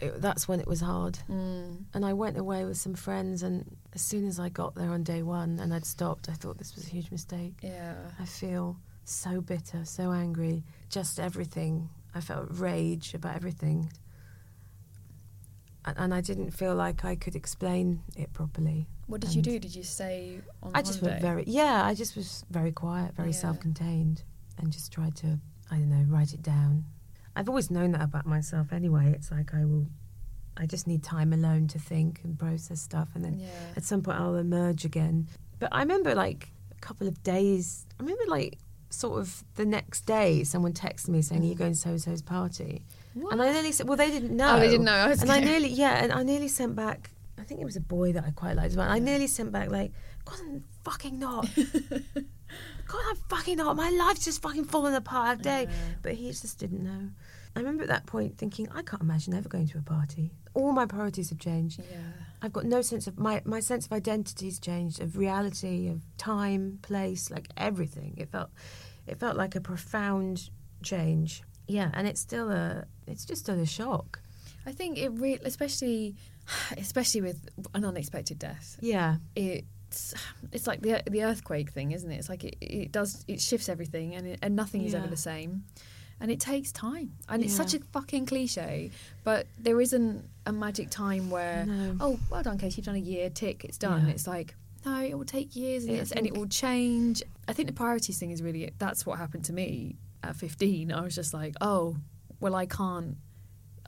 it, 0.01 0.21
that's 0.21 0.47
when 0.49 0.61
it 0.61 0.67
was 0.67 0.81
hard. 0.81 1.19
Mm. 1.31 1.85
And 1.95 2.05
I 2.07 2.13
went 2.13 2.37
away 2.39 2.65
with 2.65 2.77
some 2.77 2.95
friends, 2.95 3.43
and 3.43 3.77
as 3.95 4.01
soon 4.03 4.27
as 4.27 4.39
I 4.39 4.49
got 4.49 4.75
there 4.75 4.91
on 4.91 5.03
day 5.03 5.23
one 5.23 5.59
and 5.59 5.73
I'd 5.75 5.85
stopped, 5.87 6.29
I 6.29 6.35
thought 6.35 6.59
this 6.59 6.75
was 6.75 6.87
a 6.87 6.91
huge 6.91 7.11
mistake. 7.11 7.55
yeah, 7.63 7.95
I 8.19 8.25
feel 8.25 8.77
so 9.05 9.41
bitter, 9.41 9.85
so 9.85 10.13
angry, 10.13 10.65
just 10.91 11.19
everything. 11.19 11.89
I 12.15 12.21
felt 12.21 12.47
rage 12.51 13.15
about 13.15 13.37
everything. 13.37 13.91
And, 15.85 15.97
and 15.99 16.15
I 16.15 16.21
didn't 16.21 16.51
feel 16.51 16.75
like 16.75 17.05
I 17.05 17.15
could 17.17 17.35
explain 17.37 18.01
it 18.17 18.33
properly. 18.33 18.87
what 19.07 19.21
did 19.21 19.35
you 19.35 19.41
do? 19.43 19.59
Did 19.59 19.75
you 19.75 19.83
stay 19.85 20.41
on? 20.63 20.73
I 20.75 20.83
just 20.83 21.01
holiday? 21.01 21.21
very, 21.21 21.45
yeah, 21.47 21.85
I 21.85 21.95
just 21.95 22.17
was 22.17 22.45
very 22.51 22.73
quiet, 22.73 23.15
very 23.15 23.31
Yeah. 23.31 23.37
self 23.37 23.61
contained, 23.61 24.23
and 24.59 24.71
just 24.73 24.93
tried 24.93 25.17
to, 25.17 25.39
I 25.71 25.77
don't 25.77 25.89
know, 25.89 26.05
write 26.09 26.35
it 26.35 26.43
down. 26.43 26.85
I've 27.39 27.49
always 27.49 27.71
known 27.71 27.93
that 27.93 28.03
about 28.03 28.27
myself 28.27 28.73
anyway. 28.73 29.13
It's 29.15 29.31
like 29.31 29.55
I 29.55 29.65
will, 29.65 29.87
I 30.57 30.67
just 30.67 30.89
need 30.89 31.05
time 31.05 31.33
alone 31.33 31.69
to 31.69 31.79
think 31.79 32.21
and 32.25 32.37
process 32.37 32.81
stuff, 32.81 33.11
and 33.15 33.25
then 33.25 33.39
Yeah. 33.39 33.47
at 33.77 33.85
some 33.85 34.03
point 34.03 34.19
I'll 34.19 34.35
emerge 34.35 34.85
again. 34.85 35.29
But 35.61 35.69
I 35.71 35.81
remember 35.81 36.17
like 36.17 36.49
a 36.73 36.81
couple 36.81 37.07
of 37.07 37.23
days, 37.23 37.87
I 37.99 38.03
remember 38.03 38.25
like 38.27 38.59
sort 38.91 39.21
of 39.21 39.45
the 39.55 39.65
next 39.65 40.05
day 40.05 40.43
someone 40.43 40.73
texted 40.73 41.11
me 41.11 41.23
saying, 41.23 41.43
Are 41.43 41.47
you 41.47 41.55
mm. 41.55 41.59
going 41.59 41.73
to 41.75 41.79
so 41.79 41.91
and 41.91 42.01
so's 42.01 42.23
party? 42.23 42.83
And 43.15 43.41
I 43.41 43.53
nearly 43.53 43.71
said, 43.71 43.87
Well, 43.87 43.97
they 43.97 44.11
didn't 44.11 44.37
know. 44.37 44.57
Oh, 44.57 44.59
they 44.61 44.69
didn't 44.69 44.87
know. 44.87 44.93
I 44.93 45.13
and 45.13 45.31
I 45.31 45.39
nearly, 45.39 45.69
yeah, 45.69 46.03
and 46.03 46.13
I 46.13 46.25
nearly 46.25 46.49
sent 46.49 46.75
back, 46.75 47.11
I 47.39 47.45
think 47.45 47.61
it 47.61 47.65
was 47.65 47.77
a 47.77 47.81
boy 47.81 48.13
that 48.15 48.25
I 48.25 48.33
quite 48.33 48.57
liked 48.57 48.71
as 48.71 48.77
well. 48.77 48.91
I 48.91 48.99
nearly 48.99 49.29
sent 49.29 49.53
back, 49.53 49.71
like, 49.71 49.93
God, 50.25 50.39
I'm 50.41 50.65
fucking 50.83 51.21
not. 51.21 51.49
God, 52.89 53.03
I'm 53.11 53.17
fucking 53.29 53.59
not. 53.59 53.77
My 53.77 53.91
life's 53.91 54.25
just 54.25 54.41
fucking 54.43 54.65
falling 54.65 54.95
apart 54.95 55.39
today. 55.39 55.69
But 56.03 56.15
he 56.15 56.29
just 56.29 56.59
didn't 56.59 56.83
know. 56.83 57.11
I 57.59 57.61
remember 57.61 57.83
at 57.83 57.89
that 57.89 58.07
point 58.07 58.39
thinking, 58.39 58.69
I 58.73 58.83
can't 58.83 59.03
imagine 59.03 59.35
ever 59.35 59.49
going 59.49 59.67
to 59.67 59.79
a 59.79 59.83
party. 59.83 60.31
All 60.55 60.71
my 60.71 60.87
priorities 60.87 61.31
have 61.31 61.41
changed. 61.41 61.81
Yeah. 61.91 61.99
I've 62.41 62.53
got 62.53 62.65
no 62.65 62.83
sense 62.83 63.09
of 63.09 63.19
my 63.19 63.43
my 63.45 63.59
sense 63.59 63.85
of 63.87 63.93
identity's 63.93 64.61
changed, 64.61 65.01
of 65.01 65.19
reality, 65.19 65.89
of 65.89 66.03
time, 66.19 66.79
place, 66.83 67.33
like 67.33 67.49
everything. 67.57 68.15
It 68.17 68.31
felt 68.31 68.51
it 69.09 69.19
felt 69.19 69.37
like 69.37 69.57
a 69.57 69.61
profound 69.61 70.51
change. 70.85 71.43
Yeah, 71.67 71.91
and 71.95 72.07
it's 72.07 72.21
still 72.21 72.49
a 72.53 72.85
it's 73.09 73.25
just 73.25 73.43
still 73.43 73.59
a 73.59 73.67
shock. 73.67 74.21
I 74.65 74.71
think 74.71 74.97
it 74.97 75.11
really, 75.15 75.41
especially, 75.45 76.15
especially 76.77 77.23
with 77.23 77.49
an 77.75 77.85
unexpected 77.85 78.39
death. 78.39 78.77
Yeah. 78.81 79.17
It's 79.35 80.15
it's 80.53 80.69
like 80.69 80.81
the 80.83 81.03
the 81.11 81.25
earthquake 81.25 81.71
thing, 81.71 81.91
isn't 81.91 82.09
it? 82.09 82.19
It's 82.19 82.29
like 82.29 82.45
it, 82.45 82.57
it 82.61 82.93
does 82.93 83.25
it 83.27 83.41
shifts 83.41 83.69
everything, 83.69 84.15
and 84.15 84.29
it, 84.29 84.39
and 84.43 84.55
nothing 84.55 84.85
is 84.85 84.95
ever 84.95 85.09
the 85.09 85.17
same. 85.17 85.65
And 86.21 86.31
it 86.33 86.41
takes 86.41 86.73
time, 86.73 87.13
and 87.29 87.45
it's 87.45 87.55
such 87.55 87.75
a 87.75 87.79
fucking 87.79 88.27
cliche. 88.27 88.91
But 89.23 89.47
there 89.59 89.81
isn't 89.81 90.25
a 90.47 90.53
magic 90.53 90.91
time 90.91 91.31
where, 91.31 91.65
No. 91.65 91.97
oh, 92.01 92.19
well 92.29 92.43
done, 92.43 92.59
Casey, 92.59 92.79
you've 92.79 92.87
done 92.87 92.97
a 92.97 92.99
year, 92.99 93.31
tick, 93.31 93.65
it's 93.65 93.79
done. 93.79 94.07
Yeah. 94.07 94.13
It's 94.15 94.27
like, 94.27 94.57
no, 94.85 95.01
it 95.01 95.17
will 95.17 95.25
take 95.25 95.55
years, 95.55 95.85
and, 95.85 95.97
Yeah, 95.97 96.05
and 96.17 96.27
it 96.27 96.37
will 96.37 96.49
change. 96.49 97.23
I 97.47 97.53
think 97.53 97.69
the 97.69 97.73
priorities 97.75 98.19
thing 98.19 98.33
is 98.33 98.43
really 98.43 98.73
that's 98.79 99.07
what 99.07 99.19
happened 99.19 99.45
to 99.45 99.53
me 99.53 99.97
at 100.25 100.35
15. 100.35 100.93
I 100.93 101.03
was 101.03 101.15
just 101.15 101.33
like, 101.33 101.55
oh, 101.61 101.97
well, 102.41 102.57
I 102.57 102.67
can't, 102.67 103.17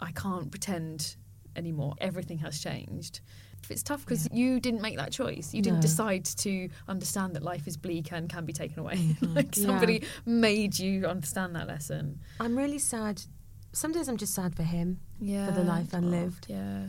I 0.01 0.13
can't 0.13 0.51
pretend 0.53 1.17
anymore. 1.57 1.95
Everything 2.01 2.39
has 2.39 2.61
changed. 2.61 3.21
It's 3.69 3.83
tough 3.83 4.01
because 4.05 4.29
you 4.33 4.59
didn't 4.61 4.81
make 4.83 4.97
that 4.97 5.13
choice. 5.13 5.55
You 5.55 5.63
didn't 5.63 5.79
No. 5.79 5.83
decide 5.83 6.25
to 6.25 6.69
understand 6.89 7.35
that 7.35 7.43
life 7.43 7.69
is 7.69 7.77
bleak 7.77 8.11
and 8.13 8.29
can 8.29 8.45
be 8.45 8.53
taken 8.53 8.79
away. 8.81 8.97
Mm-hmm. 9.21 9.35
like 9.35 9.55
somebody 9.55 10.03
made 10.27 10.79
you 10.79 11.07
understand 11.07 11.55
that 11.57 11.69
lesson. 11.69 12.21
I'm 12.41 12.57
really 12.57 12.79
sad. 12.79 13.23
Some 13.73 13.93
days 13.93 14.09
I'm 14.09 14.17
just 14.17 14.35
sad 14.35 14.55
for 14.57 14.65
him, 14.65 14.99
Yeah. 15.21 15.47
for 15.47 15.53
the 15.53 15.63
life 15.65 15.93
unlived, 15.95 16.47
Yeah. 16.49 16.87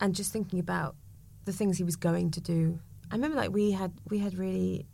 and 0.00 0.14
just 0.14 0.32
thinking 0.32 0.58
about 0.58 0.96
the 1.44 1.52
things 1.52 1.78
he 1.78 1.84
was 1.84 1.96
going 1.96 2.32
to 2.32 2.40
do. 2.40 2.80
I 3.10 3.14
remember, 3.14 3.36
like 3.36 3.52
we 3.52 3.70
had, 3.70 3.92
we 4.10 4.18
had 4.18 4.34
really. 4.36 4.86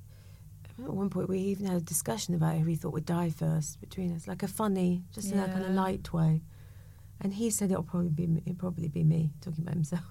At 0.82 0.92
one 0.92 1.10
point 1.10 1.28
we 1.28 1.38
even 1.38 1.66
had 1.66 1.76
a 1.76 1.80
discussion 1.80 2.34
about 2.34 2.56
who 2.56 2.64
we 2.64 2.74
thought 2.74 2.92
would 2.92 3.04
die 3.06 3.30
first 3.30 3.80
between 3.80 4.12
us, 4.16 4.26
like 4.26 4.42
a 4.42 4.48
funny, 4.48 5.04
just 5.12 5.30
in 5.30 5.36
that 5.38 5.52
kind 5.52 5.64
of 5.64 5.70
light 5.72 6.12
way. 6.12 6.42
And 7.20 7.32
he 7.34 7.50
said 7.50 7.70
it'll 7.70 7.84
probably 7.84 8.08
be 8.10 8.42
it'll 8.44 8.56
probably 8.58 8.88
be 8.88 9.04
me 9.04 9.30
talking 9.40 9.62
about 9.62 9.74
himself. 9.74 10.02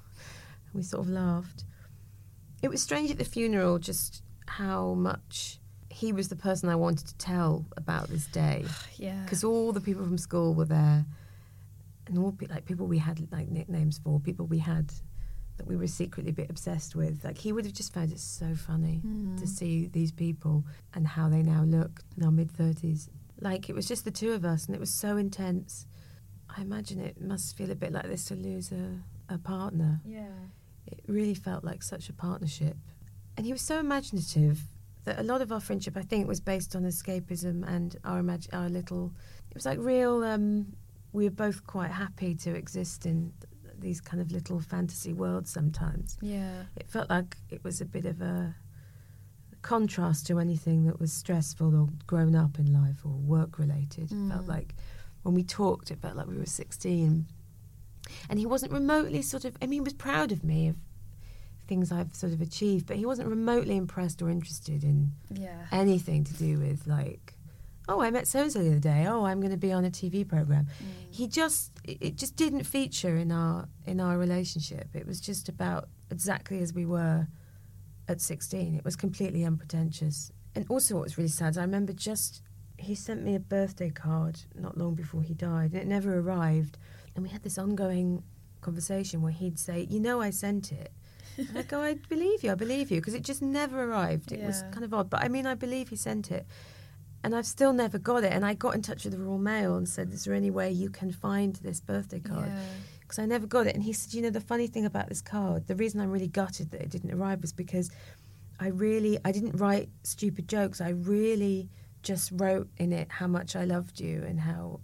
We 0.73 0.83
sort 0.83 1.05
of 1.05 1.09
laughed. 1.09 1.63
It 2.61 2.69
was 2.69 2.81
strange 2.81 3.11
at 3.11 3.17
the 3.17 3.25
funeral 3.25 3.79
just 3.79 4.23
how 4.47 4.93
much 4.93 5.59
he 5.89 6.13
was 6.13 6.29
the 6.29 6.35
person 6.35 6.69
I 6.69 6.75
wanted 6.75 7.07
to 7.07 7.17
tell 7.17 7.65
about 7.75 8.07
this 8.07 8.25
day 8.27 8.65
Yeah. 8.97 9.21
because 9.23 9.43
all 9.43 9.71
the 9.71 9.81
people 9.81 10.03
from 10.03 10.17
school 10.17 10.53
were 10.53 10.65
there, 10.65 11.05
and 12.07 12.17
all 12.17 12.31
pe- 12.31 12.47
like 12.47 12.65
people 12.65 12.87
we 12.87 12.97
had 12.97 13.27
like 13.31 13.49
nicknames 13.49 13.99
for, 14.03 14.19
people 14.19 14.45
we 14.45 14.59
had 14.59 14.91
that 15.57 15.67
we 15.67 15.75
were 15.75 15.87
secretly 15.87 16.31
a 16.31 16.33
bit 16.33 16.49
obsessed 16.49 16.95
with. 16.95 17.23
Like 17.23 17.37
he 17.37 17.51
would 17.51 17.65
have 17.65 17.73
just 17.73 17.93
found 17.93 18.11
it 18.11 18.19
so 18.19 18.55
funny 18.55 18.97
hmm. 18.97 19.35
to 19.37 19.47
see 19.47 19.87
these 19.87 20.11
people 20.11 20.63
and 20.93 21.07
how 21.07 21.29
they 21.29 21.43
now 21.43 21.63
look 21.63 22.01
in 22.17 22.23
our 22.23 22.31
mid 22.31 22.51
thirties. 22.51 23.09
Like 23.39 23.69
it 23.69 23.75
was 23.75 23.87
just 23.87 24.05
the 24.05 24.11
two 24.11 24.31
of 24.33 24.45
us, 24.45 24.65
and 24.65 24.75
it 24.75 24.79
was 24.79 24.91
so 24.93 25.17
intense. 25.17 25.87
I 26.55 26.61
imagine 26.61 26.99
it 26.99 27.21
must 27.21 27.55
feel 27.55 27.71
a 27.71 27.75
bit 27.75 27.93
like 27.93 28.07
this 28.07 28.25
to 28.25 28.35
lose 28.35 28.71
a, 28.71 28.99
a 29.33 29.37
partner. 29.37 30.01
Yeah. 30.05 30.27
It 30.91 31.03
really 31.07 31.33
felt 31.33 31.63
like 31.63 31.83
such 31.83 32.09
a 32.09 32.13
partnership. 32.13 32.75
And 33.37 33.45
he 33.45 33.51
was 33.51 33.61
so 33.61 33.79
imaginative 33.79 34.61
that 35.05 35.19
a 35.19 35.23
lot 35.23 35.41
of 35.41 35.51
our 35.51 35.59
friendship, 35.59 35.97
I 35.97 36.01
think, 36.03 36.27
was 36.27 36.39
based 36.39 36.75
on 36.75 36.83
escapism 36.83 37.67
and 37.67 37.95
our 38.03 38.21
imag- 38.21 38.53
our 38.53 38.69
little. 38.69 39.11
It 39.49 39.55
was 39.55 39.65
like 39.65 39.79
real. 39.79 40.23
Um, 40.23 40.73
we 41.13 41.23
were 41.25 41.31
both 41.31 41.65
quite 41.65 41.91
happy 41.91 42.35
to 42.35 42.53
exist 42.55 43.05
in 43.05 43.33
th- 43.41 43.73
these 43.79 43.99
kind 43.99 44.21
of 44.21 44.31
little 44.31 44.59
fantasy 44.59 45.11
worlds. 45.13 45.49
Sometimes 45.51 46.17
Yeah. 46.21 46.63
it 46.75 46.87
felt 46.87 47.09
like 47.09 47.37
it 47.49 47.63
was 47.63 47.81
a 47.81 47.85
bit 47.85 48.05
of 48.05 48.21
a 48.21 48.55
contrast 49.61 50.25
to 50.27 50.39
anything 50.39 50.85
that 50.85 50.99
was 50.99 51.11
stressful 51.13 51.75
or 51.75 51.87
grown 52.07 52.35
up 52.35 52.57
in 52.59 52.71
life 52.73 53.05
or 53.05 53.11
work 53.11 53.59
related. 53.59 54.11
It 54.11 54.29
felt 54.29 54.47
like 54.47 54.75
when 55.23 55.35
we 55.35 55.43
talked, 55.43 55.91
it 55.91 55.99
felt 56.01 56.15
like 56.15 56.27
we 56.27 56.37
were 56.37 56.45
sixteen, 56.45 57.27
and 58.29 58.39
he 58.39 58.45
wasn't 58.45 58.71
remotely 58.71 59.21
sort 59.21 59.45
of. 59.45 59.55
I 59.61 59.65
mean, 59.65 59.77
he 59.77 59.81
was 59.81 59.93
proud 59.93 60.31
of 60.31 60.43
me 60.43 60.67
of 60.69 60.75
things 61.67 61.91
I've 61.91 62.13
sort 62.15 62.33
of 62.33 62.41
achieved, 62.41 62.85
but 62.87 62.97
he 62.97 63.05
wasn't 63.05 63.29
remotely 63.29 63.77
impressed 63.77 64.21
or 64.21 64.29
interested 64.29 64.83
in 64.83 65.13
Yeah. 65.29 65.65
anything 65.71 66.23
to 66.25 66.33
do 66.33 66.59
with 66.59 66.85
like, 66.85 67.33
oh, 67.87 68.01
I 68.01 68.11
met 68.11 68.27
so 68.27 68.41
and 68.43 68.51
so 68.51 68.59
the 68.61 68.71
other 68.71 68.79
day. 68.79 69.05
Oh, 69.07 69.23
I'm 69.25 69.39
going 69.39 69.51
to 69.51 69.57
be 69.57 69.71
on 69.71 69.85
a 69.85 69.89
TV 69.89 70.27
program. 70.27 70.65
Mm. 70.65 71.13
He 71.13 71.27
just 71.27 71.71
it 71.83 72.15
just 72.15 72.35
didn't 72.35 72.63
feature 72.63 73.15
in 73.15 73.31
our 73.31 73.67
in 73.85 73.99
our 73.99 74.17
relationship. 74.17 74.89
It 74.93 75.07
was 75.07 75.19
just 75.21 75.47
about 75.49 75.87
exactly 76.09 76.59
as 76.61 76.73
we 76.73 76.85
were 76.85 77.27
at 78.07 78.19
16. 78.19 78.75
It 78.75 78.83
was 78.83 78.95
completely 78.95 79.43
unpretentious. 79.45 80.31
And 80.53 80.65
also, 80.67 80.95
what 80.95 81.03
was 81.03 81.17
really 81.17 81.29
sad, 81.29 81.51
is 81.51 81.57
I 81.57 81.61
remember 81.61 81.93
just 81.93 82.41
he 82.77 82.95
sent 82.95 83.23
me 83.23 83.35
a 83.35 83.39
birthday 83.39 83.89
card 83.91 84.41
not 84.55 84.77
long 84.77 84.95
before 84.95 85.21
he 85.21 85.33
died, 85.33 85.71
and 85.71 85.81
it 85.81 85.87
never 85.87 86.19
arrived. 86.19 86.77
And 87.15 87.23
we 87.23 87.29
had 87.29 87.43
this 87.43 87.57
ongoing 87.57 88.23
conversation 88.61 89.21
where 89.21 89.31
he'd 89.31 89.59
say, 89.59 89.87
"You 89.89 89.99
know, 89.99 90.21
I 90.21 90.29
sent 90.29 90.71
it." 90.71 90.91
And 91.37 91.57
I 91.57 91.61
go, 91.63 91.81
I 91.81 91.95
believe 92.09 92.43
you, 92.43 92.51
I 92.51 92.55
believe 92.55 92.91
you, 92.91 92.99
because 92.99 93.13
it 93.13 93.23
just 93.23 93.41
never 93.41 93.83
arrived. 93.83 94.31
It 94.31 94.43
was 94.43 94.63
kind 94.71 94.83
of 94.83 94.93
odd, 94.93 95.09
but 95.09 95.21
I 95.23 95.27
mean, 95.27 95.45
I 95.45 95.55
believe 95.55 95.89
he 95.89 95.95
sent 95.95 96.31
it. 96.31 96.45
And 97.23 97.35
I've 97.35 97.45
still 97.45 97.71
never 97.71 97.99
got 97.99 98.23
it. 98.23 98.33
And 98.33 98.43
I 98.43 98.55
got 98.55 98.73
in 98.73 98.81
touch 98.81 99.03
with 99.03 99.13
the 99.13 99.19
Royal 99.19 99.37
Mail 99.37 99.75
and 99.75 99.87
said, 99.87 100.11
Is 100.11 100.25
there 100.25 100.33
any 100.33 100.49
way 100.49 100.71
you 100.71 100.89
can 100.89 101.11
find 101.11 101.55
this 101.57 101.79
birthday 101.79 102.19
card? 102.19 102.47
Yeah. 102.47 102.63
Because 102.99 103.19
I 103.19 103.25
never 103.25 103.45
got 103.45 103.67
it. 103.67 103.75
And 103.75 103.83
he 103.83 103.93
said, 103.93 104.13
You 104.13 104.23
know, 104.23 104.31
the 104.31 104.41
funny 104.41 104.67
thing 104.67 104.85
about 104.85 105.07
this 105.07 105.21
card, 105.21 105.67
the 105.67 105.75
reason 105.75 106.01
I'm 106.01 106.09
really 106.09 106.27
gutted 106.27 106.71
that 106.71 106.81
it 106.81 106.89
didn't 106.89 107.11
arrive 107.11 107.41
was 107.41 107.53
because 107.53 107.91
I 108.59 108.69
really, 108.69 109.19
I 109.23 109.31
didn't 109.31 109.57
write 109.57 109.89
stupid 110.03 110.47
jokes. 110.47 110.81
I 110.81 110.89
really 110.89 111.69
just 112.01 112.31
wrote 112.33 112.67
in 112.77 112.91
it 112.91 113.11
how 113.11 113.27
much 113.27 113.55
I 113.55 113.65
loved 113.65 113.99
you 113.99 114.23
and 114.27 114.39
how 114.39 114.79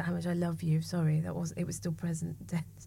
how 0.00 0.12
much 0.12 0.26
I 0.26 0.32
love 0.32 0.62
you. 0.62 0.80
Sorry, 0.82 1.20
that 1.20 1.34
was 1.34 1.52
it 1.52 1.64
was 1.64 1.76
still 1.76 1.92
present 1.92 2.48
tense. 2.48 2.86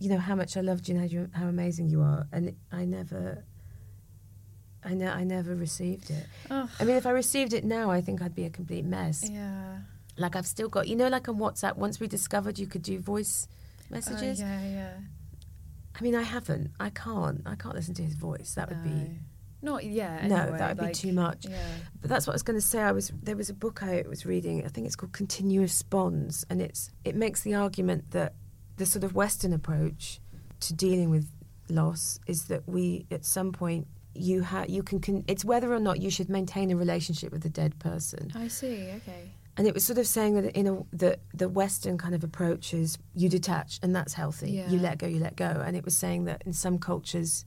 You 0.00 0.10
know 0.10 0.18
how 0.18 0.34
much 0.34 0.56
I 0.56 0.60
loved 0.60 0.88
you 0.88 0.96
and 0.96 1.30
how, 1.32 1.40
how 1.40 1.48
amazing 1.48 1.88
you 1.88 2.02
are, 2.02 2.26
and 2.32 2.56
I 2.72 2.84
never, 2.84 3.44
I 4.84 4.94
ne- 4.94 5.06
I 5.06 5.24
never 5.24 5.54
received 5.54 6.10
it. 6.10 6.26
Ugh. 6.50 6.68
I 6.80 6.84
mean, 6.84 6.96
if 6.96 7.06
I 7.06 7.10
received 7.10 7.52
it 7.52 7.64
now, 7.64 7.90
I 7.90 8.00
think 8.00 8.20
I'd 8.20 8.34
be 8.34 8.44
a 8.44 8.50
complete 8.50 8.84
mess. 8.84 9.28
Yeah. 9.30 9.78
Like 10.16 10.36
I've 10.36 10.46
still 10.46 10.68
got, 10.68 10.88
you 10.88 10.96
know, 10.96 11.08
like 11.08 11.28
on 11.28 11.36
WhatsApp. 11.38 11.76
Once 11.76 12.00
we 12.00 12.06
discovered 12.08 12.58
you 12.58 12.66
could 12.66 12.82
do 12.82 12.98
voice 12.98 13.48
messages. 13.90 14.40
Oh, 14.42 14.44
yeah, 14.44 14.60
yeah. 14.68 14.92
I 15.98 16.02
mean, 16.02 16.14
I 16.16 16.22
haven't. 16.22 16.72
I 16.80 16.90
can't. 16.90 17.42
I 17.46 17.54
can't 17.54 17.74
listen 17.74 17.94
to 17.94 18.02
his 18.02 18.14
voice. 18.14 18.54
That 18.54 18.68
would 18.68 18.82
be 18.82 19.10
Not 19.64 19.82
yeah. 19.84 20.26
no, 20.26 20.36
anyway, 20.36 20.58
that 20.58 20.76
would 20.76 20.78
like, 20.78 20.88
be 20.88 20.94
too 20.94 21.12
much. 21.12 21.46
Yeah. 21.48 21.56
But 22.02 22.10
that's 22.10 22.26
what 22.26 22.34
I 22.34 22.36
was 22.36 22.42
going 22.42 22.58
to 22.58 22.66
say. 22.66 22.80
I 22.80 22.92
was 22.92 23.10
there 23.22 23.34
was 23.34 23.48
a 23.48 23.54
book 23.54 23.82
I 23.82 24.04
was 24.06 24.26
reading. 24.26 24.62
I 24.62 24.68
think 24.68 24.86
it's 24.86 24.94
called 24.94 25.14
Continuous 25.14 25.82
Bonds, 25.82 26.44
and 26.50 26.60
it's 26.60 26.90
it 27.02 27.16
makes 27.16 27.40
the 27.40 27.54
argument 27.54 28.10
that 28.10 28.34
the 28.76 28.84
sort 28.84 29.04
of 29.04 29.14
Western 29.14 29.54
approach 29.54 30.20
to 30.60 30.74
dealing 30.74 31.08
with 31.08 31.30
loss 31.70 32.20
is 32.26 32.44
that 32.44 32.68
we 32.68 33.06
at 33.10 33.24
some 33.24 33.52
point 33.52 33.86
you 34.14 34.42
have 34.42 34.68
you 34.68 34.82
can 34.82 35.00
con- 35.00 35.24
it's 35.26 35.46
whether 35.46 35.72
or 35.72 35.80
not 35.80 35.98
you 35.98 36.10
should 36.10 36.28
maintain 36.28 36.70
a 36.70 36.76
relationship 36.76 37.32
with 37.32 37.44
a 37.46 37.48
dead 37.48 37.78
person. 37.78 38.32
I 38.34 38.48
see. 38.48 38.90
Okay. 38.96 39.30
And 39.56 39.66
it 39.66 39.72
was 39.72 39.86
sort 39.86 39.98
of 39.98 40.06
saying 40.06 40.34
that 40.34 40.54
in 40.54 40.66
a 40.66 40.82
the 40.94 41.18
the 41.32 41.48
Western 41.48 41.96
kind 41.96 42.14
of 42.14 42.22
approach 42.22 42.74
is 42.74 42.98
you 43.14 43.30
detach 43.30 43.80
and 43.82 43.96
that's 43.96 44.12
healthy. 44.12 44.50
Yeah. 44.50 44.68
You 44.68 44.78
let 44.78 44.98
go, 44.98 45.06
you 45.06 45.20
let 45.20 45.36
go. 45.36 45.62
And 45.64 45.74
it 45.74 45.86
was 45.86 45.96
saying 45.96 46.24
that 46.24 46.42
in 46.44 46.52
some 46.52 46.78
cultures, 46.78 47.46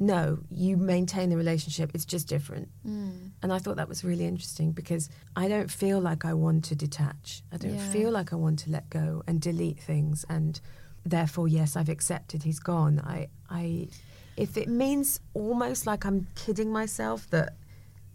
no, 0.00 0.38
you 0.50 0.76
maintain 0.76 1.28
the 1.30 1.36
relationship. 1.36 1.90
It's 1.94 2.04
just 2.04 2.28
different. 2.28 2.68
Mm. 2.86 3.30
And 3.42 3.52
I 3.52 3.58
thought 3.58 3.76
that 3.76 3.88
was 3.88 4.04
really 4.04 4.26
interesting 4.26 4.72
because 4.72 5.08
I 5.34 5.48
don't 5.48 5.70
feel 5.70 6.00
like 6.00 6.24
I 6.24 6.34
want 6.34 6.64
to 6.66 6.74
detach. 6.76 7.42
I 7.52 7.56
don't 7.56 7.74
Yeah. 7.74 7.90
feel 7.90 8.10
like 8.12 8.32
I 8.32 8.36
want 8.36 8.60
to 8.60 8.70
let 8.70 8.88
go 8.90 9.22
and 9.26 9.40
delete 9.40 9.80
things. 9.80 10.24
And 10.28 10.60
therefore, 11.04 11.48
yes, 11.48 11.74
I've 11.76 11.88
accepted 11.88 12.44
he's 12.44 12.60
gone. 12.60 13.00
I, 13.00 13.28
I, 13.50 13.88
if 14.36 14.56
it 14.56 14.68
means 14.68 15.20
almost 15.34 15.84
like 15.86 16.04
I'm 16.04 16.28
kidding 16.36 16.70
myself 16.72 17.28
that 17.30 17.56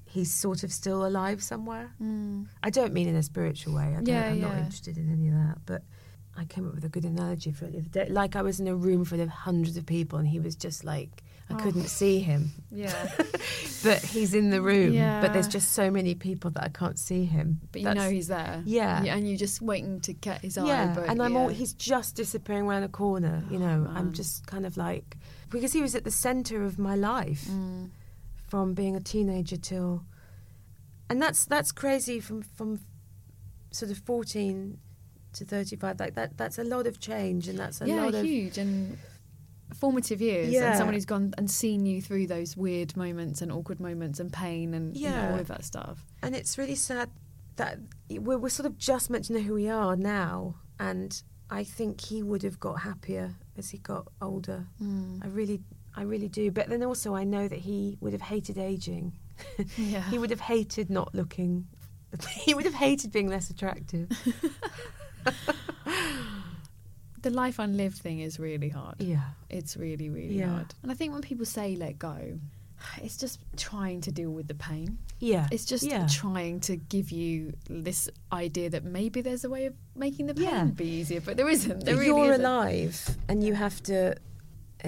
he's 0.06 0.32
sort 0.32 0.64
of 0.64 0.72
still 0.72 1.06
alive 1.06 1.44
somewhere. 1.44 1.92
I 2.62 2.70
don't 2.70 2.94
mean 2.94 3.08
in 3.10 3.16
a 3.16 3.24
spiritual 3.24 3.74
way. 3.76 3.88
I 3.88 3.94
don't, 3.96 4.04
Mm. 4.06 4.08
Yeah, 4.08 4.26
I'm 4.28 4.42
not 4.42 4.56
interested 4.58 4.98
in 4.98 5.12
any 5.12 5.28
of 5.28 5.34
that. 5.34 5.58
But 5.66 5.82
I 6.38 6.46
came 6.46 6.66
up 6.68 6.76
with 6.76 6.86
a 6.86 6.90
good 6.90 7.04
analogy 7.04 7.52
for 7.52 7.66
it 7.66 7.74
the 7.74 7.80
other 7.80 7.90
day. 7.90 8.08
Like 8.10 8.36
I 8.38 8.42
was 8.42 8.60
in 8.60 8.68
a 8.68 8.76
room 8.76 9.04
full 9.06 9.20
of 9.20 9.30
hundreds 9.30 9.76
of 9.76 9.86
people, 9.86 10.18
and 10.20 10.28
he 10.28 10.40
was 10.40 10.56
just 10.56 10.84
like 10.86 11.24
I 11.50 11.56
couldn't 11.56 11.88
see 11.88 12.20
him, 12.20 12.52
Yeah. 12.72 13.12
but 13.84 14.00
he's 14.02 14.34
in 14.34 14.50
the 14.50 14.62
room. 14.62 14.94
Yeah. 14.94 15.22
But 15.22 15.34
there's 15.34 15.48
just 15.48 15.74
so 15.74 15.91
many 15.91 16.16
people 16.16 16.50
that 16.52 16.64
I 16.64 16.70
can't 16.70 16.98
see 16.98 17.26
him. 17.26 17.60
But 17.72 17.82
you 17.82 17.86
That's- 17.88 18.04
know 18.06 18.10
he's 18.12 18.28
there. 18.28 18.64
Yeah. 18.66 19.04
And 19.04 19.28
you're 19.28 19.38
just 19.38 19.62
waiting 19.62 20.00
to 20.02 20.14
get 20.14 20.41
his 20.41 20.58
eye. 20.58 20.66
yeah, 20.66 20.94
But 20.96 21.10
and 21.10 21.22
I'm 21.22 21.34
yeah. 21.34 21.39
all 21.39 21.48
he's 21.50 21.74
just 21.74 22.16
disappearing 22.16 22.66
around 22.66 22.84
a 22.84 22.88
corner. 22.89 23.44
You 23.52 23.60
know, 23.60 23.88
I'm 23.94 24.14
just 24.14 24.48
kind 24.48 24.66
of 24.66 24.78
like 24.78 25.18
because 25.50 25.74
he 25.74 25.82
was 25.82 25.94
at 25.96 26.04
the 26.06 26.12
center 26.12 26.64
of 26.64 26.80
my 26.80 26.96
life 26.96 27.46
Mm. 27.50 27.89
from 28.48 28.74
being 28.74 28.96
a 28.96 29.02
teenager 29.02 29.58
till, 29.58 30.06
and 31.10 31.22
that's 31.22 31.46
that's 31.46 31.72
crazy 31.72 32.20
from 32.20 32.41
from 32.41 32.80
sort 33.72 33.91
of 33.91 33.98
14 34.00 34.78
to 35.34 35.46
35. 35.46 36.00
Like 36.00 36.16
that 36.16 36.38
that's 36.38 36.58
a 36.58 36.64
lot 36.64 36.88
of 36.88 37.00
change, 37.00 37.48
and 37.48 37.60
that's 37.60 37.82
a 37.82 37.88
yeah, 37.88 38.04
lot 38.06 38.16
of 38.16 38.26
huge 38.26 38.58
and 38.58 38.98
formative 39.74 40.22
years. 40.22 40.50
Yeah. 40.50 40.70
And 40.70 40.78
someone 40.78 40.94
who's 40.94 41.06
gone 41.06 41.34
and 41.38 41.50
seen 41.50 41.86
you 41.86 42.02
through 42.02 42.28
those 42.28 42.56
weird 42.58 42.96
moments 42.98 43.42
and 43.42 43.52
awkward 43.52 43.80
moments 43.80 44.20
and 44.20 44.32
pain 44.32 44.74
and 44.74 44.96
you 44.96 45.10
know, 45.10 45.32
all 45.32 45.40
of 45.40 45.48
that 45.48 45.64
stuff. 45.66 46.06
and 46.22 46.36
it's 46.36 46.58
really 46.58 46.76
sad 46.76 47.10
that 47.56 47.78
we're, 48.10 48.38
we're 48.38 48.50
sort 48.50 48.66
of 48.66 48.78
just 48.78 49.10
meant 49.10 49.26
to 49.26 49.34
know 49.34 49.40
who 49.40 49.54
we 49.54 49.70
are 49.70 49.96
now 49.96 50.56
and 50.80 51.22
i 51.52 51.64
think 51.64 52.02
he 52.02 52.24
would 52.24 52.42
have 52.42 52.60
got 52.60 52.80
happier 52.82 53.36
as 53.58 53.70
he 53.70 53.78
got 53.78 54.08
older 54.22 54.66
hmm. 54.80 55.20
i 55.24 55.28
really 55.28 55.62
i 55.96 56.02
really 56.02 56.28
do 56.28 56.50
but 56.50 56.68
then 56.68 56.82
also 56.84 57.14
i 57.14 57.24
know 57.24 57.48
that 57.48 57.60
he 57.60 57.96
would 58.02 58.12
have 58.12 58.24
hated 58.24 58.58
aging 58.58 59.14
Yeah. 59.78 60.02
he 60.10 60.18
would 60.18 60.32
have 60.32 60.40
hated 60.40 60.90
not 60.90 61.14
looking 61.14 61.68
he 62.30 62.54
would 62.56 62.66
have 62.66 62.74
hated 62.74 63.12
being 63.12 63.28
less 63.30 63.50
attractive 63.52 64.10
The 67.24 67.30
life 67.32 67.58
unlived 67.60 67.98
thing 67.98 68.20
is 68.20 68.40
really 68.40 68.70
hard. 68.70 68.96
yeah 69.00 69.30
It's 69.50 69.76
really, 69.78 70.10
really 70.10 70.38
Yeah. 70.40 70.50
hard. 70.56 70.70
And 70.84 70.92
I 70.92 70.96
think 70.96 71.14
when 71.14 71.22
people 71.22 71.46
say 71.46 71.76
let 71.76 71.98
go, 71.98 72.18
it's 73.02 73.18
just 73.18 73.40
trying 73.56 74.02
to 74.02 74.12
deal 74.12 74.32
with 74.32 74.48
the 74.48 74.56
pain. 74.70 74.98
yeah 75.20 75.48
It's 75.56 75.66
just 75.74 75.86
yeah 75.94 76.06
trying 76.24 76.60
to 76.70 76.74
give 76.96 77.08
you 77.12 77.54
this 77.86 78.10
idea 78.46 78.68
that 78.76 78.84
maybe 78.84 79.22
there's 79.22 79.46
a 79.46 79.50
way 79.56 79.64
of 79.70 79.74
making 79.96 80.26
the 80.28 80.34
pain 80.36 80.44
Yeah. 80.50 80.64
be 80.66 80.86
easier, 81.00 81.22
but 81.28 81.34
there 81.38 81.50
isn't. 81.58 81.80
There 81.86 81.96
really 81.96 82.08
you're 82.08 82.34
isn't. 82.34 82.46
alive 82.46 82.96
and 83.30 83.38
you 83.48 83.54
have 83.66 83.78
to 83.84 84.16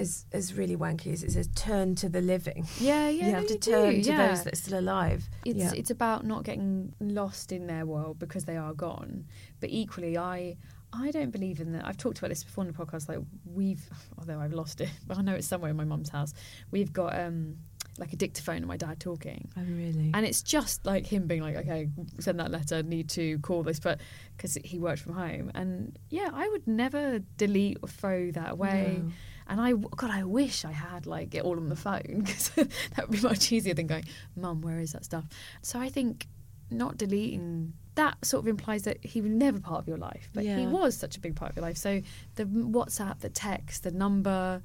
as 0.02 0.26
is 0.40 0.52
really 0.60 0.76
wanky. 0.76 1.06
Is 1.14 1.22
it 1.24 1.32
says 1.32 1.48
turn 1.54 1.94
to 2.02 2.08
the 2.16 2.20
living. 2.20 2.66
Yeah, 2.90 3.08
yeah. 3.08 3.26
you 3.28 3.32
have 3.38 3.46
to 3.46 3.54
you 3.54 3.58
do, 3.60 3.70
turn 3.72 3.94
to 4.02 4.10
yeah. 4.10 4.28
those 4.28 4.44
that 4.44 4.52
are 4.52 4.62
still 4.64 4.78
alive. 4.86 5.20
It's 5.50 5.58
yeah. 5.58 5.72
it's 5.80 5.90
about 5.98 6.20
not 6.32 6.40
getting 6.44 6.92
lost 7.00 7.50
in 7.50 7.66
their 7.66 7.86
world 7.86 8.18
because 8.18 8.44
they 8.44 8.58
are 8.58 8.74
gone. 8.74 9.24
But 9.60 9.70
equally, 9.70 10.14
I 10.18 10.56
I 10.92 11.10
don't 11.10 11.30
believe 11.30 11.60
in 11.60 11.72
that. 11.72 11.86
I've 11.86 11.96
talked 11.96 12.18
about 12.18 12.28
this 12.28 12.44
before 12.44 12.64
in 12.64 12.72
the 12.72 12.76
podcast. 12.76 13.08
Like 13.08 13.18
we've, 13.44 13.88
although 14.18 14.40
I've 14.40 14.52
lost 14.52 14.80
it, 14.80 14.90
but 15.06 15.18
I 15.18 15.22
know 15.22 15.34
it's 15.34 15.46
somewhere 15.46 15.70
in 15.70 15.76
my 15.76 15.84
mum's 15.84 16.08
house. 16.08 16.32
We've 16.70 16.92
got 16.92 17.18
um 17.18 17.56
like 17.98 18.12
a 18.12 18.16
dictaphone 18.16 18.62
of 18.62 18.68
my 18.68 18.76
dad 18.76 19.00
talking. 19.00 19.48
Oh, 19.56 19.62
really? 19.62 20.10
And 20.14 20.26
it's 20.26 20.42
just 20.42 20.84
like 20.84 21.06
him 21.06 21.26
being 21.26 21.42
like, 21.42 21.56
okay, 21.56 21.88
send 22.20 22.38
that 22.40 22.50
letter, 22.50 22.82
need 22.82 23.08
to 23.10 23.38
call 23.38 23.62
this, 23.62 23.80
but 23.80 24.00
because 24.36 24.58
he 24.64 24.78
worked 24.78 25.00
from 25.00 25.14
home. 25.14 25.50
And 25.54 25.98
yeah, 26.10 26.30
I 26.32 26.48
would 26.48 26.66
never 26.66 27.20
delete 27.36 27.78
or 27.82 27.88
throw 27.88 28.30
that 28.32 28.52
away. 28.52 29.00
No. 29.02 29.12
And 29.48 29.60
I, 29.60 29.72
God, 29.72 30.10
I 30.10 30.24
wish 30.24 30.64
I 30.64 30.72
had 30.72 31.06
like 31.06 31.34
it 31.34 31.44
all 31.44 31.56
on 31.56 31.68
the 31.68 31.76
phone 31.76 32.02
because 32.24 32.50
that 32.50 33.08
would 33.08 33.12
be 33.12 33.20
much 33.20 33.52
easier 33.52 33.74
than 33.74 33.86
going, 33.86 34.04
Mum, 34.34 34.60
where 34.60 34.78
is 34.78 34.92
that 34.92 35.04
stuff? 35.04 35.24
So 35.62 35.78
I 35.78 35.88
think 35.88 36.26
not 36.70 36.98
deleting 36.98 37.72
that 37.96 38.24
sort 38.24 38.44
of 38.44 38.48
implies 38.48 38.82
that 38.84 39.04
he 39.04 39.20
was 39.20 39.30
never 39.30 39.58
part 39.60 39.80
of 39.80 39.88
your 39.88 39.98
life, 39.98 40.30
but 40.34 40.44
he 40.44 40.66
was 40.66 40.96
such 40.96 41.16
a 41.16 41.20
big 41.20 41.34
part 41.36 41.50
of 41.50 41.56
your 41.56 41.64
life. 41.64 41.76
So 41.76 42.00
the 42.36 42.44
WhatsApp, 42.44 43.20
the 43.20 43.28
text, 43.28 43.82
the 43.82 43.90
number, 43.90 44.62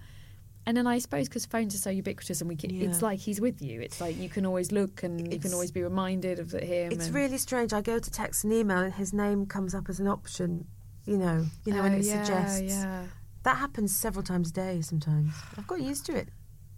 and 0.65 0.77
then 0.77 0.85
I 0.85 0.99
suppose 0.99 1.27
because 1.27 1.45
phones 1.47 1.73
are 1.73 1.79
so 1.79 1.89
ubiquitous 1.89 2.39
and 2.41 2.47
we 2.47 2.55
can, 2.55 2.69
it's 2.79 3.01
like 3.01 3.19
he's 3.19 3.41
with 3.41 3.61
you. 3.61 3.81
It's 3.81 3.99
like 3.99 4.15
you 4.17 4.29
can 4.29 4.45
always 4.45 4.71
look 4.71 5.01
and 5.01 5.33
you 5.33 5.39
can 5.39 5.53
always 5.53 5.71
be 5.71 5.81
reminded 5.81 6.37
of 6.39 6.51
that 6.51 6.63
him. 6.63 6.91
It's 6.91 7.07
and- 7.07 7.15
really 7.15 7.37
strange. 7.39 7.73
I 7.73 7.81
go 7.81 7.97
to 7.97 8.11
text 8.11 8.43
and 8.43 8.53
email, 8.53 8.77
and 8.77 8.93
his 8.93 9.11
name 9.13 9.45
comes 9.47 9.73
up 9.73 9.89
as 9.89 9.99
an 9.99 10.07
option. 10.07 10.67
You 11.05 11.17
know, 11.17 11.45
you 11.65 11.73
know, 11.73 11.81
when 11.81 11.93
Oh, 11.93 11.97
it 11.97 12.03
yeah, 12.05 12.23
suggests. 12.23 12.61
yeah. 12.61 13.05
That 13.43 13.57
happens 13.57 13.95
several 13.95 14.21
times 14.23 14.51
a 14.51 14.53
day. 14.53 14.81
Sometimes 14.81 15.33
I've 15.57 15.65
got 15.65 15.81
used 15.81 16.05
to 16.07 16.15
it 16.15 16.29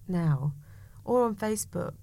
now, 0.08 0.54
or 1.04 1.24
on 1.26 1.36
Facebook. 1.36 1.96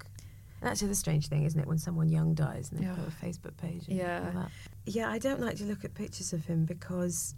And 0.60 0.70
actually, 0.70 0.88
the 0.88 0.94
strange 0.94 1.28
thing, 1.28 1.44
isn't 1.44 1.58
it, 1.58 1.66
when 1.66 1.78
someone 1.78 2.08
young 2.10 2.34
dies 2.34 2.70
and 2.70 2.80
they 2.80 2.84
Yeah. 2.84 2.94
put 2.94 3.08
a 3.08 3.10
Facebook 3.10 3.56
page. 3.56 3.88
And 3.88 3.96
Yeah. 3.96 4.24
all 4.34 4.42
that. 4.42 4.50
Yeah, 4.86 5.08
I 5.10 5.18
don't 5.18 5.40
like 5.40 5.56
to 5.56 5.64
look 5.64 5.84
at 5.84 5.94
pictures 5.94 6.32
of 6.32 6.44
him 6.46 6.64
because 6.66 7.34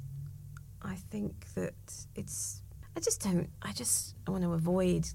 I 0.82 0.96
think 0.96 1.46
that 1.54 1.74
it's. 2.16 2.62
I 2.96 3.00
just 3.00 3.20
don't. 3.22 3.48
I 3.62 3.72
just 3.72 4.16
I 4.26 4.30
want 4.32 4.42
to 4.44 4.52
avoid 4.52 5.08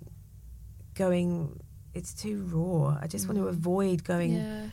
going. 0.94 1.60
It's 1.94 2.14
too 2.14 2.44
raw. 2.44 2.98
I 3.02 3.08
just 3.08 3.28
want 3.28 3.38
to 3.40 3.48
avoid 3.48 4.04
going 4.04 4.32
Mm. 4.32 4.38
Yeah. 4.38 4.70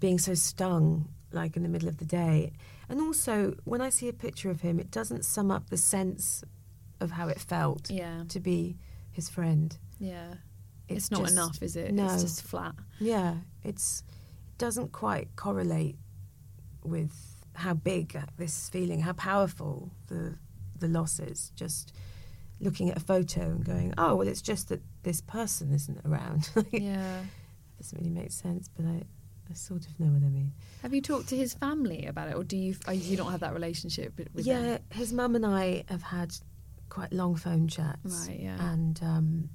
being 0.00 0.18
so 0.18 0.34
stung 0.34 1.08
like 1.32 1.56
in 1.56 1.62
the 1.62 1.68
middle 1.68 1.88
of 1.88 1.98
the 1.98 2.04
day. 2.06 2.52
And 2.88 3.00
also, 3.00 3.54
when 3.64 3.80
I 3.82 3.90
see 3.90 4.08
a 4.08 4.12
picture 4.14 4.48
of 4.50 4.60
him, 4.62 4.78
it 4.80 4.90
doesn't 4.90 5.24
sum 5.26 5.50
up 5.50 5.68
the 5.68 5.76
sense 5.76 6.42
of 7.00 7.10
how 7.12 7.28
it 7.28 7.38
felt 7.38 7.90
Yeah. 7.90 8.24
to 8.28 8.40
be 8.40 8.78
his 9.10 9.28
friend. 9.28 9.76
Yeah. 9.98 10.34
It's 10.88 11.04
It's, 11.04 11.10
not 11.10 11.20
just- 11.20 11.32
enough, 11.32 11.62
is 11.62 11.76
it? 11.76 11.92
no. 11.92 12.12
It's 12.12 12.22
just 12.22 12.42
flat. 12.42 12.74
Yeah, 13.00 13.36
it's 13.62 14.02
it 14.52 14.58
doesn't 14.58 14.92
quite 14.92 15.34
correlate 15.36 15.96
with 16.84 17.12
how 17.54 17.74
big 17.74 18.16
this 18.36 18.68
feeling, 18.68 19.00
how 19.00 19.12
powerful 19.12 19.90
the 20.06 20.36
the 20.78 20.88
loss 20.88 21.18
is. 21.18 21.50
Just 21.56 21.92
looking 22.60 22.90
at 22.90 22.96
a 22.96 23.00
photo 23.00 23.42
and 23.42 23.64
going, 23.64 23.92
"Oh, 23.98 24.16
well, 24.16 24.28
it's 24.28 24.42
just 24.42 24.68
that 24.68 24.80
this 25.02 25.20
person 25.20 25.72
isn't 25.72 26.00
around." 26.04 26.50
it 26.72 26.82
Yeah. 26.82 27.22
doesn't 27.78 27.98
really 27.98 28.10
make 28.10 28.32
sense, 28.32 28.68
but 28.68 28.86
I, 28.86 29.02
I 29.50 29.54
sort 29.54 29.86
of 29.86 29.98
know 30.00 30.06
what 30.06 30.22
I 30.22 30.28
mean. 30.30 30.52
Have 30.82 30.94
you 30.94 31.00
talked 31.02 31.28
to 31.28 31.36
his 31.36 31.54
family 31.54 32.06
about 32.06 32.28
it, 32.28 32.34
or 32.36 32.44
do 32.44 32.56
you? 32.56 32.76
Or 32.86 32.92
you 32.94 33.16
not 33.16 33.30
have 33.30 33.40
that 33.40 33.52
relationship 33.54 34.16
with 34.16 34.28
with 34.34 34.46
yeah, 34.46 34.62
them? 34.62 34.80
his 34.90 35.12
mum 35.12 35.34
and 35.36 35.44
I 35.44 35.84
have 35.88 36.02
had 36.02 36.34
quite 36.88 37.12
long 37.12 37.36
phone 37.36 37.68
chats. 37.68 38.26
Right, 38.28 38.40
yeah. 38.40 38.70
And 38.72 38.98
um, 39.02 39.50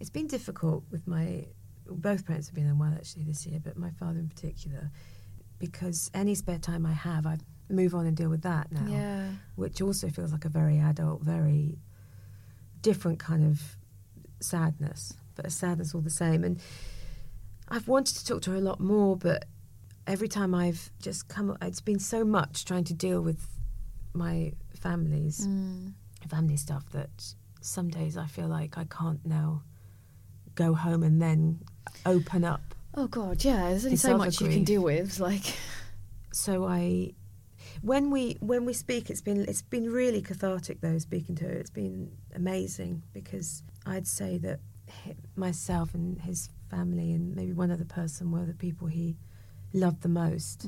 it's 0.00 0.10
been 0.10 0.26
difficult 0.26 0.84
with 0.90 1.06
my. 1.06 1.46
Both 1.86 2.24
parents 2.26 2.46
have 2.48 2.54
been 2.54 2.66
unwell 2.66 2.92
actually 2.94 3.24
this 3.24 3.46
year, 3.46 3.60
but 3.62 3.76
my 3.76 3.90
father 3.90 4.18
in 4.20 4.28
particular, 4.28 4.90
because 5.58 6.10
any 6.14 6.34
spare 6.36 6.58
time 6.58 6.86
I 6.86 6.92
have, 6.92 7.26
I 7.26 7.38
move 7.68 7.94
on 7.94 8.06
and 8.06 8.16
deal 8.16 8.28
with 8.30 8.42
that 8.42 8.70
now. 8.70 8.86
Yeah. 8.88 9.30
Which 9.56 9.80
also 9.82 10.08
feels 10.08 10.30
like 10.32 10.44
a 10.44 10.48
very 10.48 10.78
adult, 10.78 11.22
very 11.22 11.78
different 12.82 13.18
kind 13.18 13.44
of 13.44 13.60
sadness, 14.40 15.14
but 15.34 15.46
a 15.46 15.50
sadness 15.50 15.94
all 15.94 16.00
the 16.00 16.10
same. 16.10 16.44
And 16.44 16.60
I've 17.68 17.88
wanted 17.88 18.16
to 18.18 18.24
talk 18.26 18.42
to 18.42 18.50
her 18.52 18.56
a 18.56 18.60
lot 18.60 18.78
more, 18.80 19.16
but 19.16 19.46
every 20.06 20.28
time 20.28 20.54
I've 20.54 20.90
just 21.02 21.28
come, 21.28 21.56
it's 21.60 21.80
been 21.80 21.98
so 21.98 22.24
much 22.24 22.64
trying 22.64 22.84
to 22.84 22.94
deal 22.94 23.20
with 23.20 23.46
my 24.12 24.52
family's 24.74 25.46
Mm. 25.46 25.94
family 26.28 26.56
stuff 26.56 26.88
that 26.90 27.34
some 27.60 27.88
days 27.88 28.16
I 28.16 28.26
feel 28.26 28.48
like 28.48 28.78
I 28.78 28.84
can't 28.84 29.24
now 29.26 29.62
go 30.54 30.74
home 30.74 31.02
and 31.02 31.20
then 31.20 31.60
open 32.06 32.44
up. 32.44 32.74
Oh 32.94 33.06
God, 33.06 33.44
yeah. 33.44 33.68
There's 33.70 33.84
only 33.84 33.96
so 33.96 34.16
much 34.18 34.40
you 34.40 34.46
can 34.46 34.56
grief. 34.56 34.66
deal 34.66 34.82
with. 34.82 35.18
Like, 35.20 35.44
So 36.32 36.64
I, 36.66 37.12
when 37.82 38.10
we 38.10 38.36
when 38.40 38.64
we 38.64 38.72
speak, 38.72 39.10
it's 39.10 39.20
been 39.20 39.44
it's 39.48 39.62
been 39.62 39.90
really 39.90 40.22
cathartic 40.22 40.80
though 40.80 40.98
speaking 40.98 41.34
to 41.36 41.44
her. 41.44 41.50
It's 41.52 41.70
been 41.70 42.10
amazing 42.34 43.02
because 43.12 43.62
I'd 43.86 44.06
say 44.06 44.38
that 44.38 44.60
myself 45.36 45.94
and 45.94 46.18
his 46.20 46.50
family 46.70 47.12
and 47.12 47.34
maybe 47.34 47.52
one 47.52 47.70
other 47.70 47.84
person 47.84 48.30
were 48.30 48.44
the 48.44 48.54
people 48.54 48.88
he 48.88 49.16
loved 49.72 50.02
the 50.02 50.08
most. 50.08 50.64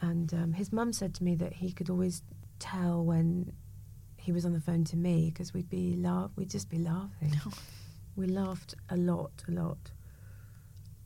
And 0.00 0.34
um, 0.34 0.52
his 0.52 0.72
mum 0.72 0.92
said 0.92 1.14
to 1.16 1.24
me 1.24 1.34
that 1.36 1.52
he 1.54 1.72
could 1.72 1.88
always 1.90 2.22
tell 2.58 3.04
when 3.04 3.52
he 4.16 4.32
was 4.32 4.44
on 4.44 4.52
the 4.52 4.60
phone 4.60 4.84
to 4.84 4.96
me 4.96 5.30
because 5.30 5.52
we'd 5.52 5.68
be 5.70 5.96
laugh 5.96 6.30
we'd 6.36 6.50
just 6.50 6.68
be 6.68 6.78
laughing. 6.78 7.32
we 8.16 8.26
laughed 8.26 8.74
a 8.90 8.96
lot, 8.96 9.32
a 9.48 9.50
lot. 9.50 9.90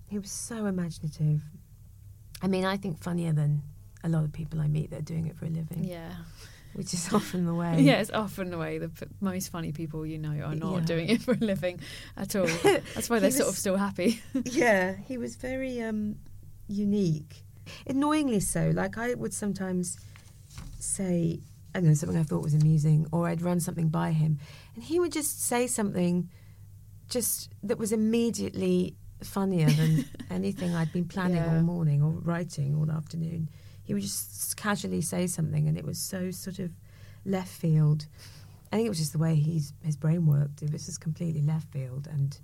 He 0.09 0.19
was 0.19 0.31
so 0.31 0.67
imaginative. 0.67 1.43
I 2.43 2.47
mean, 2.49 2.65
I 2.65 2.77
think 2.77 2.99
funnier 3.03 3.33
than 3.33 3.63
a 4.05 4.09
lot 4.09 4.25
of 4.25 4.33
people 4.33 4.61
I 4.61 4.69
meet 4.69 4.91
that 4.91 4.99
are 5.01 5.03
doing 5.03 5.27
it 5.27 5.37
for 5.37 5.47
a 5.47 5.49
living, 5.49 5.85
yeah. 5.85 6.13
which 6.75 6.93
is 6.95 7.13
often 7.13 7.45
the 7.47 7.55
way. 7.55 7.77
Yeah, 7.81 7.95
it's 8.01 8.11
often 8.11 8.51
the 8.51 8.59
way 8.59 8.79
the 8.79 8.89
p- 8.91 9.07
most 9.21 9.51
funny 9.51 9.73
people 9.73 10.07
you 10.07 10.19
know 10.19 10.39
are 10.45 10.55
not 10.55 10.75
Yeah. 10.75 10.81
doing 10.85 11.09
it 11.09 11.23
for 11.23 11.33
a 11.33 11.39
living 11.39 11.81
at 12.17 12.37
all. 12.37 12.47
That's 12.95 13.09
why 13.11 13.19
they're 13.19 13.31
He 13.31 13.37
sort 13.37 13.49
of 13.49 13.57
still 13.59 13.77
happy. 13.77 14.21
yeah, 14.45 14.95
he 15.07 15.19
was 15.19 15.35
very 15.37 15.83
um, 15.83 16.17
unique. 16.69 17.43
Annoyingly 17.87 18.41
so. 18.41 18.71
Like 18.75 18.97
I 18.99 19.15
would 19.15 19.35
sometimes 19.35 19.99
say, 20.79 21.41
I 21.75 21.81
don't 21.81 21.89
know, 21.89 21.95
something 21.95 22.19
I 22.19 22.23
thought 22.23 22.43
was 22.43 22.55
amusing, 22.55 23.07
or 23.11 23.27
I'd 23.27 23.43
run 23.43 23.59
something 23.61 23.89
by 23.89 24.13
him, 24.13 24.39
and 24.75 24.85
he 24.85 25.01
would 25.01 25.11
just 25.13 25.43
say 25.45 25.67
something 25.67 26.29
just 27.09 27.51
that 27.63 27.79
was 27.79 27.93
immediately 27.93 28.95
funnier 29.23 29.71
than 29.71 30.05
anything 30.31 30.75
I'd 30.75 30.93
been 30.93 31.07
planning 31.09 31.37
Yeah. 31.37 31.55
all 31.57 31.63
morning 31.63 32.03
or 32.03 32.11
writing 32.11 32.75
all 32.75 32.91
afternoon. 32.91 33.49
He 33.85 33.95
would 33.95 34.03
just 34.03 34.57
casually 34.57 35.01
say 35.01 35.27
something, 35.27 35.69
and 35.69 35.79
it 35.79 35.85
was 35.85 35.99
so 35.99 36.31
sort 36.31 36.59
of 36.59 36.71
left 37.25 37.49
field. 37.51 38.07
I 38.73 38.77
think 38.77 38.87
it 38.87 38.91
was 38.91 38.99
just 38.99 39.13
the 39.13 39.19
way 39.19 39.37
he's, 39.37 39.73
his 39.85 39.97
brain 39.97 40.27
worked. 40.27 40.61
It 40.63 40.73
was 40.73 40.87
just 40.87 41.01
completely 41.01 41.41
left 41.43 41.71
field, 41.73 42.09
and 42.11 42.37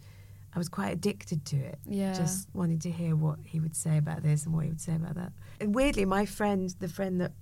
I 0.55 0.59
was 0.59 0.69
quite 0.69 0.93
addicted 0.93 1.45
to 1.47 1.57
it. 1.57 1.79
Yeah. 1.85 2.15
Just 2.15 2.49
wanted 2.55 2.81
to 2.83 2.91
hear 2.93 3.17
what 3.17 3.39
he 3.45 3.59
would 3.59 3.75
say 3.75 3.99
about 3.99 4.23
this 4.23 4.45
and 4.45 4.55
what 4.55 4.63
he 4.65 4.71
would 4.71 4.81
say 4.81 4.95
about 4.95 5.17
that. 5.17 5.33
And 5.61 5.75
weirdly, 5.75 6.05
my 6.05 6.25
friend, 6.27 6.73
the 6.79 6.89
friend 6.89 7.21
that 7.21 7.33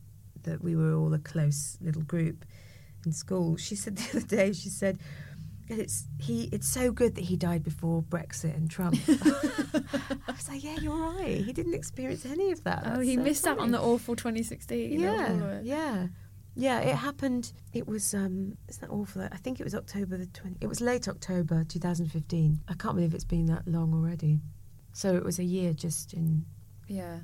that 0.45 0.65
we 0.65 0.75
were 0.75 0.95
all 0.95 1.13
a 1.13 1.19
close 1.19 1.77
little 1.83 2.01
group 2.03 2.47
in 3.05 3.13
school, 3.13 3.57
she 3.59 3.75
said 3.77 3.97
the 3.99 4.19
other 4.19 4.27
day, 4.27 4.53
she 4.55 4.71
said, 4.71 4.99
"It's 5.79 6.05
he. 6.19 6.49
It's 6.53 6.67
so 6.69 6.91
good 6.93 7.15
that 7.15 7.23
he 7.25 7.37
died 7.37 7.63
before 7.63 8.03
Brexit 8.03 8.57
and 8.57 8.71
Trump." 8.71 8.97
I 9.09 10.33
was 10.33 10.49
like, 10.49 10.63
"Yeah, 10.65 10.77
you're 10.81 10.97
right. 10.97 11.43
He 11.45 11.53
didn't 11.53 11.75
experience 11.75 12.25
any 12.27 12.51
of 12.53 12.65
that." 12.65 12.83
oh, 12.87 13.01
he 13.01 13.17
so 13.17 13.23
missed 13.23 13.47
out 13.47 13.59
on 13.59 13.71
the 13.71 13.81
awful 13.81 14.17
2016. 14.17 14.99
Yeah, 15.01 15.09
all 15.31 15.43
of 15.43 15.51
it. 15.51 15.65
yeah, 15.65 16.09
yeah. 16.55 16.81
It 16.81 16.95
happened. 16.97 17.53
It 17.73 17.87
was. 17.87 18.15
um 18.15 18.57
Isn't 18.69 18.81
that 18.83 18.91
awful? 18.91 19.23
I 19.23 19.37
think 19.37 19.61
it 19.61 19.65
was 19.65 19.75
October 19.75 20.17
the 20.17 20.27
twenty. 20.27 20.57
It 20.61 20.67
was 20.67 20.81
late 20.81 21.09
October, 21.09 21.65
2015. 21.65 22.61
I 22.69 22.75
can't 22.75 22.95
believe 22.97 23.15
it's 23.15 23.25
been 23.25 23.47
that 23.47 23.67
long 23.67 23.93
already. 23.95 24.41
So 24.93 25.15
it 25.17 25.25
was 25.25 25.39
a 25.39 25.45
year 25.45 25.73
just 25.73 26.13
in 26.15 26.45
Yeah. 26.89 27.21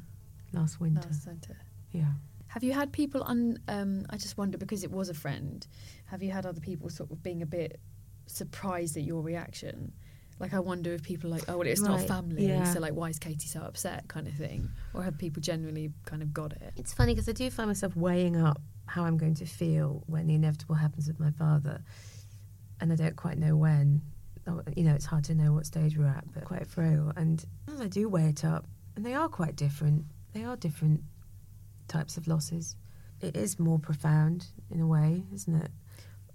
last 0.52 0.80
winter. 0.80 1.08
Last 1.08 1.24
centre. 1.24 1.56
Yeah. 1.90 2.12
Have 2.48 2.62
you 2.62 2.72
had 2.72 2.92
people 2.92 3.22
on? 3.22 3.58
Um, 3.68 4.06
I 4.08 4.16
just 4.16 4.38
wonder 4.38 4.56
because 4.56 4.84
it 4.84 4.90
was 4.90 5.08
a 5.08 5.14
friend. 5.14 5.66
Have 6.06 6.22
you 6.22 6.30
had 6.30 6.46
other 6.46 6.60
people 6.60 6.88
sort 6.88 7.10
of 7.10 7.22
being 7.22 7.42
a 7.42 7.46
bit 7.46 7.80
surprised 8.26 8.96
at 8.96 9.02
your 9.04 9.22
reaction? 9.22 9.92
Like, 10.38 10.52
I 10.52 10.60
wonder 10.60 10.92
if 10.92 11.02
people 11.02 11.30
are 11.30 11.36
like, 11.36 11.44
oh, 11.48 11.58
well, 11.58 11.66
it's 11.66 11.80
not 11.80 12.00
Right, 12.00 12.08
family, 12.08 12.46
yeah. 12.48 12.70
so 12.72 12.78
like, 12.80 12.92
why 12.92 13.08
is 13.08 13.18
Katy 13.18 13.46
so 13.48 13.60
upset, 13.60 14.06
kind 14.08 14.28
of 14.28 14.34
thing, 14.34 14.68
or 14.92 15.02
have 15.02 15.16
people 15.16 15.40
genuinely 15.40 15.92
kind 16.04 16.20
of 16.22 16.34
got 16.34 16.52
it? 16.52 16.72
It's 16.76 16.92
funny 16.92 17.14
because 17.14 17.28
I 17.28 17.32
do 17.32 17.50
find 17.50 17.68
myself 17.68 17.96
weighing 17.96 18.36
up 18.36 18.60
how 18.84 19.04
I'm 19.04 19.16
going 19.16 19.34
to 19.36 19.46
feel 19.46 20.02
when 20.06 20.26
the 20.26 20.34
inevitable 20.34 20.74
happens 20.74 21.08
with 21.08 21.18
my 21.18 21.30
father, 21.30 21.80
and 22.80 22.92
I 22.92 22.96
don't 22.96 23.16
quite 23.16 23.38
know 23.38 23.56
when. 23.56 24.02
Oh, 24.46 24.60
You 24.76 24.84
know, 24.84 24.94
it's 24.94 25.06
hard 25.06 25.24
to 25.24 25.34
know 25.34 25.52
what 25.54 25.64
stage 25.66 25.96
we're 25.96 26.06
at, 26.06 26.24
but 26.34 26.44
quite 26.44 26.66
frail. 26.66 27.12
And 27.16 27.42
I 27.80 27.86
do 27.88 28.08
weigh 28.08 28.26
it 28.28 28.44
up, 28.44 28.66
and 28.94 29.04
they 29.06 29.14
are 29.14 29.28
quite 29.28 29.56
different. 29.56 30.04
They 30.34 30.44
are 30.44 30.54
different 30.56 31.00
types 31.88 32.16
of 32.18 32.28
losses. 32.28 32.76
It 33.22 33.36
is 33.36 33.58
more 33.58 33.78
profound 33.78 34.48
in 34.70 34.80
a 34.80 34.86
way, 34.86 35.24
isn't 35.32 35.54
it? 35.62 35.70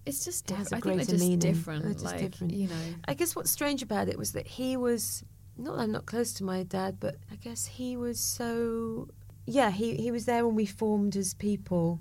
It's 0.05 0.25
just 0.25 0.49
It 0.49 0.55
has 0.57 0.69
different. 0.69 0.85
a 0.85 0.87
I 0.89 0.95
think 0.97 1.07
they're 1.07 1.15
just 1.17 1.23
meaning. 1.23 1.39
different. 1.39 1.83
They're 1.83 1.93
just 1.93 2.05
like 2.05 2.19
different. 2.31 2.53
you 2.53 2.67
know. 2.67 2.75
I 3.07 3.13
guess 3.13 3.35
what's 3.35 3.51
strange 3.51 3.81
about 3.81 4.07
it 4.07 4.17
was 4.17 4.31
that 4.33 4.47
he 4.47 4.77
was 4.77 5.23
not 5.57 5.75
that 5.75 5.81
I'm 5.83 5.91
not 5.91 6.05
close 6.05 6.33
to 6.33 6.43
my 6.43 6.63
dad, 6.63 6.97
but 6.99 7.17
I 7.31 7.35
guess 7.35 7.65
he 7.65 7.97
was 7.97 8.19
so 8.19 9.07
yeah, 9.45 9.69
he, 9.71 9.95
he 9.95 10.11
was 10.11 10.25
there 10.25 10.45
when 10.45 10.55
we 10.55 10.65
formed 10.65 11.15
as 11.15 11.33
people 11.33 11.99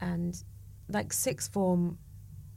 and 0.00 0.42
like 0.88 1.12
sixth 1.12 1.52
form 1.52 1.98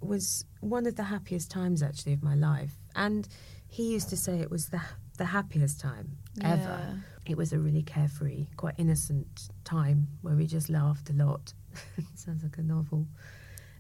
was 0.01 0.45
one 0.59 0.85
of 0.85 0.95
the 0.95 1.03
happiest 1.03 1.49
times 1.49 1.81
actually 1.81 2.13
of 2.13 2.21
my 2.23 2.35
life. 2.35 2.75
And 2.95 3.27
he 3.67 3.91
used 3.93 4.09
to 4.09 4.17
say 4.17 4.39
it 4.39 4.51
was 4.51 4.69
the 4.69 4.81
the 5.17 5.25
happiest 5.25 5.79
time 5.79 6.17
ever. 6.41 6.61
Yeah. 6.61 6.93
It 7.25 7.37
was 7.37 7.53
a 7.53 7.59
really 7.59 7.81
carefree, 7.81 8.47
quite 8.55 8.75
innocent 8.77 9.49
time 9.63 10.07
where 10.21 10.35
we 10.35 10.45
just 10.45 10.69
laughed 10.69 11.09
a 11.09 11.13
lot. 11.13 11.53
Sounds 12.15 12.43
like 12.43 12.57
a 12.57 12.61
novel. 12.61 13.07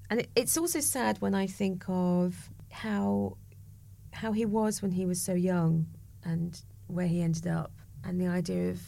And 0.09 0.27
it's 0.35 0.57
also 0.57 0.79
sad 0.79 1.19
when 1.21 1.33
I 1.35 1.47
think 1.47 1.83
of 1.87 2.49
how 2.71 3.37
how 4.11 4.31
he 4.31 4.45
was 4.45 4.81
when 4.81 4.91
he 4.91 5.05
was 5.05 5.21
so 5.21 5.33
young 5.33 5.87
and 6.23 6.59
where 6.87 7.07
he 7.07 7.21
ended 7.21 7.47
up, 7.47 7.71
and 8.03 8.19
the 8.19 8.27
idea 8.27 8.69
of 8.69 8.81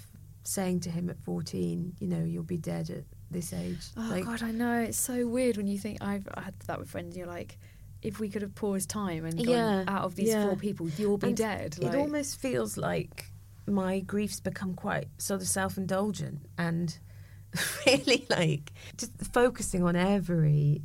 saying 0.43 0.80
to 0.82 0.89
him 0.89 1.09
at 1.09 1.20
fourteen, 1.20 1.93
you 1.99 2.07
know, 2.07 2.24
you'll 2.24 2.43
be 2.43 2.57
dead 2.57 2.89
at 2.89 3.03
this 3.32 3.51
age. 3.53 3.86
Oh 3.97 4.07
Like, 4.09 4.26
God, 4.26 4.43
I 4.43 4.51
know 4.51 4.80
it's 4.80 4.97
so 4.97 5.28
weird 5.28 5.57
when 5.57 5.68
you 5.68 5.78
think 5.78 5.97
I've 6.01 6.28
I 6.36 6.41
had 6.41 6.59
that 6.68 6.80
with 6.80 6.89
friends. 6.89 7.18
You're 7.18 7.28
like, 7.28 7.57
if 8.01 8.20
we 8.20 8.30
could 8.30 8.41
have 8.41 8.55
paused 8.55 8.89
time 8.89 9.26
and 9.26 9.36
gone 9.38 9.47
Yeah, 9.47 9.84
out 9.88 10.03
of 10.03 10.15
these 10.15 10.30
yeah. 10.30 10.45
four 10.45 10.55
people, 10.55 10.88
you'll 10.97 11.18
be 11.18 11.28
And 11.30 11.38
dead. 11.38 11.78
It 11.82 11.95
almost 11.95 12.39
feels 12.39 12.78
like 12.78 13.32
my 13.65 13.99
grief's 13.99 14.39
become 14.39 14.76
quite 14.76 15.07
sort 15.18 15.41
of 15.41 15.47
self-indulgent 15.47 16.39
and 16.57 16.97
really 17.86 18.26
like 18.30 18.72
just 18.97 19.11
focusing 19.34 19.84
on 19.84 19.95
every, 19.97 20.84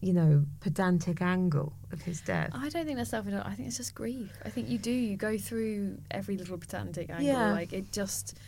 you 0.00 0.12
know, 0.12 0.44
pedantic 0.60 1.20
angle 1.20 1.72
of 1.92 2.02
his 2.02 2.20
death. 2.20 2.50
I 2.52 2.68
don't 2.68 2.84
think 2.84 2.98
that's 2.98 3.10
self 3.10 3.26
I 3.26 3.54
think 3.54 3.68
it's 3.68 3.76
just 3.76 3.94
grief. 3.94 4.30
I 4.44 4.50
think 4.50 4.68
you 4.68 4.78
do. 4.78 4.90
You 4.90 5.16
go 5.16 5.36
through 5.36 5.98
every 6.10 6.36
little 6.36 6.58
pedantic 6.58 7.10
angle. 7.10 7.26
Yeah. 7.26 7.52
Like 7.52 7.72
it 7.72 7.90
just, 7.90 8.38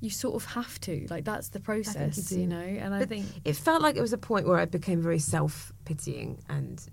you 0.00 0.10
sort 0.10 0.34
of 0.34 0.44
have 0.52 0.80
to. 0.80 1.06
Like 1.08 1.24
that's 1.24 1.48
the 1.48 1.60
process, 1.60 2.16
do. 2.16 2.40
you, 2.40 2.46
know. 2.46 2.58
And 2.58 2.94
I 2.94 3.04
think 3.04 3.26
it 3.44 3.54
felt 3.54 3.82
like 3.82 3.96
it 3.96 4.00
was 4.00 4.12
a 4.12 4.18
point 4.18 4.46
where 4.46 4.58
I 4.58 4.64
became 4.64 5.00
very 5.00 5.18
self-pitying 5.18 6.42
and 6.48 6.84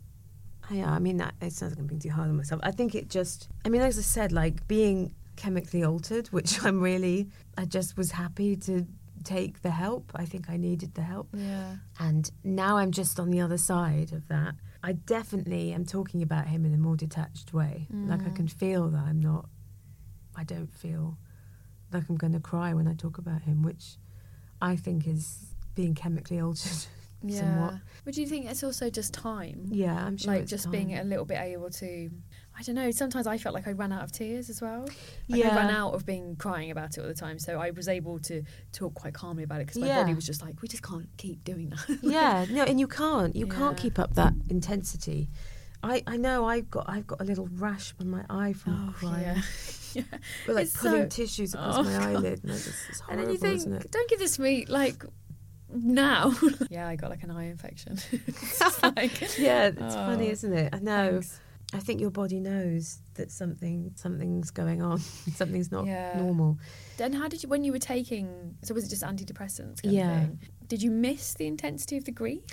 oh 0.69 0.75
yeah, 0.75 0.91
I 0.91 0.99
mean 0.99 1.17
that 1.17 1.33
it 1.41 1.53
sounds 1.53 1.73
like 1.73 1.79
I'm 1.79 1.87
being 1.87 1.99
too 1.99 2.11
hard 2.11 2.29
on 2.29 2.37
myself. 2.37 2.61
I 2.63 2.71
think 2.71 2.95
it 2.95 3.09
just 3.09 3.49
I 3.65 3.69
mean 3.69 3.81
as 3.81 3.97
I 3.97 4.01
said 4.01 4.31
like 4.31 4.67
being 4.67 5.13
chemically 5.35 5.83
altered, 5.83 6.27
which 6.27 6.63
I'm 6.63 6.81
really 6.81 7.29
I 7.57 7.65
just 7.65 7.97
was 7.97 8.11
happy 8.11 8.55
to 8.57 8.85
take 9.23 9.61
the 9.61 9.71
help. 9.71 10.11
I 10.15 10.25
think 10.25 10.49
I 10.49 10.57
needed 10.57 10.95
the 10.95 11.01
help. 11.01 11.29
yeah, 11.33 11.77
And 11.99 12.29
now 12.43 12.77
I'm 12.77 12.91
just 12.91 13.19
on 13.19 13.29
the 13.29 13.41
other 13.41 13.57
side 13.57 14.11
of 14.13 14.27
that. 14.27 14.55
I 14.83 14.93
definitely 14.93 15.71
am 15.71 15.85
talking 15.85 16.21
about 16.21 16.47
him 16.47 16.65
in 16.65 16.73
a 16.73 16.77
more 16.77 16.97
detached 16.97 17.53
way. 17.53 17.87
Like 17.89 18.21
I 18.21 18.29
mm. 18.29 18.35
can 18.35 18.47
feel 18.49 18.89
that 18.89 19.03
I'm 19.03 19.21
not 19.21 19.47
I 20.35 20.43
don't 20.43 20.73
feel 20.73 21.17
like 21.91 22.09
I'm 22.09 22.17
going 22.17 22.33
to 22.33 22.39
cry 22.39 22.73
when 22.73 22.87
I 22.87 22.93
talk 22.93 23.17
about 23.17 23.43
him, 23.43 23.61
which 23.63 23.97
I 24.61 24.75
think 24.75 25.07
is 25.07 25.53
being 25.75 25.93
chemically 25.93 26.39
altered 26.39 26.85
yeah. 27.23 27.39
somewhat. 27.39 27.73
But 28.03 28.15
do 28.15 28.21
you 28.21 28.27
think 28.27 28.49
it's 28.49 28.63
also 28.63 28.89
just 28.89 29.13
time? 29.13 29.67
Yeah, 29.71 29.95
I'm 29.95 30.17
sure. 30.17 30.33
like 30.33 30.45
just 30.45 30.65
time. 30.65 30.71
being 30.71 30.97
a 30.97 31.03
little 31.03 31.25
bit 31.25 31.39
able 31.39 31.69
to 31.69 32.09
I 32.57 32.61
don't 32.63 32.75
know 32.75 32.91
sometimes 32.91 33.25
I 33.27 33.37
felt 33.37 33.55
like 33.55 33.67
I 33.67 33.71
ran 33.71 33.91
out 33.91 34.03
of 34.03 34.11
tears 34.11 34.49
as 34.49 34.61
well 34.61 34.81
like 35.27 35.41
Yeah. 35.43 35.49
I 35.49 35.55
ran 35.55 35.69
out 35.71 35.93
of 35.93 36.05
being 36.05 36.35
crying 36.35 36.69
about 36.71 36.97
it 36.97 37.01
all 37.01 37.07
the 37.07 37.13
time 37.13 37.39
so 37.39 37.59
I 37.59 37.71
was 37.71 37.87
able 37.87 38.19
to 38.19 38.43
talk 38.71 38.93
quite 38.93 39.13
calmly 39.13 39.43
about 39.43 39.61
it 39.61 39.67
because 39.67 39.81
my 39.81 39.87
Yeah. 39.87 40.01
body 40.01 40.13
was 40.13 40.25
just 40.25 40.41
like 40.41 40.61
we 40.61 40.67
just 40.67 40.83
can't 40.83 41.07
keep 41.17 41.43
doing 41.43 41.69
that 41.71 41.99
yeah, 42.03 42.45
no, 42.49 42.63
and 42.63 42.79
you 42.79 42.87
can't. 42.87 43.35
You 43.35 43.47
can't 43.47 43.75
keep 43.77 43.97
up 43.99 44.13
that 44.15 44.33
intensity. 44.49 45.29
I, 45.85 46.01
I 46.07 46.15
know 46.15 46.45
I've 46.45 46.69
got 46.71 46.85
I've 46.87 47.05
got 47.07 47.19
a 47.19 47.25
little 47.25 47.49
rash 47.53 47.93
on 47.99 48.09
my 48.09 48.23
eye 48.29 48.53
from 48.53 48.89
Oh, 48.89 48.93
crying. 48.99 49.23
yeah. 49.23 49.41
yeah. 49.95 50.03
But 50.45 50.55
like 50.55 50.65
It's 50.65 50.77
pulling 50.77 51.03
so- 51.03 51.07
tissues 51.09 51.55
oh, 51.55 51.59
across 51.59 51.77
Oh, 51.79 51.83
my 51.83 51.91
God. 51.97 52.03
eyelid, 52.03 52.39
and 52.43 52.51
I 52.51 52.55
just, 52.55 52.69
it's 52.89 53.01
and 53.09 53.19
then 53.19 53.29
you 53.31 53.37
think 53.37 53.91
don't 53.91 54.09
give 54.09 54.19
this 54.19 54.35
to 54.37 54.41
me 54.43 54.65
like 54.67 55.03
now 55.75 56.31
yeah 56.69 56.87
I 56.87 56.95
got 56.95 57.09
like 57.09 57.23
an 57.23 57.31
eye 57.31 57.45
infection 57.45 57.97
It's 58.11 58.83
like, 58.83 59.37
Yeah, 59.39 59.67
it's 59.75 59.95
funny, 59.95 60.27
Oh, 60.29 60.31
isn't 60.31 60.53
it? 60.53 60.69
I 60.73 60.79
know. 60.79 61.11
thanks. 61.13 61.39
I 61.73 61.79
think 61.79 61.99
your 61.99 62.11
body 62.11 62.39
knows 62.39 62.99
that 63.15 63.31
something 63.31 63.91
something's 63.95 64.51
going 64.51 64.81
on. 64.81 64.99
something's 65.35 65.71
not 65.71 65.85
Yeah. 65.85 66.17
normal. 66.17 66.57
then 66.97 67.13
how 67.13 67.27
did 67.27 67.41
you 67.43 67.49
when 67.49 67.63
you 67.63 67.71
were 67.71 67.79
taking 67.79 68.55
so 68.63 68.73
was 68.73 68.85
it 68.85 68.89
just 68.89 69.03
antidepressants 69.03 69.79
Yeah. 69.83 70.27
did 70.67 70.81
you 70.83 70.91
miss 70.91 71.33
the 71.33 71.47
intensity 71.47 71.97
of 71.97 72.05
the 72.05 72.11
grief 72.11 72.43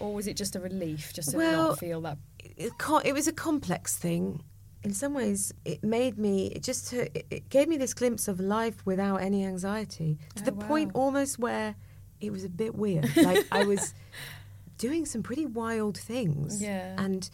or 0.00 0.12
was 0.14 0.26
it 0.26 0.36
just 0.36 0.54
a 0.56 0.60
relief 0.60 1.12
just 1.14 1.30
to 1.30 1.36
Well, 1.38 1.68
not 1.68 1.78
feel 1.78 2.00
that 2.02 2.18
It, 2.38 2.72
it 3.04 3.12
was 3.12 3.26
a 3.28 3.32
complex 3.32 3.96
thing. 3.96 4.42
In 4.84 4.92
some 4.94 5.14
ways, 5.14 5.52
it 5.64 5.82
made 5.82 6.16
me. 6.16 6.46
It 6.54 6.62
just 6.62 6.92
it, 6.92 7.26
it 7.30 7.48
gave 7.48 7.66
me 7.66 7.76
this 7.76 7.92
glimpse 7.92 8.28
of 8.28 8.38
life 8.38 8.76
without 8.86 9.16
any 9.16 9.44
anxiety 9.44 10.16
to 10.36 10.42
Oh, 10.42 10.44
the 10.44 10.52
point 10.52 10.92
almost 10.94 11.38
where 11.40 11.74
it 12.20 12.30
was 12.30 12.44
a 12.44 12.48
bit 12.48 12.76
weird. 12.76 13.04
Like 13.16 13.44
I 13.50 13.64
was 13.64 13.94
doing 14.78 15.04
some 15.06 15.22
pretty 15.22 15.44
wild 15.46 15.96
things. 15.98 16.62
Yeah. 16.62 16.94
And 16.98 17.28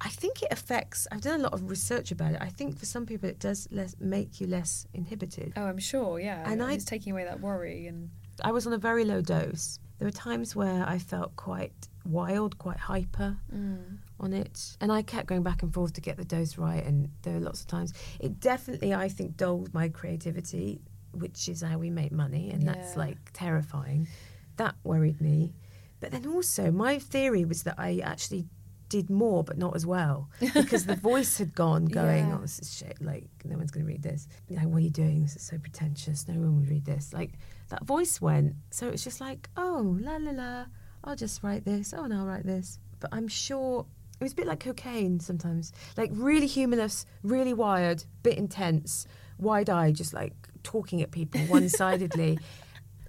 I 0.00 0.08
think 0.08 0.42
it 0.42 0.48
affects. 0.50 1.06
I've 1.10 1.20
done 1.22 1.40
a 1.40 1.42
lot 1.44 1.54
of 1.54 1.70
research 1.70 2.10
about 2.10 2.32
it. 2.32 2.38
I 2.40 2.48
think 2.48 2.78
for 2.78 2.84
some 2.84 3.06
people, 3.06 3.28
it 3.28 3.38
does 3.38 3.68
less, 3.70 3.94
make 4.00 4.40
you 4.40 4.46
less 4.46 4.86
inhibited. 4.92 5.52
oh 5.56 5.64
I'm 5.64 5.78
sure 5.78 6.18
yeah 6.20 6.50
And 6.50 6.62
I- 6.62 6.72
it's 6.72 6.84
taking 6.84 7.12
away 7.12 7.24
that 7.24 7.40
worry 7.40 7.86
and 7.86 8.10
I 8.42 8.50
was 8.52 8.66
on 8.66 8.72
a 8.72 8.78
very 8.78 9.04
low 9.04 9.20
dose. 9.20 9.78
There 9.98 10.06
were 10.06 10.12
times 10.12 10.56
where 10.56 10.84
I 10.88 10.98
felt 10.98 11.36
quite 11.36 11.88
wild, 12.04 12.58
quite 12.58 12.78
hyper 12.78 13.36
mm. 13.54 13.98
on 14.18 14.32
it. 14.32 14.76
And 14.80 14.90
I 14.90 15.02
kept 15.02 15.28
going 15.28 15.44
back 15.44 15.62
and 15.62 15.72
forth 15.72 15.92
to 15.94 16.00
get 16.00 16.16
the 16.16 16.24
dose 16.24 16.58
right. 16.58 16.84
And 16.84 17.10
there 17.22 17.34
were 17.34 17.40
lots 17.40 17.60
of 17.60 17.68
times. 17.68 17.94
It 18.18 18.40
definitely, 18.40 18.92
I 18.92 19.08
think, 19.08 19.36
dulled 19.36 19.72
my 19.72 19.88
creativity, 19.88 20.80
which 21.12 21.48
is 21.48 21.62
how 21.62 21.78
we 21.78 21.90
make 21.90 22.10
money. 22.10 22.50
And 22.50 22.66
that's 22.66 22.96
like 22.96 23.18
terrifying. 23.32 24.08
That 24.56 24.74
worried 24.82 25.20
me. 25.20 25.54
But 26.00 26.10
then 26.10 26.26
also, 26.26 26.72
my 26.72 26.98
theory 26.98 27.44
was 27.44 27.62
that 27.62 27.76
I 27.78 28.00
actually 28.04 28.46
did 28.94 29.10
more 29.10 29.42
but 29.42 29.58
not 29.58 29.74
as 29.74 29.84
well. 29.84 30.30
Because 30.54 30.86
the 30.86 30.94
voice 30.94 31.38
had 31.38 31.52
gone 31.52 31.86
going 31.86 32.28
Yeah. 32.28 32.36
oh 32.36 32.42
this 32.42 32.60
is 32.60 32.76
shit. 32.78 32.96
Like 33.00 33.28
no 33.44 33.56
one's 33.56 33.72
going 33.72 33.84
to 33.84 33.92
read 33.92 34.04
this. 34.04 34.28
Like 34.48 34.68
what 34.68 34.76
are 34.76 34.86
you 34.88 34.90
doing? 35.04 35.22
This 35.22 35.34
is 35.34 35.42
so 35.42 35.58
pretentious. 35.58 36.28
No 36.28 36.34
one 36.34 36.54
will 36.56 36.68
read 36.74 36.84
this. 36.84 37.12
Like 37.12 37.32
that 37.70 37.84
voice 37.84 38.20
went. 38.20 38.54
So 38.70 38.88
it's 38.88 39.02
just 39.02 39.20
like 39.20 39.50
oh 39.56 39.96
la 40.00 40.16
la 40.16 40.30
la. 40.30 40.66
I'll 41.02 41.16
just 41.16 41.42
write 41.42 41.64
this. 41.64 41.92
Oh 41.96 42.04
and 42.04 42.14
I'll 42.14 42.24
write 42.24 42.46
this. 42.46 42.78
But 43.00 43.10
I'm 43.12 43.26
sure 43.26 43.84
it 44.20 44.22
was 44.22 44.32
a 44.32 44.36
bit 44.36 44.46
like 44.46 44.60
cocaine 44.60 45.18
sometimes. 45.18 45.72
Like 45.96 46.10
really 46.12 46.46
humorless 46.46 47.04
really 47.24 47.52
wired 47.52 48.04
bit 48.22 48.38
intense 48.38 49.08
wide 49.38 49.68
eyed 49.68 49.96
just 49.96 50.14
like 50.14 50.34
talking 50.62 51.02
at 51.02 51.10
people 51.10 51.40
one-sidedly. 51.48 52.38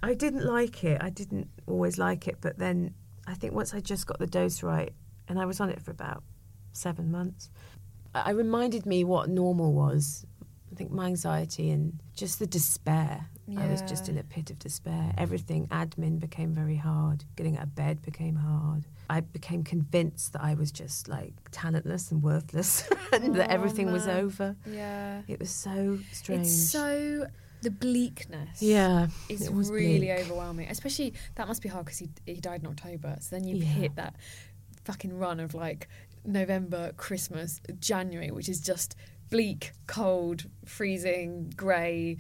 I 0.02 0.16
didn't 0.16 0.46
like 0.46 0.84
it. 0.84 0.98
I 1.00 1.12
didn't 1.12 1.48
always 1.68 2.00
like 2.00 2.28
it. 2.28 2.38
But 2.42 2.58
then 2.58 2.96
I 3.28 3.36
think 3.36 3.54
once 3.54 3.76
I 3.76 3.82
just 3.82 4.08
got 4.08 4.18
the 4.18 4.28
dose 4.28 4.64
right 4.64 4.92
and 5.28 5.40
I 5.40 5.46
was 5.46 5.60
on 5.60 5.70
it 5.70 5.82
for 5.82 5.92
about 5.92 6.24
seven 6.74 7.12
months. 7.12 7.50
Uh, 8.14 8.24
I 8.26 8.30
I 8.30 8.32
reminded 8.32 8.86
me 8.86 9.04
what 9.04 9.30
normal 9.30 9.74
was. 9.74 10.26
I 10.72 10.76
think 10.76 10.92
my 10.92 11.06
anxiety 11.06 11.72
and 11.72 12.00
just 12.16 12.40
the 12.40 12.48
despair. 12.48 13.28
I 13.58 13.68
was 13.68 13.84
just 13.84 14.10
in 14.10 14.18
a 14.18 14.24
pit 14.24 14.50
of 14.50 14.58
despair. 14.58 15.14
Everything, 15.20 15.68
admin 15.68 16.20
became 16.20 16.52
very 16.56 16.76
hard. 16.78 17.24
Getting 17.36 17.58
out 17.58 17.64
of 17.66 17.76
bed 17.76 18.02
became 18.02 18.36
hard. 18.36 18.86
I 19.08 19.20
became 19.20 19.64
convinced 19.64 20.34
that 20.34 20.42
I 20.44 20.56
was 20.56 20.72
just 20.72 21.08
like 21.08 21.32
talentless 21.52 22.12
and 22.12 22.24
worthless 22.24 22.90
and 23.14 23.36
that 23.36 23.50
Oh, 23.52 23.54
everything 23.54 23.92
was 23.92 24.08
over. 24.08 24.56
yeah 24.66 25.22
It 25.28 25.40
was 25.40 25.52
so 25.52 26.00
strange. 26.12 26.48
It's 26.48 26.70
so 26.72 27.28
the 27.62 27.70
bleakness. 27.70 28.62
Yeah, 28.64 29.08
is 29.30 29.44
it 29.44 29.54
was 29.54 29.70
really 29.70 30.00
bleak. 30.08 30.20
overwhelming. 30.22 30.68
Especially 30.70 31.14
that 31.36 31.48
must 31.48 31.62
be 31.62 31.70
hard 31.70 31.86
because 31.86 32.00
he 32.00 32.10
he 32.26 32.42
died 32.42 32.62
in 32.64 32.68
October. 32.68 33.16
So 33.22 33.36
then 33.36 33.46
you've 33.48 33.60
Yeah. 33.64 33.70
hit 33.70 33.96
that 33.98 34.16
fucking 34.86 35.18
run 35.18 35.40
of 35.40 35.54
like 35.54 35.88
November, 36.24 36.92
Christmas, 36.98 37.60
January, 37.80 38.32
which 38.32 38.48
is 38.50 38.60
just 38.62 38.96
bleak, 39.30 39.72
cold, 39.88 40.46
freezing, 40.66 41.52
grey. 41.56 42.18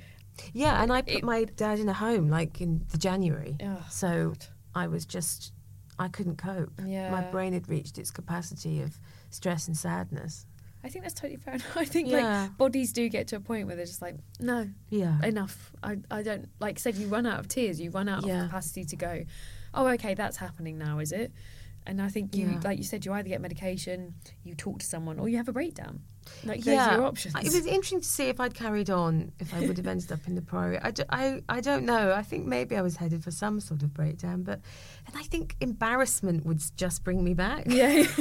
Yeah, 0.53 0.82
and 0.84 0.91
I 0.91 1.01
put 1.01 1.13
It- 1.13 1.24
my 1.24 1.45
dad 1.45 1.80
in 1.80 1.88
a 1.88 1.93
home 1.93 2.30
like 2.30 2.59
in 2.61 2.86
the 2.89 2.97
January. 2.97 3.55
Oh, 3.63 3.86
so 3.89 4.30
God. 4.30 4.45
I 4.74 4.88
was 4.88 5.05
just, 5.05 5.53
I 5.97 6.07
couldn't 6.09 6.38
cope. 6.38 6.74
Yeah. 6.86 7.09
My 7.09 7.22
brain 7.22 7.53
had 7.53 7.70
reached 7.70 7.97
its 7.97 8.11
capacity 8.11 8.82
of 8.82 8.99
stress 9.30 9.68
and 9.68 9.78
sadness. 9.78 10.45
I 10.84 10.89
think 10.89 11.03
that's 11.03 11.16
totally 11.16 11.38
fair. 11.38 11.57
I 11.76 11.86
think 11.86 12.09
Yeah. 12.09 12.41
like 12.43 12.57
bodies 12.57 12.91
do 12.93 13.07
get 13.09 13.28
to 13.30 13.38
a 13.38 13.39
point 13.39 13.66
where 13.68 13.76
they're 13.76 13.86
just 13.86 14.01
like, 14.01 14.18
no, 14.39 14.70
Yeah. 14.89 15.24
enough. 15.24 15.72
I, 15.82 15.97
I 16.11 16.22
don't 16.22 16.49
like 16.59 16.78
said 16.80 16.95
you 16.95 17.07
run 17.07 17.26
out 17.26 17.39
of 17.39 17.47
tears, 17.47 17.80
you 17.80 17.89
run 17.91 18.09
out 18.09 18.26
Yeah. 18.26 18.41
of 18.43 18.49
capacity 18.49 18.84
to 18.86 18.95
go, 18.95 19.24
oh 19.74 19.88
okay, 19.88 20.13
that's 20.16 20.38
happening 20.38 20.78
now, 20.78 20.99
is 20.99 21.11
it? 21.11 21.32
And 21.88 22.02
I 22.02 22.10
think 22.10 22.36
you, 22.36 22.48
Yeah. 22.48 22.60
like 22.64 22.78
you 22.78 22.84
said, 22.84 23.06
you 23.06 23.14
either 23.14 23.30
get 23.30 23.42
medication, 23.42 24.16
you 24.44 24.56
talk 24.56 24.80
to 24.80 24.86
someone, 24.86 25.20
or 25.20 25.30
you 25.30 25.38
have 25.38 25.48
a 25.48 25.54
breakdown. 25.54 26.02
Like 26.44 26.64
those 26.64 26.78
are 26.80 26.96
your 26.98 27.06
options. 27.06 27.36
It 27.36 27.54
was 27.54 27.68
interesting 27.68 28.02
to 28.02 28.08
see 28.08 28.26
if 28.30 28.40
I'd 28.40 28.56
carried 28.56 28.90
on, 28.90 29.32
if 29.40 29.54
I 29.54 29.60
would 29.68 29.78
have 29.78 29.86
ended 29.86 30.12
up 30.12 30.26
in 30.28 30.34
the 30.34 30.42
Priory. 30.42 30.80
I, 30.82 31.60
don't 31.62 31.86
know. 31.86 32.14
I 32.14 32.24
think 32.24 32.48
maybe 32.48 32.76
I 32.76 32.82
was 32.82 32.96
headed 32.96 33.24
for 33.24 33.30
some 33.30 33.60
sort 33.60 33.84
of 33.84 33.94
breakdown, 33.94 34.42
but 34.42 34.60
and 35.06 35.16
I 35.16 35.22
think 35.24 35.56
embarrassment 35.62 36.46
would 36.46 36.64
just 36.76 37.04
bring 37.04 37.24
me 37.24 37.34
back. 37.36 37.66
Yeah. 37.68 38.06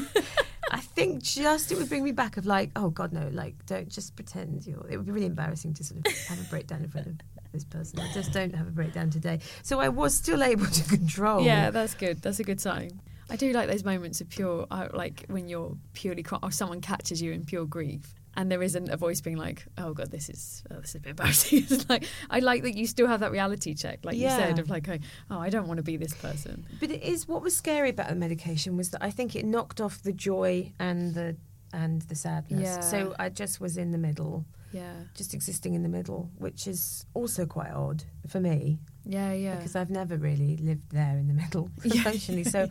I 0.70 0.80
think 0.80 1.22
just 1.22 1.72
it 1.72 1.78
would 1.78 1.88
bring 1.88 2.04
me 2.04 2.12
back 2.12 2.36
of 2.36 2.46
like, 2.46 2.70
oh 2.76 2.90
God, 2.90 3.12
no, 3.12 3.28
like 3.32 3.64
don't 3.66 3.88
just 3.88 4.16
pretend 4.16 4.66
you're. 4.66 4.86
It 4.90 4.96
would 4.96 5.06
be 5.06 5.12
really 5.12 5.26
embarrassing 5.26 5.74
to 5.74 5.84
sort 5.84 6.06
of 6.06 6.12
have 6.28 6.40
a 6.40 6.44
breakdown 6.50 6.82
in 6.82 6.88
front 6.90 7.06
of 7.06 7.14
this 7.52 7.64
person. 7.64 8.00
I 8.00 8.12
just 8.12 8.32
don't 8.32 8.54
have 8.54 8.66
a 8.66 8.70
breakdown 8.70 9.10
today. 9.10 9.40
So 9.62 9.80
I 9.80 9.88
was 9.88 10.14
still 10.14 10.42
able 10.42 10.66
to 10.66 10.82
control. 10.88 11.42
Yeah, 11.42 11.70
that's 11.70 11.94
good. 11.94 12.20
That's 12.22 12.40
a 12.40 12.44
good 12.44 12.60
sign. 12.60 13.00
I 13.30 13.36
do 13.36 13.52
like 13.52 13.68
those 13.68 13.84
moments 13.84 14.20
of 14.20 14.28
pure, 14.28 14.66
uh, 14.70 14.88
like 14.92 15.24
when 15.28 15.48
you're 15.48 15.76
purely, 15.94 16.24
or 16.42 16.50
someone 16.50 16.80
catches 16.80 17.22
you 17.22 17.32
in 17.32 17.44
pure 17.44 17.64
grief, 17.64 18.14
and 18.36 18.50
there 18.50 18.62
isn't 18.62 18.88
a 18.90 18.96
voice 18.96 19.20
being 19.20 19.36
like, 19.36 19.64
"Oh 19.78 19.94
God, 19.94 20.10
this 20.10 20.28
is 20.28 20.62
oh, 20.70 20.80
this 20.80 20.90
is 20.90 20.96
a 20.96 21.00
bit 21.00 21.10
embarrassing." 21.10 21.58
it's 21.70 21.88
like 21.88 22.04
I 22.30 22.40
like 22.40 22.62
that 22.62 22.76
you 22.76 22.86
still 22.86 23.06
have 23.06 23.20
that 23.20 23.32
reality 23.32 23.74
check, 23.74 24.00
like 24.02 24.16
you 24.16 24.28
said, 24.28 24.58
of 24.58 24.68
like, 24.68 24.88
"Oh, 25.30 25.38
I 25.38 25.48
don't 25.50 25.66
want 25.66 25.78
to 25.78 25.84
be 25.84 25.96
this 25.96 26.14
person." 26.14 26.66
But 26.80 26.90
it 26.90 27.02
is 27.02 27.26
what 27.26 27.42
was 27.42 27.56
scary 27.56 27.90
about 27.90 28.08
the 28.08 28.14
medication 28.14 28.76
was 28.76 28.90
that 28.90 29.02
I 29.02 29.10
think 29.10 29.34
it 29.36 29.44
knocked 29.44 29.80
off 29.80 30.02
the 30.02 30.12
joy 30.12 30.72
and 30.78 31.14
the 31.14 31.36
and 31.72 32.02
the 32.02 32.14
sadness. 32.14 32.62
Yeah. 32.62 32.80
So 32.80 33.14
I 33.18 33.30
just 33.30 33.60
was 33.60 33.76
in 33.76 33.90
the 33.90 33.98
middle, 33.98 34.44
Yeah, 34.72 34.92
just 35.14 35.34
existing 35.34 35.74
in 35.74 35.82
the 35.82 35.88
middle, 35.88 36.30
which 36.38 36.66
is 36.66 37.06
also 37.14 37.46
quite 37.46 37.72
odd 37.72 38.04
for 38.28 38.40
me 38.40 38.78
yeah, 39.06 39.32
yeah. 39.32 39.56
because 39.56 39.76
I've 39.76 39.90
never 39.90 40.16
really 40.16 40.56
lived 40.56 40.90
there 40.90 41.16
in 41.18 41.28
the 41.28 41.34
middle 41.34 41.70
emotionally. 41.84 42.44
So 42.44 42.68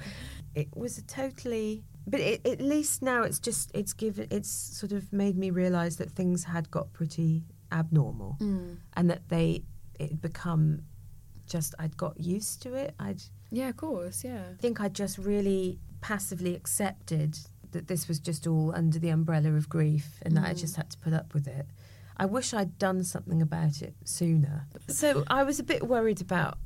it 0.56 0.68
was 0.76 0.98
a 0.98 1.02
totally. 1.04 1.84
But 2.06 2.20
it, 2.20 2.46
at 2.46 2.60
least 2.60 3.02
now 3.02 3.24
it's 3.24 3.40
just 3.40 3.72
it's 3.74 3.94
given 3.94 4.28
it's 4.30 4.50
sort 4.50 4.92
of 4.92 5.12
made 5.14 5.38
me 5.38 5.50
realise 5.52 5.96
that 5.98 6.12
things 6.12 6.44
had 6.44 6.70
got 6.70 6.92
pretty 6.94 7.44
abnormal, 7.72 8.38
Mm. 8.42 8.78
and 8.96 9.10
that 9.10 9.30
they 9.30 9.64
it 10.00 10.10
had 10.12 10.22
become 10.22 10.82
just 11.48 11.76
I'd 11.80 11.96
got 11.98 12.20
used 12.20 12.62
to 12.64 12.74
it. 12.74 12.94
I'd 13.00 13.22
Yeah, 13.52 13.70
of 13.70 13.78
course. 13.78 14.24
Yeah. 14.24 14.44
I 14.52 14.62
think 14.62 14.82
I 14.82 14.90
just 14.90 15.18
really 15.18 15.80
passively 16.02 16.56
accepted 16.56 17.38
that 17.72 17.88
this 17.88 18.08
was 18.08 18.20
just 18.20 18.46
all 18.48 18.74
under 18.76 19.00
the 19.00 19.10
umbrella 19.10 19.54
of 19.54 19.68
grief 19.70 20.20
and 20.22 20.36
that 20.38 20.46
I 20.48 20.54
just 20.54 20.76
had 20.76 20.90
to 20.92 20.98
put 20.98 21.14
up 21.14 21.34
with 21.34 21.48
it. 21.48 21.66
I 22.18 22.26
wish 22.28 22.54
I'd 22.54 22.78
done 22.78 23.04
something 23.04 23.42
about 23.42 23.82
it 23.82 23.96
sooner. 24.04 24.68
So 24.88 25.24
I 25.28 25.44
was 25.44 25.60
a 25.60 25.64
bit 25.64 25.88
worried 25.88 26.22
about 26.22 26.58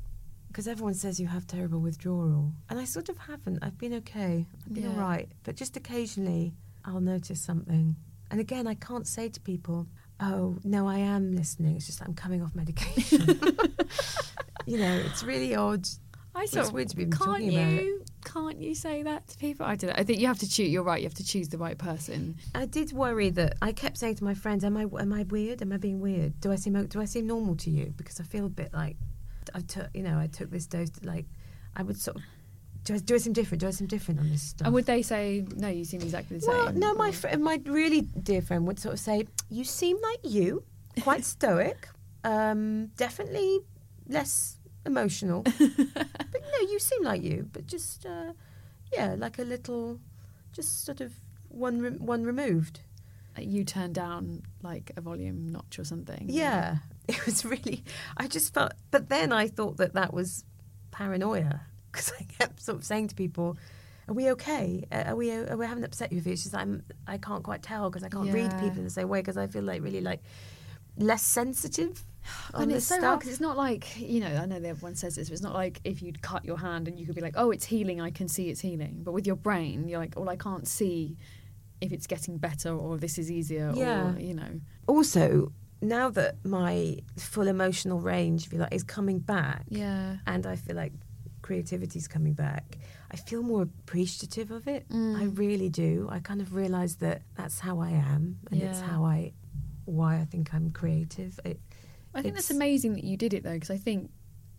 because 0.48 0.66
everyone 0.66 0.94
says 0.94 1.20
you 1.20 1.26
have 1.28 1.46
terrible 1.46 1.80
withdrawal, 1.80 2.52
and 2.68 2.78
I 2.78 2.84
sort 2.84 3.08
of 3.08 3.16
haven't. 3.18 3.58
I've 3.62 3.78
been 3.78 3.94
okay. 3.94 4.46
I've 4.66 4.74
been 4.74 4.82
Yeah. 4.84 4.90
all 4.90 4.96
right, 5.00 5.30
but 5.44 5.54
just 5.56 5.76
occasionally 5.76 6.54
I'll 6.84 7.00
notice 7.00 7.40
something. 7.40 7.96
And 8.30 8.40
again, 8.40 8.66
I 8.66 8.74
can't 8.74 9.06
say 9.06 9.28
to 9.28 9.40
people, 9.40 9.86
"Oh, 10.20 10.58
no, 10.64 10.86
I 10.88 10.98
am 10.98 11.34
listening." 11.34 11.76
It's 11.76 11.86
just 11.86 12.02
I'm 12.02 12.14
coming 12.14 12.42
off 12.42 12.54
medication. 12.54 13.26
you 14.66 14.78
know, 14.78 14.94
it's 15.06 15.22
really 15.22 15.54
odd. 15.54 15.86
I 16.34 16.42
It's 16.42 16.52
sort 16.52 16.66
of, 16.68 16.72
weird 16.72 16.88
to 16.90 16.96
be 16.96 17.04
can't 17.06 17.14
talking 17.18 17.48
about 17.56 17.72
it. 17.72 17.84
you 17.84 18.04
can't 18.24 18.60
you 18.60 18.74
say 18.74 19.02
that 19.02 19.26
to 19.28 19.38
people? 19.38 19.66
I 19.66 19.74
don't 19.76 19.88
know. 19.90 19.96
I 19.96 20.04
think 20.04 20.20
you 20.20 20.26
have 20.28 20.38
to 20.40 20.48
choose. 20.48 20.68
You're 20.70 20.82
right. 20.84 21.00
You 21.00 21.06
have 21.08 21.14
to 21.14 21.24
choose 21.24 21.48
the 21.48 21.58
right 21.58 21.76
person. 21.76 22.36
I 22.54 22.66
did 22.66 22.92
worry 22.92 23.30
that 23.30 23.54
I 23.62 23.72
kept 23.72 23.96
saying 23.98 24.16
to 24.16 24.24
my 24.24 24.34
friends, 24.34 24.62
"Am 24.62 24.76
I 24.76 24.82
am 25.00 25.12
I 25.12 25.22
weird? 25.24 25.62
Am 25.62 25.72
I 25.72 25.78
being 25.78 26.00
weird? 26.00 26.38
Do 26.40 26.52
I 26.52 26.56
seem 26.56 26.74
do 26.86 27.00
I 27.00 27.06
seem 27.06 27.26
normal 27.26 27.56
to 27.56 27.70
you?" 27.70 27.92
Because 27.96 28.20
I 28.20 28.24
feel 28.24 28.44
a 28.46 28.50
bit 28.50 28.72
like 28.72 28.96
I 29.54 29.60
took 29.60 29.88
you 29.94 30.02
know 30.02 30.18
I 30.18 30.26
took 30.26 30.50
this 30.50 30.66
dose 30.66 30.90
like 31.02 31.26
I 31.76 31.82
would 31.82 31.98
sort 32.00 32.16
of 32.16 32.22
do 32.84 32.98
do 32.98 33.18
seem 33.18 33.32
different? 33.32 33.60
Do 33.60 33.70
seem 33.72 33.86
different 33.86 34.20
on 34.20 34.30
this 34.30 34.42
stuff? 34.42 34.66
And 34.66 34.74
would 34.74 34.86
they 34.86 35.02
say 35.02 35.44
no? 35.56 35.68
You 35.68 35.84
seem 35.84 36.00
exactly 36.00 36.38
the 36.38 36.42
same. 36.42 36.54
well, 36.54 36.72
no, 36.72 36.94
my 36.94 37.10
fr- 37.12 37.36
my 37.38 37.60
really 37.66 38.02
dear 38.02 38.42
friend 38.42 38.66
would 38.66 38.78
sort 38.78 38.94
of 38.94 39.00
say, 39.00 39.26
"You 39.50 39.64
seem 39.64 39.96
like 40.02 40.20
you, 40.22 40.64
quite 41.02 41.24
stoic, 41.24 41.88
um, 42.24 42.86
definitely 42.96 43.60
less 44.08 44.56
emotional, 44.86 45.42
but 45.42 46.42
no, 46.52 46.60
you 46.70 46.78
seem 46.78 47.02
like 47.02 47.22
you, 47.22 47.48
but 47.52 47.66
just 47.66 48.06
uh, 48.06 48.32
yeah, 48.92 49.16
like 49.18 49.38
a 49.38 49.44
little, 49.44 50.00
just 50.52 50.84
sort 50.84 51.00
of 51.00 51.12
one 51.48 51.80
re- 51.80 51.98
one 51.98 52.24
removed." 52.24 52.80
you 53.40 53.62
turn 53.62 53.92
down 53.92 54.42
like 54.62 54.90
a 54.96 55.00
volume 55.00 55.48
notch 55.48 55.78
or 55.78 55.84
something. 55.84 56.26
Yeah, 56.28 56.78
it 57.14 57.24
was 57.26 57.44
really. 57.44 57.82
I 58.16 58.26
just 58.28 58.52
felt, 58.54 58.72
but 58.90 59.08
then 59.08 59.32
I 59.32 59.48
thought 59.48 59.78
that 59.78 59.94
that 59.94 60.12
was 60.12 60.44
paranoia 60.90 61.60
because 61.92 62.12
I 62.18 62.24
kept 62.24 62.60
sort 62.62 62.78
of 62.78 62.84
saying 62.84 63.08
to 63.08 63.14
people, 63.14 63.56
"Are 64.08 64.14
we 64.14 64.30
okay? 64.32 64.84
Uh, 64.92 65.04
Are 65.08 65.16
we? 65.16 65.32
Are 65.32 65.56
we 65.56 65.66
haven't 65.66 65.84
upset 65.84 66.12
you?" 66.12 66.22
It's 66.24 66.42
just 66.42 66.54
I'm. 66.54 66.82
I 67.06 67.18
can't 67.18 67.42
quite 67.42 67.62
tell 67.62 67.88
because 67.90 68.04
I 68.04 68.08
can't 68.08 68.32
read 68.32 68.50
people 68.60 68.78
in 68.78 68.84
the 68.84 68.90
same 68.90 69.08
way 69.08 69.20
because 69.20 69.36
I 69.36 69.46
feel 69.46 69.62
like 69.62 69.82
really 69.82 70.00
like 70.02 70.22
less 70.96 71.22
sensitive 71.22 72.02
on 72.54 72.62
And 72.62 72.70
this 72.72 72.78
it's 72.78 72.86
so 72.88 72.94
hard 72.94 73.02
stuff. 73.02 73.18
because 73.20 73.32
it's 73.32 73.40
not 73.40 73.56
like 73.56 73.98
you 73.98 74.20
know. 74.20 74.26
I 74.42 74.46
know 74.46 74.60
that 74.60 74.68
everyone 74.68 74.94
says 74.96 75.16
this, 75.16 75.28
but 75.28 75.32
it's 75.34 75.42
not 75.42 75.54
like 75.54 75.80
if 75.84 76.02
you'd 76.02 76.20
cut 76.20 76.44
your 76.44 76.58
hand 76.58 76.88
and 76.88 76.98
you 76.98 77.06
could 77.06 77.14
be 77.14 77.20
like, 77.22 77.34
"Oh, 77.36 77.50
it's 77.50 77.64
healing. 77.64 78.00
I 78.00 78.10
can 78.10 78.28
see 78.28 78.48
it's 78.50 78.60
healing." 78.60 79.00
But 79.02 79.12
with 79.12 79.26
your 79.26 79.36
brain, 79.36 79.88
you're 79.88 80.00
like, 80.00 80.14
"Well, 80.16 80.28
I 80.28 80.36
can't 80.36 80.68
see 80.68 81.16
if 81.80 81.92
it's 81.92 82.06
getting 82.08 82.36
better 82.38 82.70
or 82.76 82.96
if 82.96 83.00
this 83.00 83.18
is 83.18 83.30
easier." 83.30 83.72
Yeah. 83.74 84.14
Or, 84.14 84.20
you 84.20 84.34
know. 84.34 84.60
also, 84.86 85.52
now 85.80 86.10
that 86.10 86.44
my 86.44 86.98
full 87.16 87.46
emotional 87.48 88.00
range, 88.00 88.46
if 88.46 88.52
you 88.52 88.58
like, 88.58 88.74
is 88.74 88.82
coming 88.82 89.18
back, 89.20 89.64
Yeah. 89.68 90.16
and 90.26 90.46
I 90.46 90.56
feel 90.56 90.76
like 90.76 90.92
creativity 91.42 91.98
is 91.98 92.08
coming 92.08 92.32
back. 92.34 92.78
I 93.10 93.16
feel 93.16 93.42
more 93.42 93.62
appreciative 93.62 94.50
of 94.50 94.66
it. 94.68 94.88
Mm. 94.90 95.18
I 95.18 95.24
really 95.24 95.68
do. 95.70 96.08
I 96.10 96.18
kind 96.18 96.40
of 96.40 96.54
realise 96.54 96.96
that 96.96 97.22
that's 97.36 97.58
how 97.60 97.80
I 97.80 97.90
am, 97.90 98.38
and 98.50 98.60
it's 98.62 98.80
how 98.80 99.04
I, 99.04 99.32
why 99.84 100.18
I 100.20 100.24
think 100.24 100.52
I'm 100.52 100.70
creative. 100.72 101.38
It, 101.44 101.60
I 102.14 102.22
think 102.22 102.34
that's 102.34 102.50
amazing 102.50 102.94
that 102.94 103.04
you 103.04 103.16
did 103.16 103.32
it 103.32 103.44
though, 103.44 103.54
because 103.54 103.70
I 103.70 103.76
think, 103.78 104.10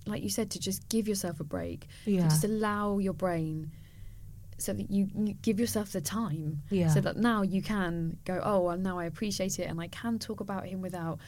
like 0.07 0.23
you 0.23 0.29
said, 0.29 0.49
to 0.51 0.59
just 0.59 0.87
give 0.89 1.07
yourself 1.07 1.39
a 1.39 1.43
break, 1.43 1.87
to 2.05 2.11
Yeah. 2.11 2.23
just 2.29 2.43
allow 2.43 2.97
your 2.97 3.13
brain, 3.13 3.71
so 4.61 4.73
that 4.73 4.89
you, 4.89 5.07
you 5.15 5.33
give 5.41 5.59
yourself 5.59 5.91
the 5.91 6.01
time, 6.01 6.61
Yeah. 6.69 6.89
so 6.89 7.01
that 7.01 7.17
now 7.17 7.41
you 7.41 7.61
can 7.61 8.17
go, 8.25 8.41
oh, 8.43 8.61
well, 8.61 8.77
now 8.77 8.99
I 8.99 9.05
appreciate 9.05 9.59
it, 9.59 9.63
and 9.69 9.79
I 9.79 9.87
can 9.87 10.19
talk 10.19 10.39
about 10.39 10.65
him 10.65 10.81
without 10.81 11.19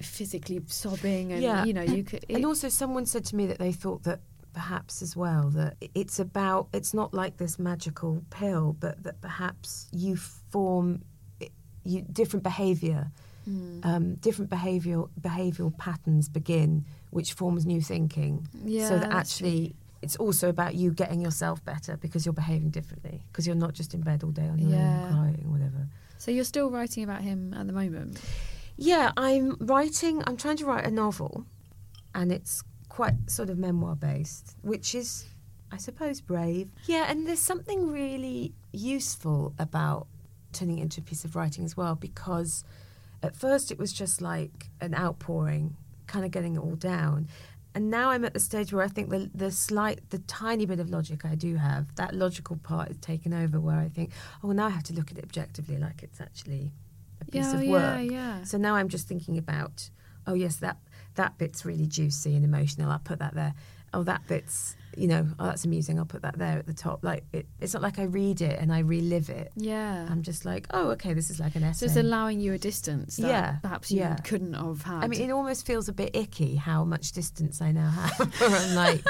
physically 0.00 0.60
sobbing, 0.66 1.32
and 1.32 1.42
yeah, 1.42 1.64
you 1.64 1.72
know, 1.72 1.82
you 1.82 2.04
could. 2.04 2.24
and 2.28 2.44
also, 2.46 2.68
someone 2.68 3.06
said 3.06 3.24
to 3.26 3.36
me 3.36 3.46
that 3.46 3.58
they 3.58 3.72
thought 3.72 4.02
that 4.04 4.20
perhaps 4.52 5.00
as 5.02 5.14
well 5.14 5.48
that 5.50 5.76
it's 5.94 6.18
about. 6.18 6.68
It's 6.72 6.92
not 6.92 7.14
like 7.14 7.36
this 7.36 7.58
magical 7.58 8.22
pill, 8.30 8.76
but 8.80 9.02
that 9.04 9.20
perhaps 9.20 9.88
you 9.92 10.16
form 10.16 11.02
you 11.84 12.02
different 12.02 12.42
behaviour. 12.42 13.10
Hmm. 13.44 13.80
Um, 13.84 14.14
different 14.16 14.50
behavioural 14.50 15.08
behavioural 15.20 15.76
patterns 15.78 16.28
begin, 16.28 16.84
which 17.10 17.32
forms 17.32 17.64
new 17.64 17.80
thinking. 17.80 18.46
Yeah, 18.64 18.88
so 18.88 18.98
that 18.98 19.12
actually, 19.12 19.76
it's 20.02 20.16
also 20.16 20.48
about 20.48 20.74
you 20.74 20.92
getting 20.92 21.20
yourself 21.20 21.64
better 21.64 21.96
because 21.96 22.24
you're 22.24 22.32
behaving 22.32 22.70
differently 22.70 23.22
because 23.28 23.46
you're 23.46 23.56
not 23.56 23.74
just 23.74 23.92
in 23.94 24.00
bed 24.00 24.22
all 24.24 24.30
day 24.30 24.48
on 24.48 24.58
your 24.58 24.70
Yeah. 24.70 25.04
own 25.06 25.12
crying 25.12 25.44
or 25.46 25.50
whatever. 25.52 25.88
so 26.18 26.30
you're 26.30 26.44
still 26.44 26.70
writing 26.70 27.04
about 27.04 27.22
him 27.22 27.52
at 27.54 27.66
the 27.66 27.72
moment. 27.72 28.20
Yeah, 28.76 29.12
I'm 29.16 29.56
writing. 29.60 30.22
I'm 30.26 30.36
trying 30.38 30.56
to 30.58 30.64
write 30.64 30.86
a 30.86 30.90
novel, 30.90 31.44
and 32.14 32.32
it's 32.32 32.62
quite 32.88 33.14
sort 33.30 33.50
of 33.50 33.58
memoir 33.58 33.94
based, 33.94 34.56
which 34.62 34.94
is, 34.94 35.26
I 35.70 35.76
suppose, 35.76 36.20
brave. 36.22 36.70
Yeah, 36.86 37.10
and 37.10 37.26
there's 37.26 37.40
something 37.40 37.90
really 37.90 38.54
useful 38.72 39.52
about 39.58 40.06
turning 40.52 40.78
it 40.78 40.82
into 40.82 41.00
a 41.00 41.04
piece 41.04 41.24
of 41.26 41.36
writing 41.36 41.64
as 41.64 41.76
well, 41.76 41.94
because 41.94 42.64
at 43.22 43.36
first 43.36 43.70
it 43.70 43.78
was 43.78 43.92
just 43.92 44.20
like 44.22 44.70
an 44.80 44.94
outpouring, 44.94 45.76
kind 46.06 46.24
of 46.24 46.30
getting 46.30 46.54
it 46.56 46.58
all 46.60 46.74
down. 46.76 47.28
And 47.74 47.88
now 47.90 48.10
I'm 48.10 48.24
at 48.24 48.34
the 48.34 48.40
stage 48.40 48.72
where 48.72 48.84
I 48.84 48.88
think 48.88 49.10
the 49.10 49.30
the 49.34 49.50
slight, 49.52 50.10
the 50.10 50.18
tiny 50.18 50.66
bit 50.66 50.80
of 50.80 50.90
logic 50.90 51.24
I 51.24 51.34
do 51.36 51.54
have, 51.56 51.94
that 51.96 52.14
logical 52.14 52.56
part 52.56 52.90
is 52.90 52.96
taken 52.98 53.32
over. 53.32 53.60
Where 53.60 53.76
I 53.78 53.88
think, 53.88 54.10
oh, 54.42 54.48
well, 54.48 54.56
now 54.56 54.66
I 54.66 54.70
have 54.70 54.82
to 54.84 54.92
look 54.92 55.10
at 55.12 55.18
it 55.18 55.24
objectively, 55.24 55.76
like 55.76 56.02
it's 56.02 56.20
actually 56.20 56.72
a 57.20 57.24
piece 57.26 57.46
Yeah, 57.52 57.54
of 57.56 57.62
yeah, 57.64 57.70
work. 57.70 58.10
yeah. 58.10 58.42
So 58.44 58.58
now 58.58 58.74
I'm 58.74 58.88
just 58.88 59.06
thinking 59.06 59.38
about, 59.38 59.88
oh 60.26 60.34
yes, 60.34 60.56
that 60.56 60.78
that 61.14 61.38
bit's 61.38 61.64
really 61.64 61.86
juicy 61.86 62.34
and 62.34 62.44
emotional. 62.44 62.90
I'll 62.90 62.98
put 62.98 63.18
that 63.20 63.34
there. 63.34 63.54
Oh, 63.94 64.02
that 64.04 64.26
bit's, 64.26 64.74
you 64.96 65.06
know, 65.06 65.26
oh 65.38 65.46
that's 65.46 65.64
amusing. 65.64 65.98
I'll 65.98 66.04
put 66.04 66.22
that 66.22 66.38
there 66.38 66.58
at 66.58 66.66
the 66.66 66.74
top. 66.74 67.04
Like 67.04 67.24
it, 67.32 67.46
it's 67.60 67.74
not 67.74 67.82
like 67.82 67.98
I 67.98 68.04
read 68.04 68.40
it 68.40 68.58
and 68.60 68.72
I 68.72 68.80
relive 68.80 69.30
it. 69.30 69.52
Yeah. 69.56 70.06
I'm 70.10 70.22
just 70.22 70.44
like, 70.44 70.66
oh, 70.70 70.90
okay, 70.90 71.14
this 71.14 71.30
is 71.30 71.40
like 71.40 71.54
an 71.54 71.62
essay. 71.62 71.86
so 71.86 71.90
it's 71.90 71.96
allowing 71.96 72.40
you 72.40 72.52
a 72.54 72.58
distance 72.58 73.16
that 73.16 73.28
Yeah, 73.28 73.56
perhaps 73.62 73.90
you 73.90 74.00
yeah. 74.00 74.16
couldn't 74.16 74.54
have 74.54 74.82
had. 74.82 75.04
I 75.04 75.06
mean, 75.06 75.20
it 75.20 75.30
almost 75.30 75.66
feels 75.66 75.88
a 75.88 75.92
bit 75.92 76.14
icky 76.14 76.56
how 76.56 76.84
much 76.84 77.12
distance 77.12 77.60
I 77.62 77.72
now 77.72 77.90
have. 77.90 78.34
I'm 78.40 78.74
like, 78.74 79.04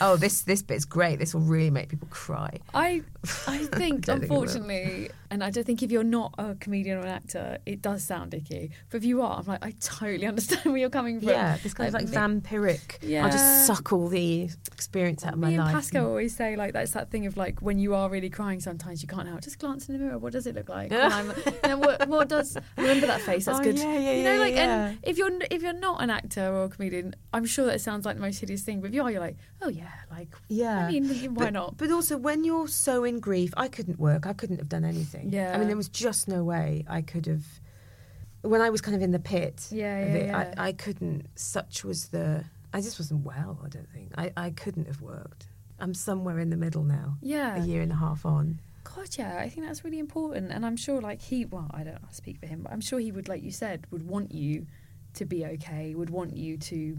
oh, 0.00 0.16
this 0.16 0.42
this 0.42 0.62
bit's 0.62 0.84
great. 0.84 1.18
This 1.18 1.34
will 1.34 1.42
really 1.42 1.70
make 1.70 1.88
people 1.88 2.08
cry. 2.10 2.58
I 2.74 3.02
I 3.46 3.58
think 3.58 4.06
think 4.06 4.08
unfortunately, 4.08 5.10
and 5.30 5.44
I 5.44 5.50
don't 5.50 5.64
think 5.64 5.82
if 5.82 5.90
you're 5.92 6.02
not 6.04 6.34
a 6.38 6.54
comedian 6.56 6.98
or 6.98 7.02
an 7.02 7.08
actor, 7.08 7.58
it 7.66 7.82
does 7.82 8.02
sound 8.04 8.34
icky. 8.34 8.70
But 8.90 8.98
if 8.98 9.04
you 9.04 9.22
are, 9.22 9.38
I'm 9.38 9.46
like, 9.46 9.64
I 9.64 9.72
totally 9.80 10.26
understand 10.32 10.64
where 10.66 10.76
you're 10.78 10.90
coming 10.90 11.20
from. 11.20 11.28
Yeah, 11.30 11.56
this 11.62 11.74
kind 11.74 11.88
of 11.88 11.94
like 11.94 12.06
vampiric. 12.06 12.98
Yeah. 13.02 13.24
I'll 13.24 13.30
just 13.30 13.66
suck 13.66 13.92
all 13.92 14.08
the 14.08 14.50
experiences 14.72 15.19
out 15.24 15.34
of 15.34 15.38
my 15.38 15.48
Me 15.48 15.54
and 15.54 15.64
life. 15.64 15.74
Pascal 15.74 16.06
always 16.06 16.34
say 16.34 16.56
like 16.56 16.72
that's 16.72 16.92
that 16.92 17.10
thing 17.10 17.26
of 17.26 17.36
like 17.36 17.60
when 17.60 17.78
you 17.78 17.94
are 17.94 18.08
really 18.08 18.30
crying, 18.30 18.60
sometimes 18.60 19.02
you 19.02 19.08
can't 19.08 19.28
help. 19.28 19.40
Just 19.42 19.58
glance 19.58 19.88
in 19.88 19.96
the 19.98 20.04
mirror. 20.04 20.18
What 20.18 20.32
does 20.32 20.46
it 20.46 20.54
look 20.54 20.68
like? 20.68 20.92
And 20.92 21.00
I'm, 21.12 21.32
and 21.64 21.80
what, 21.80 22.08
what 22.08 22.28
does? 22.28 22.56
Remember 22.76 23.06
that 23.06 23.20
face. 23.20 23.44
That's 23.46 23.60
Oh, 23.60 23.62
good. 23.62 23.78
yeah, 23.78 23.98
yeah, 23.98 24.12
you 24.12 24.24
know, 24.24 24.32
yeah, 24.34 24.40
like 24.40 24.54
yeah. 24.54 24.86
and 24.88 24.98
if 25.02 25.18
you're 25.18 25.30
if 25.50 25.62
you're 25.62 25.72
not 25.72 26.02
an 26.02 26.10
actor 26.10 26.46
or 26.54 26.64
a 26.64 26.68
comedian, 26.68 27.14
I'm 27.32 27.44
sure 27.44 27.66
that 27.66 27.80
sounds 27.80 28.04
like 28.04 28.16
the 28.16 28.22
most 28.22 28.40
hideous 28.40 28.62
thing. 28.62 28.80
But 28.80 28.88
if 28.88 28.94
you 28.94 29.02
are, 29.02 29.10
you're 29.10 29.20
like, 29.20 29.36
oh 29.62 29.68
yeah, 29.68 29.90
like 30.10 30.34
Yeah. 30.48 30.86
I 30.86 30.90
mean, 30.90 31.08
why 31.34 31.44
but, 31.46 31.52
not? 31.52 31.76
But 31.76 31.90
also, 31.90 32.16
when 32.16 32.44
you're 32.44 32.68
so 32.68 33.04
in 33.04 33.20
grief, 33.20 33.52
I 33.56 33.68
couldn't 33.68 33.98
work. 33.98 34.26
I 34.26 34.32
couldn't 34.32 34.58
have 34.58 34.68
done 34.68 34.84
anything. 34.84 35.32
Yeah. 35.32 35.52
I 35.54 35.58
mean, 35.58 35.68
there 35.68 35.76
was 35.76 35.88
just 35.88 36.28
no 36.28 36.44
way 36.44 36.84
I 36.88 37.02
could 37.02 37.26
have. 37.26 37.44
When 38.42 38.62
I 38.62 38.70
was 38.70 38.80
kind 38.80 38.96
of 38.96 39.02
in 39.02 39.10
the 39.10 39.18
pit, 39.18 39.66
Yeah, 39.70 39.98
yeah, 39.98 40.04
it, 40.14 40.26
yeah. 40.28 40.54
I, 40.56 40.68
I 40.68 40.72
couldn't. 40.72 41.26
Such 41.34 41.84
was 41.84 42.08
the. 42.08 42.44
I 42.72 42.80
just 42.80 42.98
wasn't 42.98 43.24
well. 43.24 43.58
I 43.64 43.68
don't 43.68 43.88
think 43.90 44.12
I, 44.16 44.32
I 44.36 44.50
couldn't 44.50 44.86
have 44.86 45.00
worked. 45.00 45.48
I'm 45.78 45.94
somewhere 45.94 46.38
in 46.38 46.50
the 46.50 46.56
middle 46.56 46.84
now. 46.84 47.16
Yeah. 47.22 47.56
a 47.62 47.64
year 47.66 47.80
and 47.82 47.90
a 47.92 47.96
half 47.96 48.24
on. 48.26 48.60
God, 48.84 49.08
yeah, 49.18 49.38
I 49.38 49.48
think 49.48 49.66
that's 49.66 49.84
really 49.84 49.98
important. 49.98 50.52
And 50.52 50.64
I'm 50.66 50.76
sure, 50.76 51.00
like, 51.00 51.20
he, 51.20 51.44
well, 51.44 51.70
I 51.72 51.82
don't 51.84 51.98
speak 52.14 52.38
for 52.38 52.46
him, 52.46 52.62
but 52.62 52.72
I'm 52.72 52.80
sure 52.80 52.98
he 52.98 53.12
would, 53.12 53.28
like 53.28 53.42
you 53.42 53.50
said, 53.50 53.86
would 53.90 54.06
want 54.06 54.32
you 54.32 54.66
to 55.14 55.24
be 55.24 55.44
okay, 55.44 55.94
would 55.94 56.10
want 56.10 56.36
you 56.36 56.56
to 56.58 56.98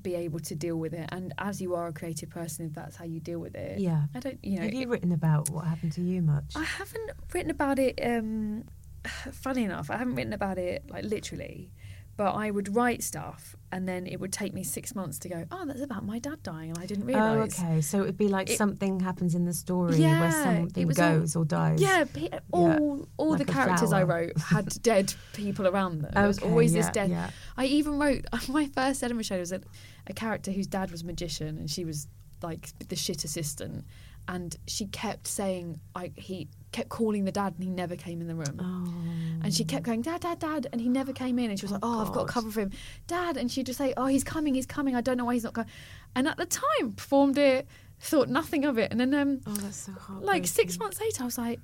be 0.00 0.14
able 0.14 0.38
to 0.40 0.54
deal 0.54 0.76
with 0.76 0.94
it. 0.94 1.08
And 1.10 1.32
as 1.38 1.60
you 1.60 1.74
are 1.74 1.88
a 1.88 1.92
creative 1.92 2.30
person, 2.30 2.66
if 2.66 2.74
that's 2.74 2.96
how 2.96 3.04
you 3.04 3.18
deal 3.20 3.40
with 3.40 3.54
it, 3.56 3.80
Yeah. 3.80 4.02
I 4.14 4.20
don't, 4.20 4.38
you 4.44 4.56
know, 4.58 4.62
Have 4.62 4.74
you 4.74 4.82
it- 4.82 4.88
written 4.88 5.12
about 5.12 5.50
what 5.50 5.64
happened 5.66 5.92
to 5.92 6.02
you 6.02 6.22
much? 6.22 6.52
I 6.54 6.62
haven't 6.64 7.10
written 7.32 7.50
about 7.50 7.78
it. 7.78 7.98
Um, 8.02 8.64
funny 9.32 9.64
enough, 9.64 9.90
I 9.90 9.96
haven't 9.96 10.14
written 10.14 10.32
about 10.32 10.58
it 10.58 10.84
like 10.90 11.04
literally, 11.04 11.70
but 12.18 12.32
I 12.34 12.50
would 12.50 12.74
write 12.76 13.02
stuff, 13.02 13.56
and 13.72 13.88
then 13.88 14.06
it 14.06 14.18
would 14.20 14.32
take 14.32 14.52
me 14.52 14.62
six 14.64 14.94
months 14.94 15.18
to 15.20 15.28
go. 15.30 15.44
Oh, 15.50 15.64
that's 15.64 15.80
about 15.80 16.04
my 16.04 16.18
dad 16.18 16.42
dying, 16.42 16.70
and 16.70 16.78
I 16.78 16.84
didn't 16.84 17.06
realise. 17.06 17.58
oh, 17.58 17.64
okay. 17.64 17.80
So 17.80 18.00
it 18.02 18.06
would 18.06 18.18
be 18.18 18.28
like 18.28 18.50
It- 18.50 18.58
something 18.58 19.00
happens 19.00 19.34
in 19.34 19.44
the 19.46 19.54
story 19.54 19.98
where 20.00 20.32
something 20.32 20.86
was 20.86 20.98
all- 20.98 21.18
goes 21.20 21.36
or 21.36 21.44
dies. 21.46 21.80
Yeah, 21.80 22.04
all 22.52 23.08
all 23.16 23.30
like 23.30 23.46
the 23.46 23.52
characters 23.52 23.92
I 23.92 24.02
wrote 24.02 24.36
had 24.38 24.66
dead 24.82 25.14
people 25.32 25.66
around 25.66 26.02
them. 26.02 26.10
There 26.12 26.26
was 26.26 26.38
Okay, 26.40 26.48
always 26.50 26.72
this 26.74 26.86
yeah, 26.86 26.92
death. 26.92 27.10
yeah. 27.10 27.30
I 27.56 27.64
even 27.66 27.98
wrote 27.98 28.26
my 28.48 28.66
first 28.66 29.02
Edinburgh 29.02 29.22
show 29.22 29.38
was 29.38 29.52
a, 29.52 29.60
a 30.06 30.12
character 30.12 30.50
whose 30.52 30.66
dad 30.66 30.90
was 30.90 31.02
a 31.02 31.06
magician, 31.06 31.56
and 31.58 31.70
she 31.70 31.84
was 31.84 32.08
like 32.42 32.68
the 32.88 32.96
shit 32.96 33.24
assistant, 33.24 33.84
and 34.26 34.56
she 34.66 34.86
kept 34.86 35.26
saying 35.26 35.78
I 35.94 36.12
he 36.16 36.48
kept 36.72 36.88
calling 36.90 37.24
the 37.24 37.32
dad, 37.32 37.54
and 37.54 37.64
he 37.64 37.70
never 37.70 37.96
came 37.96 38.20
in 38.20 38.26
the 38.28 38.34
room. 38.34 38.58
Oh. 38.60 39.44
And 39.44 39.54
she 39.54 39.64
kept 39.64 39.84
going, 39.84 40.02
Dad, 40.02 40.20
Dad, 40.20 40.38
Dad. 40.40 40.66
And 40.72 40.80
he 40.80 40.88
never 40.88 41.12
came 41.12 41.38
in. 41.38 41.48
And 41.50 41.58
she 41.58 41.64
was 41.64 41.72
like, 41.72 41.80
Oh, 41.84 42.00
I've 42.00 42.12
got 42.12 42.22
a 42.22 42.32
cover 42.32 42.50
for 42.50 42.60
him. 42.60 42.72
Dad. 43.06 43.36
And 43.36 43.50
she'd 43.50 43.66
just 43.66 43.78
say, 43.78 43.94
Oh, 43.96 44.06
he's 44.06 44.24
coming, 44.24 44.54
he's 44.54 44.66
coming. 44.66 44.94
I 44.96 45.00
don't 45.00 45.16
know 45.16 45.24
why 45.24 45.34
he's 45.34 45.44
not 45.44 45.54
coming. 45.54 45.70
And 46.16 46.26
at 46.28 46.36
the 46.36 46.44
time, 46.46 46.92
performed 46.96 47.38
it, 47.38 47.66
thought 48.00 48.28
nothing 48.28 48.64
of 48.64 48.78
it. 48.78 48.90
And 48.90 49.00
then, 49.00 49.14
um, 49.14 49.40
Oh, 49.46 49.52
that's 49.54 49.76
so 49.76 49.92
hard. 49.92 50.24
like 50.24 50.46
six 50.46 50.78
months 50.78 51.00
later, 51.00 51.22
I 51.22 51.24
was 51.26 51.38
like, 51.38 51.60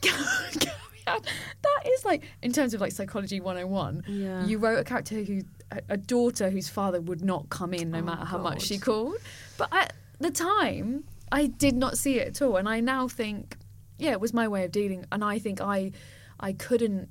That 1.06 1.86
is 1.86 2.04
like, 2.04 2.24
in 2.42 2.52
terms 2.52 2.74
of 2.74 2.80
like 2.80 2.92
psychology 2.92 3.40
101, 3.40 4.04
Yeah. 4.06 4.44
you 4.44 4.58
wrote 4.58 4.78
a 4.78 4.84
character 4.84 5.22
who, 5.22 5.40
a, 5.72 5.80
a 5.90 5.96
daughter 5.96 6.50
whose 6.50 6.68
father 6.68 7.00
would 7.00 7.22
not 7.24 7.48
come 7.48 7.72
in 7.74 7.90
no 7.90 7.98
Oh, 7.98 8.02
matter 8.02 8.24
how 8.26 8.38
much 8.38 8.62
she 8.62 8.78
called. 8.78 9.16
But 9.56 9.68
at 9.72 9.94
the 10.20 10.30
time, 10.30 11.04
I 11.32 11.46
did 11.46 11.74
not 11.76 11.96
see 11.98 12.18
it 12.20 12.28
at 12.28 12.42
all. 12.42 12.56
And 12.56 12.68
I 12.68 12.80
now 12.80 13.08
think, 13.08 13.56
yeah, 13.98 14.12
it 14.12 14.20
was 14.20 14.32
my 14.32 14.48
way 14.48 14.64
of 14.64 14.72
dealing. 14.72 15.04
And 15.12 15.22
I 15.24 15.38
think 15.38 15.60
I, 15.60 15.92
I 16.40 16.52
couldn't. 16.52 17.08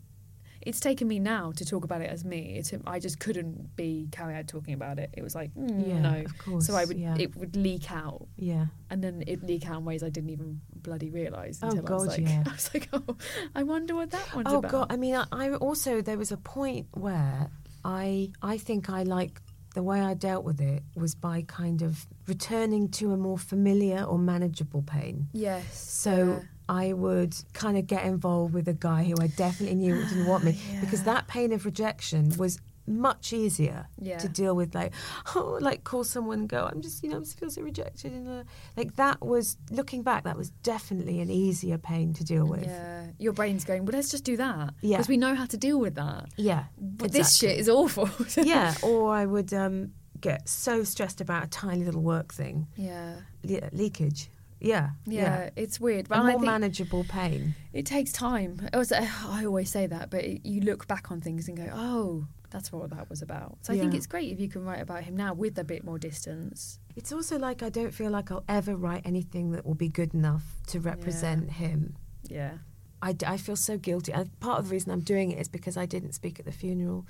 It's 0.62 0.82
taken 0.82 1.08
me 1.08 1.20
now 1.20 1.54
to 1.56 1.64
talk 1.64 1.86
about 1.86 2.02
it 2.02 2.10
as 2.10 2.26
me. 2.26 2.56
It's, 2.58 2.74
I 2.86 3.00
just 3.00 3.20
couldn't 3.20 3.74
be 3.78 4.10
out 4.20 4.48
talking 4.48 4.74
about 4.74 5.00
it. 5.00 5.12
It 5.14 5.24
was 5.24 5.34
like 5.34 5.54
mm, 5.56 5.88
Yeah, 5.88 6.00
no, 6.00 6.20
of 6.26 6.38
course, 6.40 6.66
so 6.68 6.76
I 6.76 6.84
would 6.84 6.98
yeah. 6.98 7.16
it 7.18 7.38
would 7.38 7.56
leak 7.56 7.90
out, 7.90 8.28
Yeah. 8.36 8.66
and 8.90 9.02
then 9.02 9.24
it 9.28 9.44
leak 9.44 9.70
out 9.70 9.78
in 9.78 9.86
ways 9.86 10.04
I 10.04 10.10
didn't 10.10 10.32
even 10.32 10.60
bloody 10.76 11.10
realise 11.10 11.60
Oh, 11.64 11.70
until 11.70 11.88
I 11.88 11.92
was 11.94 12.04
God, 12.08 12.18
like, 12.18 12.22
yeah. 12.30 12.44
I 12.48 12.52
was 12.52 12.70
like, 12.74 12.90
oh, 12.92 13.16
I 13.56 13.64
wonder 13.64 13.96
what 13.96 14.12
that 14.12 14.36
one's 14.36 14.48
Oh 14.52 14.58
about. 14.58 14.72
god! 14.72 14.88
I 14.90 14.98
mean, 14.98 15.16
I, 15.16 15.26
I 15.32 15.54
also 15.54 16.02
there 16.02 16.18
was 16.18 16.34
a 16.34 16.38
point 16.38 16.88
where 16.92 17.50
I 17.86 18.32
I 18.42 18.58
think 18.58 18.90
I 18.90 19.04
like 19.04 19.40
the 19.74 19.84
way 19.84 20.02
I 20.02 20.16
dealt 20.16 20.44
with 20.44 20.60
it 20.60 20.84
was 20.96 21.16
by 21.16 21.44
kind 21.44 21.82
of 21.82 22.08
returning 22.28 22.90
to 22.90 23.14
a 23.14 23.18
more 23.18 23.38
familiar 23.38 24.04
or 24.04 24.18
manageable 24.18 24.82
pain. 24.82 25.28
yes, 25.32 25.80
So 25.80 26.42
I 26.70 26.94
would 26.94 27.36
kind 27.54 27.78
of 27.78 27.88
get 27.88 28.06
involved 28.06 28.54
with 28.54 28.68
a 28.68 28.74
guy 28.74 29.04
who 29.06 29.16
I 29.22 29.28
definitely 29.28 29.76
knew 29.76 29.96
didn't 29.96 30.26
want 30.26 30.44
me 30.44 30.60
because 30.82 31.04
that 31.04 31.28
pain 31.28 31.52
of 31.54 31.66
rejection 31.66 32.36
was 32.38 32.60
much 32.90 33.34
easier 33.34 33.88
Yeah. 34.00 34.18
to 34.20 34.30
deal 34.30 34.56
with 34.56 34.74
like 34.74 34.94
oh 35.36 35.58
like 35.60 35.84
call 35.84 36.06
someone 36.06 36.40
and 36.40 36.48
go 36.50 36.70
I'm 36.72 36.82
just 36.82 37.04
you 37.04 37.10
know 37.10 37.18
I'm 37.18 37.24
just 37.26 37.38
feel 37.38 37.50
so 37.50 37.62
rejected 37.62 38.14
and 38.14 38.28
uh, 38.30 38.44
like 38.78 38.96
that 38.96 39.22
was 39.26 39.58
looking 39.72 40.04
back 40.04 40.24
that 40.24 40.38
was 40.38 40.52
definitely 40.64 41.20
an 41.20 41.30
easier 41.30 41.78
pain 41.78 42.14
to 42.14 42.24
deal 42.24 42.46
with 42.46 42.64
yeah, 42.66 43.08
your 43.20 43.34
brain's 43.34 43.66
going. 43.66 43.84
Well, 43.86 43.94
let's 43.94 44.10
just 44.10 44.24
do 44.24 44.38
that. 44.38 44.74
Yeah. 44.82 44.98
because 44.98 45.10
we 45.10 45.18
know 45.18 45.36
how 45.36 45.46
to 45.48 45.58
deal 45.58 45.80
with 45.80 45.96
that. 45.96 46.30
yeah 46.38 46.66
But 46.78 47.12
this 47.12 47.36
shit 47.36 47.60
is 47.60 47.68
awful. 47.68 48.10
yeah, 48.42 48.74
or 48.82 49.14
I 49.14 49.26
would 49.26 49.54
um, 49.54 49.92
get 50.22 50.48
so 50.48 50.84
stressed 50.86 51.20
about 51.20 51.44
a 51.44 51.48
tiny 51.48 51.84
little 51.84 52.02
work 52.02 52.34
thing, 52.34 52.68
yeah, 52.78 53.16
Le- 53.44 53.70
leakage. 53.74 54.30
Yeah, 54.60 54.92
yeah, 55.06 55.50
It's 55.56 55.80
weird, 55.80 56.10
but 56.10 56.18
a 56.18 56.22
I 56.22 56.32
more 56.32 56.40
manageable 56.40 57.04
pain. 57.04 57.56
it 57.74 57.86
takes 57.86 58.12
time. 58.12 58.68
I, 58.74 58.78
was, 58.78 58.92
I 58.92 59.46
always 59.46 59.70
say 59.70 59.88
that, 59.88 60.10
but 60.10 60.24
it, 60.24 60.46
you 60.46 60.62
look 60.62 60.88
back 60.88 61.12
on 61.12 61.22
things 61.22 61.48
and 61.48 61.58
go, 61.58 61.70
oh, 61.74 62.28
that's 62.50 62.72
what 62.72 62.90
that 62.92 63.10
was 63.10 63.22
about. 63.22 63.58
So 63.62 63.74
I 63.74 63.78
think 63.78 63.94
it's 63.94 64.08
great 64.08 64.32
if 64.32 64.40
you 64.40 64.48
can 64.48 64.64
write 64.64 64.82
about 64.82 65.04
him 65.04 65.16
now 65.16 65.34
with 65.34 65.58
a 65.60 65.64
bit 65.64 65.84
more 65.84 66.00
distance. 66.00 66.80
It's 66.96 67.12
also 67.12 67.38
like 67.38 67.62
I 67.62 67.70
don't 67.70 67.94
feel 67.94 68.10
like 68.10 68.32
I'll 68.32 68.46
ever 68.48 68.76
write 68.76 69.02
anything 69.06 69.52
that 69.52 69.66
will 69.66 69.76
be 69.76 69.90
good 69.90 70.14
enough 70.14 70.44
to 70.68 70.80
represent 70.80 71.52
him. 71.52 71.98
Yeah. 72.24 72.54
I, 73.02 73.16
I 73.26 73.38
feel 73.38 73.56
so 73.56 73.78
guilty. 73.78 74.12
And 74.12 74.40
part 74.40 74.60
of 74.60 74.70
the 74.70 74.72
reason 74.72 74.92
I'm 74.92 75.02
doing 75.02 75.32
it 75.32 75.40
is 75.40 75.48
because 75.48 75.78
I 75.78 75.86
didn't 75.86 76.14
speak 76.14 76.40
at 76.40 76.46
the 76.46 76.52
funeral 76.52 77.06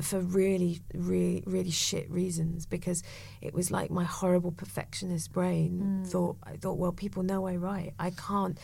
for 0.00 0.20
really, 0.20 0.80
really, 0.94 1.42
really 1.46 1.70
shit 1.70 2.10
reasons. 2.10 2.66
Because 2.66 3.02
it 3.40 3.54
was 3.54 3.70
like 3.70 3.90
my 3.90 4.04
horrible 4.04 4.52
perfectionist 4.52 5.32
brain 5.32 6.02
thought. 6.06 6.36
I 6.42 6.56
thought, 6.56 6.78
well, 6.78 6.92
people 6.92 7.22
know 7.22 7.46
I 7.46 7.56
write. 7.56 7.94
I 7.98 8.10
can't 8.10 8.58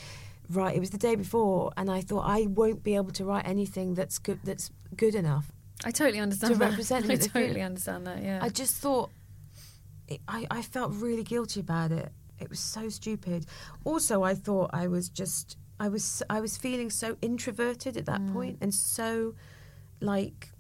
write. 0.50 0.76
It 0.76 0.80
was 0.80 0.90
the 0.90 0.98
day 0.98 1.14
before, 1.14 1.72
and 1.76 1.90
I 1.90 2.00
thought 2.00 2.24
I 2.26 2.46
won't 2.46 2.82
be 2.82 2.94
able 2.96 3.12
to 3.12 3.24
write 3.24 3.46
anything 3.46 3.94
that's 3.94 4.18
good. 4.18 4.40
That's 4.44 4.70
good 4.96 5.14
enough. 5.14 5.50
I 5.84 5.90
totally 5.90 6.20
understand 6.20 6.52
To 6.52 6.58
that. 6.58 6.70
represent 6.70 7.10
I 7.10 7.16
totally 7.16 7.60
understand 7.62 8.06
that, 8.06 8.22
yeah. 8.22 8.38
I 8.40 8.50
just 8.50 8.76
thought, 8.76 9.10
it, 10.06 10.20
I, 10.28 10.46
I 10.48 10.62
felt 10.62 10.92
really 10.94 11.24
guilty 11.24 11.58
about 11.58 11.90
it. 11.90 12.12
It 12.38 12.48
was 12.48 12.60
so 12.60 12.88
stupid. 12.88 13.46
Also, 13.84 14.22
I 14.22 14.34
thought 14.34 14.70
I 14.72 14.86
was 14.86 15.08
just, 15.08 15.56
I 15.80 15.88
was, 15.88 16.22
I 16.30 16.40
was 16.40 16.56
feeling 16.56 16.88
so 16.90 17.16
introverted 17.20 17.96
at 17.96 18.06
that 18.06 18.20
Mm. 18.20 18.32
point 18.32 18.58
and 18.60 18.72
so, 18.72 19.34
like, 20.00 20.51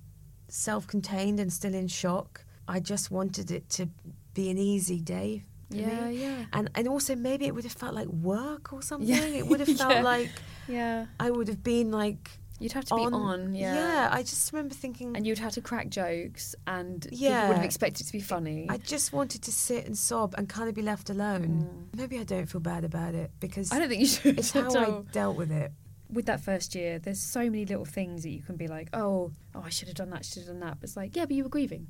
self-contained 0.52 1.40
and 1.40 1.52
still 1.52 1.74
in 1.74 1.88
shock. 1.88 2.44
I 2.68 2.78
just 2.80 3.10
wanted 3.10 3.50
it 3.50 3.68
to 3.70 3.88
be 4.34 4.50
an 4.50 4.58
easy 4.58 5.00
day. 5.00 5.44
Yeah, 5.70 6.08
me. 6.08 6.16
yeah. 6.22 6.44
And 6.52 6.70
and 6.74 6.86
also 6.86 7.16
maybe 7.16 7.46
it 7.46 7.54
would 7.54 7.64
have 7.64 7.72
felt 7.72 7.94
like 7.94 8.08
work 8.08 8.72
or 8.74 8.82
something. 8.82 9.08
Yeah, 9.08 9.24
It 9.24 9.46
would 9.46 9.60
have 9.64 9.76
felt 9.76 9.94
yeah. 9.94 10.02
like 10.02 10.30
yeah. 10.68 11.06
I 11.18 11.30
would 11.30 11.48
have 11.48 11.62
been 11.62 11.90
like 11.90 12.30
You'd 12.60 12.72
have 12.72 12.84
to 12.84 12.94
be 12.94 13.00
on, 13.02 13.56
yeah. 13.56 13.74
Yeah, 13.74 14.08
I 14.12 14.22
just 14.22 14.52
remember 14.52 14.74
thinking 14.76 15.16
And 15.16 15.26
you'd 15.26 15.38
have 15.40 15.54
to 15.54 15.60
crack 15.60 15.88
jokes 15.88 16.54
and 16.66 17.02
people 17.02 17.18
Yeah. 17.18 17.48
would 17.48 17.56
have 17.56 17.64
expected 17.64 18.02
it 18.04 18.06
to 18.06 18.12
be 18.12 18.20
funny. 18.20 18.66
I 18.70 18.76
just 18.76 19.12
wanted 19.12 19.42
to 19.42 19.50
sit 19.52 19.84
and 19.86 19.98
sob 19.98 20.34
and 20.38 20.48
kind 20.48 20.68
of 20.68 20.74
be 20.76 20.82
left 20.82 21.10
alone. 21.10 21.88
Maybe 21.96 22.18
I 22.20 22.24
don't 22.24 22.46
feel 22.46 22.60
bad 22.60 22.84
about 22.84 23.14
it 23.16 23.32
because 23.40 23.70
Mm. 23.70 23.74
I 23.74 23.78
don't 23.80 23.88
think 23.88 24.00
you 24.02 24.06
should 24.06 24.38
it's 24.38 24.52
how 24.58 24.68
I 24.78 25.02
dealt 25.10 25.36
with 25.36 25.50
it. 25.50 25.72
With 26.12 26.26
that 26.26 26.40
first 26.40 26.74
year, 26.74 26.98
there's 26.98 27.20
so 27.20 27.40
many 27.40 27.64
little 27.64 27.84
things 27.84 28.22
that 28.22 28.30
you 28.30 28.42
can 28.42 28.56
be 28.56 28.68
like, 28.68 28.88
oh, 28.92 29.32
oh, 29.54 29.62
I 29.64 29.70
should 29.70 29.88
have 29.88 29.96
done 29.96 30.10
that, 30.10 30.24
should 30.24 30.38
have 30.38 30.48
done 30.48 30.60
that. 30.60 30.78
But 30.80 30.90
it's 30.90 30.96
like, 30.96 31.16
yeah, 31.16 31.24
but 31.24 31.32
you 31.32 31.42
were 31.44 31.48
grieving. 31.50 31.88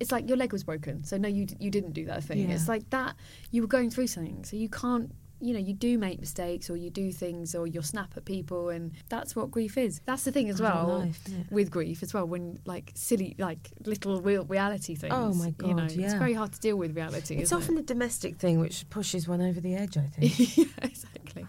It's 0.00 0.12
like 0.12 0.28
your 0.28 0.36
leg 0.36 0.52
was 0.52 0.62
broken, 0.62 1.02
so 1.02 1.16
no, 1.16 1.28
you 1.28 1.46
d- 1.46 1.56
you 1.58 1.70
didn't 1.70 1.92
do 1.92 2.04
that 2.06 2.22
thing. 2.22 2.48
Yeah. 2.48 2.54
It's 2.54 2.68
like 2.68 2.88
that 2.90 3.16
you 3.50 3.62
were 3.62 3.68
going 3.68 3.90
through 3.90 4.06
something, 4.06 4.44
so 4.44 4.56
you 4.56 4.68
can't. 4.68 5.12
You 5.40 5.52
know, 5.54 5.60
you 5.60 5.72
do 5.72 5.98
make 5.98 6.18
mistakes, 6.18 6.68
or 6.68 6.76
you 6.76 6.90
do 6.90 7.12
things, 7.12 7.54
or 7.54 7.64
you'll 7.68 7.84
snap 7.84 8.12
at 8.16 8.24
people, 8.24 8.70
and 8.70 8.92
that's 9.08 9.36
what 9.36 9.52
grief 9.52 9.78
is. 9.78 10.00
That's 10.04 10.24
the 10.24 10.32
thing 10.32 10.48
as 10.48 10.60
well 10.60 10.98
life, 10.98 11.20
isn't 11.26 11.52
with 11.52 11.70
grief 11.70 12.02
as 12.02 12.12
well. 12.12 12.26
When 12.26 12.58
like 12.64 12.90
silly, 12.96 13.36
like 13.38 13.70
little 13.84 14.20
real 14.20 14.44
reality 14.44 14.96
things. 14.96 15.14
Oh 15.14 15.32
my 15.34 15.54
You 15.64 15.74
know, 15.74 15.86
God, 15.86 15.92
it's 15.96 16.14
very 16.14 16.34
hard 16.34 16.52
to 16.54 16.60
deal 16.60 16.76
with 16.76 16.96
reality. 16.96 17.36
It's 17.36 17.52
often 17.52 17.76
it? 17.76 17.80
a 17.80 17.84
domestic 17.84 18.36
thing 18.36 18.58
which 18.58 18.88
pushes 18.90 19.28
one 19.28 19.40
over 19.40 19.60
the 19.60 19.76
edge, 19.76 19.96
I 19.96 20.06
think. 20.06 20.56
yeah, 20.58 20.64
exactly. 20.82 21.46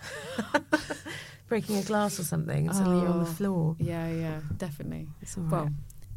Breaking 1.50 1.78
a 1.78 1.82
glass 1.84 2.20
or 2.20 2.24
something, 2.24 2.68
and 2.68 2.76
suddenly 2.76 3.02
you're 3.02 3.10
on 3.10 3.20
the 3.20 3.26
Oh, 3.26 3.34
floor. 3.34 3.76
Yeah, 3.80 4.08
yeah, 4.10 4.42
definitely. 4.58 5.08
Well. 5.36 5.70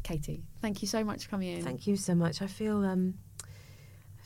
Katy, 0.03 0.43
thank 0.61 0.81
you 0.81 0.87
so 0.87 1.03
much 1.03 1.23
for 1.23 1.29
coming 1.31 1.57
in. 1.57 1.63
Thank 1.63 1.87
you 1.87 1.95
so 1.95 2.13
much. 2.13 2.41
I 2.41 2.47
feel 2.47 2.83
um, 2.83 3.13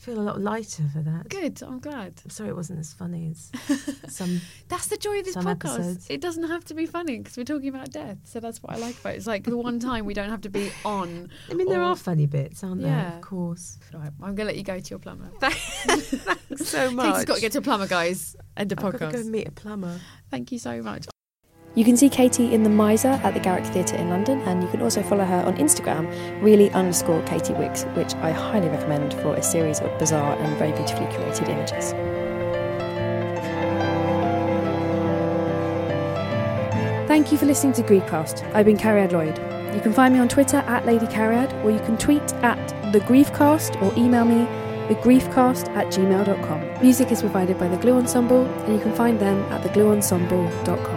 feel 0.08 0.22
a 0.22 0.24
lot 0.24 0.40
lighter 0.40 0.84
for 0.94 1.00
that. 1.00 1.28
Good. 1.28 1.62
I'm 1.62 1.80
glad. 1.80 2.14
I'm 2.24 2.30
sorry 2.30 2.50
it 2.50 2.56
wasn't 2.56 2.80
as 2.80 2.94
funny 2.94 3.30
as 3.30 3.52
some. 4.08 4.40
That's 4.70 4.88
the 4.88 4.96
joy 4.96 5.20
of 5.20 5.26
this 5.26 5.36
podcast. 5.36 5.50
episodes. 5.50 6.08
It 6.10 6.22
doesn't 6.22 6.48
have 6.48 6.64
to 6.66 6.74
be 6.74 6.86
funny 6.86 7.18
because 7.18 7.36
we're 7.36 7.44
talking 7.44 7.68
about 7.68 7.92
death. 7.92 8.18
So 8.24 8.40
that's 8.40 8.64
what 8.64 8.74
I 8.74 8.78
like 8.78 8.98
about 8.98 9.16
it. 9.16 9.18
It's 9.18 9.28
like 9.28 9.44
the 9.44 9.58
one 9.58 9.82
time 9.82 10.06
we 10.06 10.14
don't 10.14 10.30
have 10.30 10.42
to 10.42 10.50
be 10.50 10.72
on. 10.86 11.30
I 11.52 11.56
mean, 11.56 11.68
there 11.68 11.84
are 11.84 11.96
funny 11.98 12.26
bits, 12.26 12.64
aren't 12.64 12.82
there? 12.84 12.92
Yeah. 12.92 13.16
Of 13.18 13.22
course. 13.22 13.80
Right, 13.94 14.10
I'm 14.22 14.36
going 14.36 14.38
to 14.38 14.46
let 14.46 14.56
you 14.56 14.64
go 14.64 14.80
to 14.80 14.90
your 14.90 15.00
plumber. 15.00 15.30
Thanks 15.42 16.70
so 16.70 16.90
much. 16.90 17.06
Katy's 17.12 17.26
got 17.26 17.36
to 17.36 17.42
get 17.42 17.52
to 17.52 17.58
a 17.58 17.62
plumber, 17.62 17.88
guys. 17.88 18.38
End 18.56 18.72
of 18.72 18.80
I've 18.80 18.98
got 18.98 19.12
to 19.12 19.24
go 19.24 19.30
meet 19.30 19.50
a 19.50 19.52
plumber. 19.52 20.00
Thank 20.32 20.54
you 20.54 20.60
so 20.60 20.82
much. 20.82 21.08
You 21.78 21.86
can 21.86 21.96
see 21.96 22.10
Katy 22.10 22.56
in 22.56 22.64
The 22.64 22.72
Miser 22.72 23.20
at 23.24 23.36
the 23.36 23.40
Garrick 23.40 23.64
Theatre 23.64 23.98
in 23.98 24.10
London, 24.10 24.42
and 24.48 24.64
you 24.64 24.70
can 24.70 24.82
also 24.82 25.04
follow 25.04 25.24
her 25.24 25.44
on 25.46 25.58
Instagram, 25.58 26.12
really 26.42 26.72
underscore 26.72 27.22
Katy 27.22 27.54
Wix, 27.54 27.84
which 27.94 28.16
I 28.16 28.32
highly 28.32 28.68
recommend 28.68 29.14
for 29.14 29.36
a 29.36 29.44
series 29.44 29.80
of 29.80 29.96
bizarre 30.00 30.36
and 30.40 30.58
very 30.58 30.72
beautifully 30.72 31.06
curated 31.06 31.50
images. 31.50 31.92
Thank 37.08 37.32
you 37.32 37.38
for 37.38 37.46
listening 37.46 37.74
to 37.74 37.84
Griefcast. 37.84 38.44
I've 38.56 38.66
been 38.66 38.78
Cariad 38.78 39.12
Lloyd. 39.12 39.38
You 39.76 39.80
can 39.80 39.94
find 39.94 40.16
me 40.16 40.20
on 40.20 40.28
Twitter 40.28 40.58
at 40.58 40.88
Lady 40.88 41.06
Cariad, 41.06 41.64
or 41.64 41.70
you 41.70 41.80
can 41.82 41.96
tweet 41.96 42.34
at 42.42 42.92
The 42.92 43.02
Griefcast 43.02 43.80
or 43.84 43.94
email 43.96 44.26
me 44.26 44.48
thegriefcast 44.92 45.70
at 45.76 45.94
gmail.com. 45.94 46.82
Music 46.82 47.12
is 47.12 47.22
provided 47.22 47.60
by 47.60 47.68
The 47.68 47.78
Glue 47.78 47.98
Ensemble, 47.98 48.46
and 48.46 48.74
you 48.74 48.82
can 48.82 48.96
find 48.96 49.20
them 49.20 49.40
at 49.52 49.62
theglueensemble.com. 49.62 50.97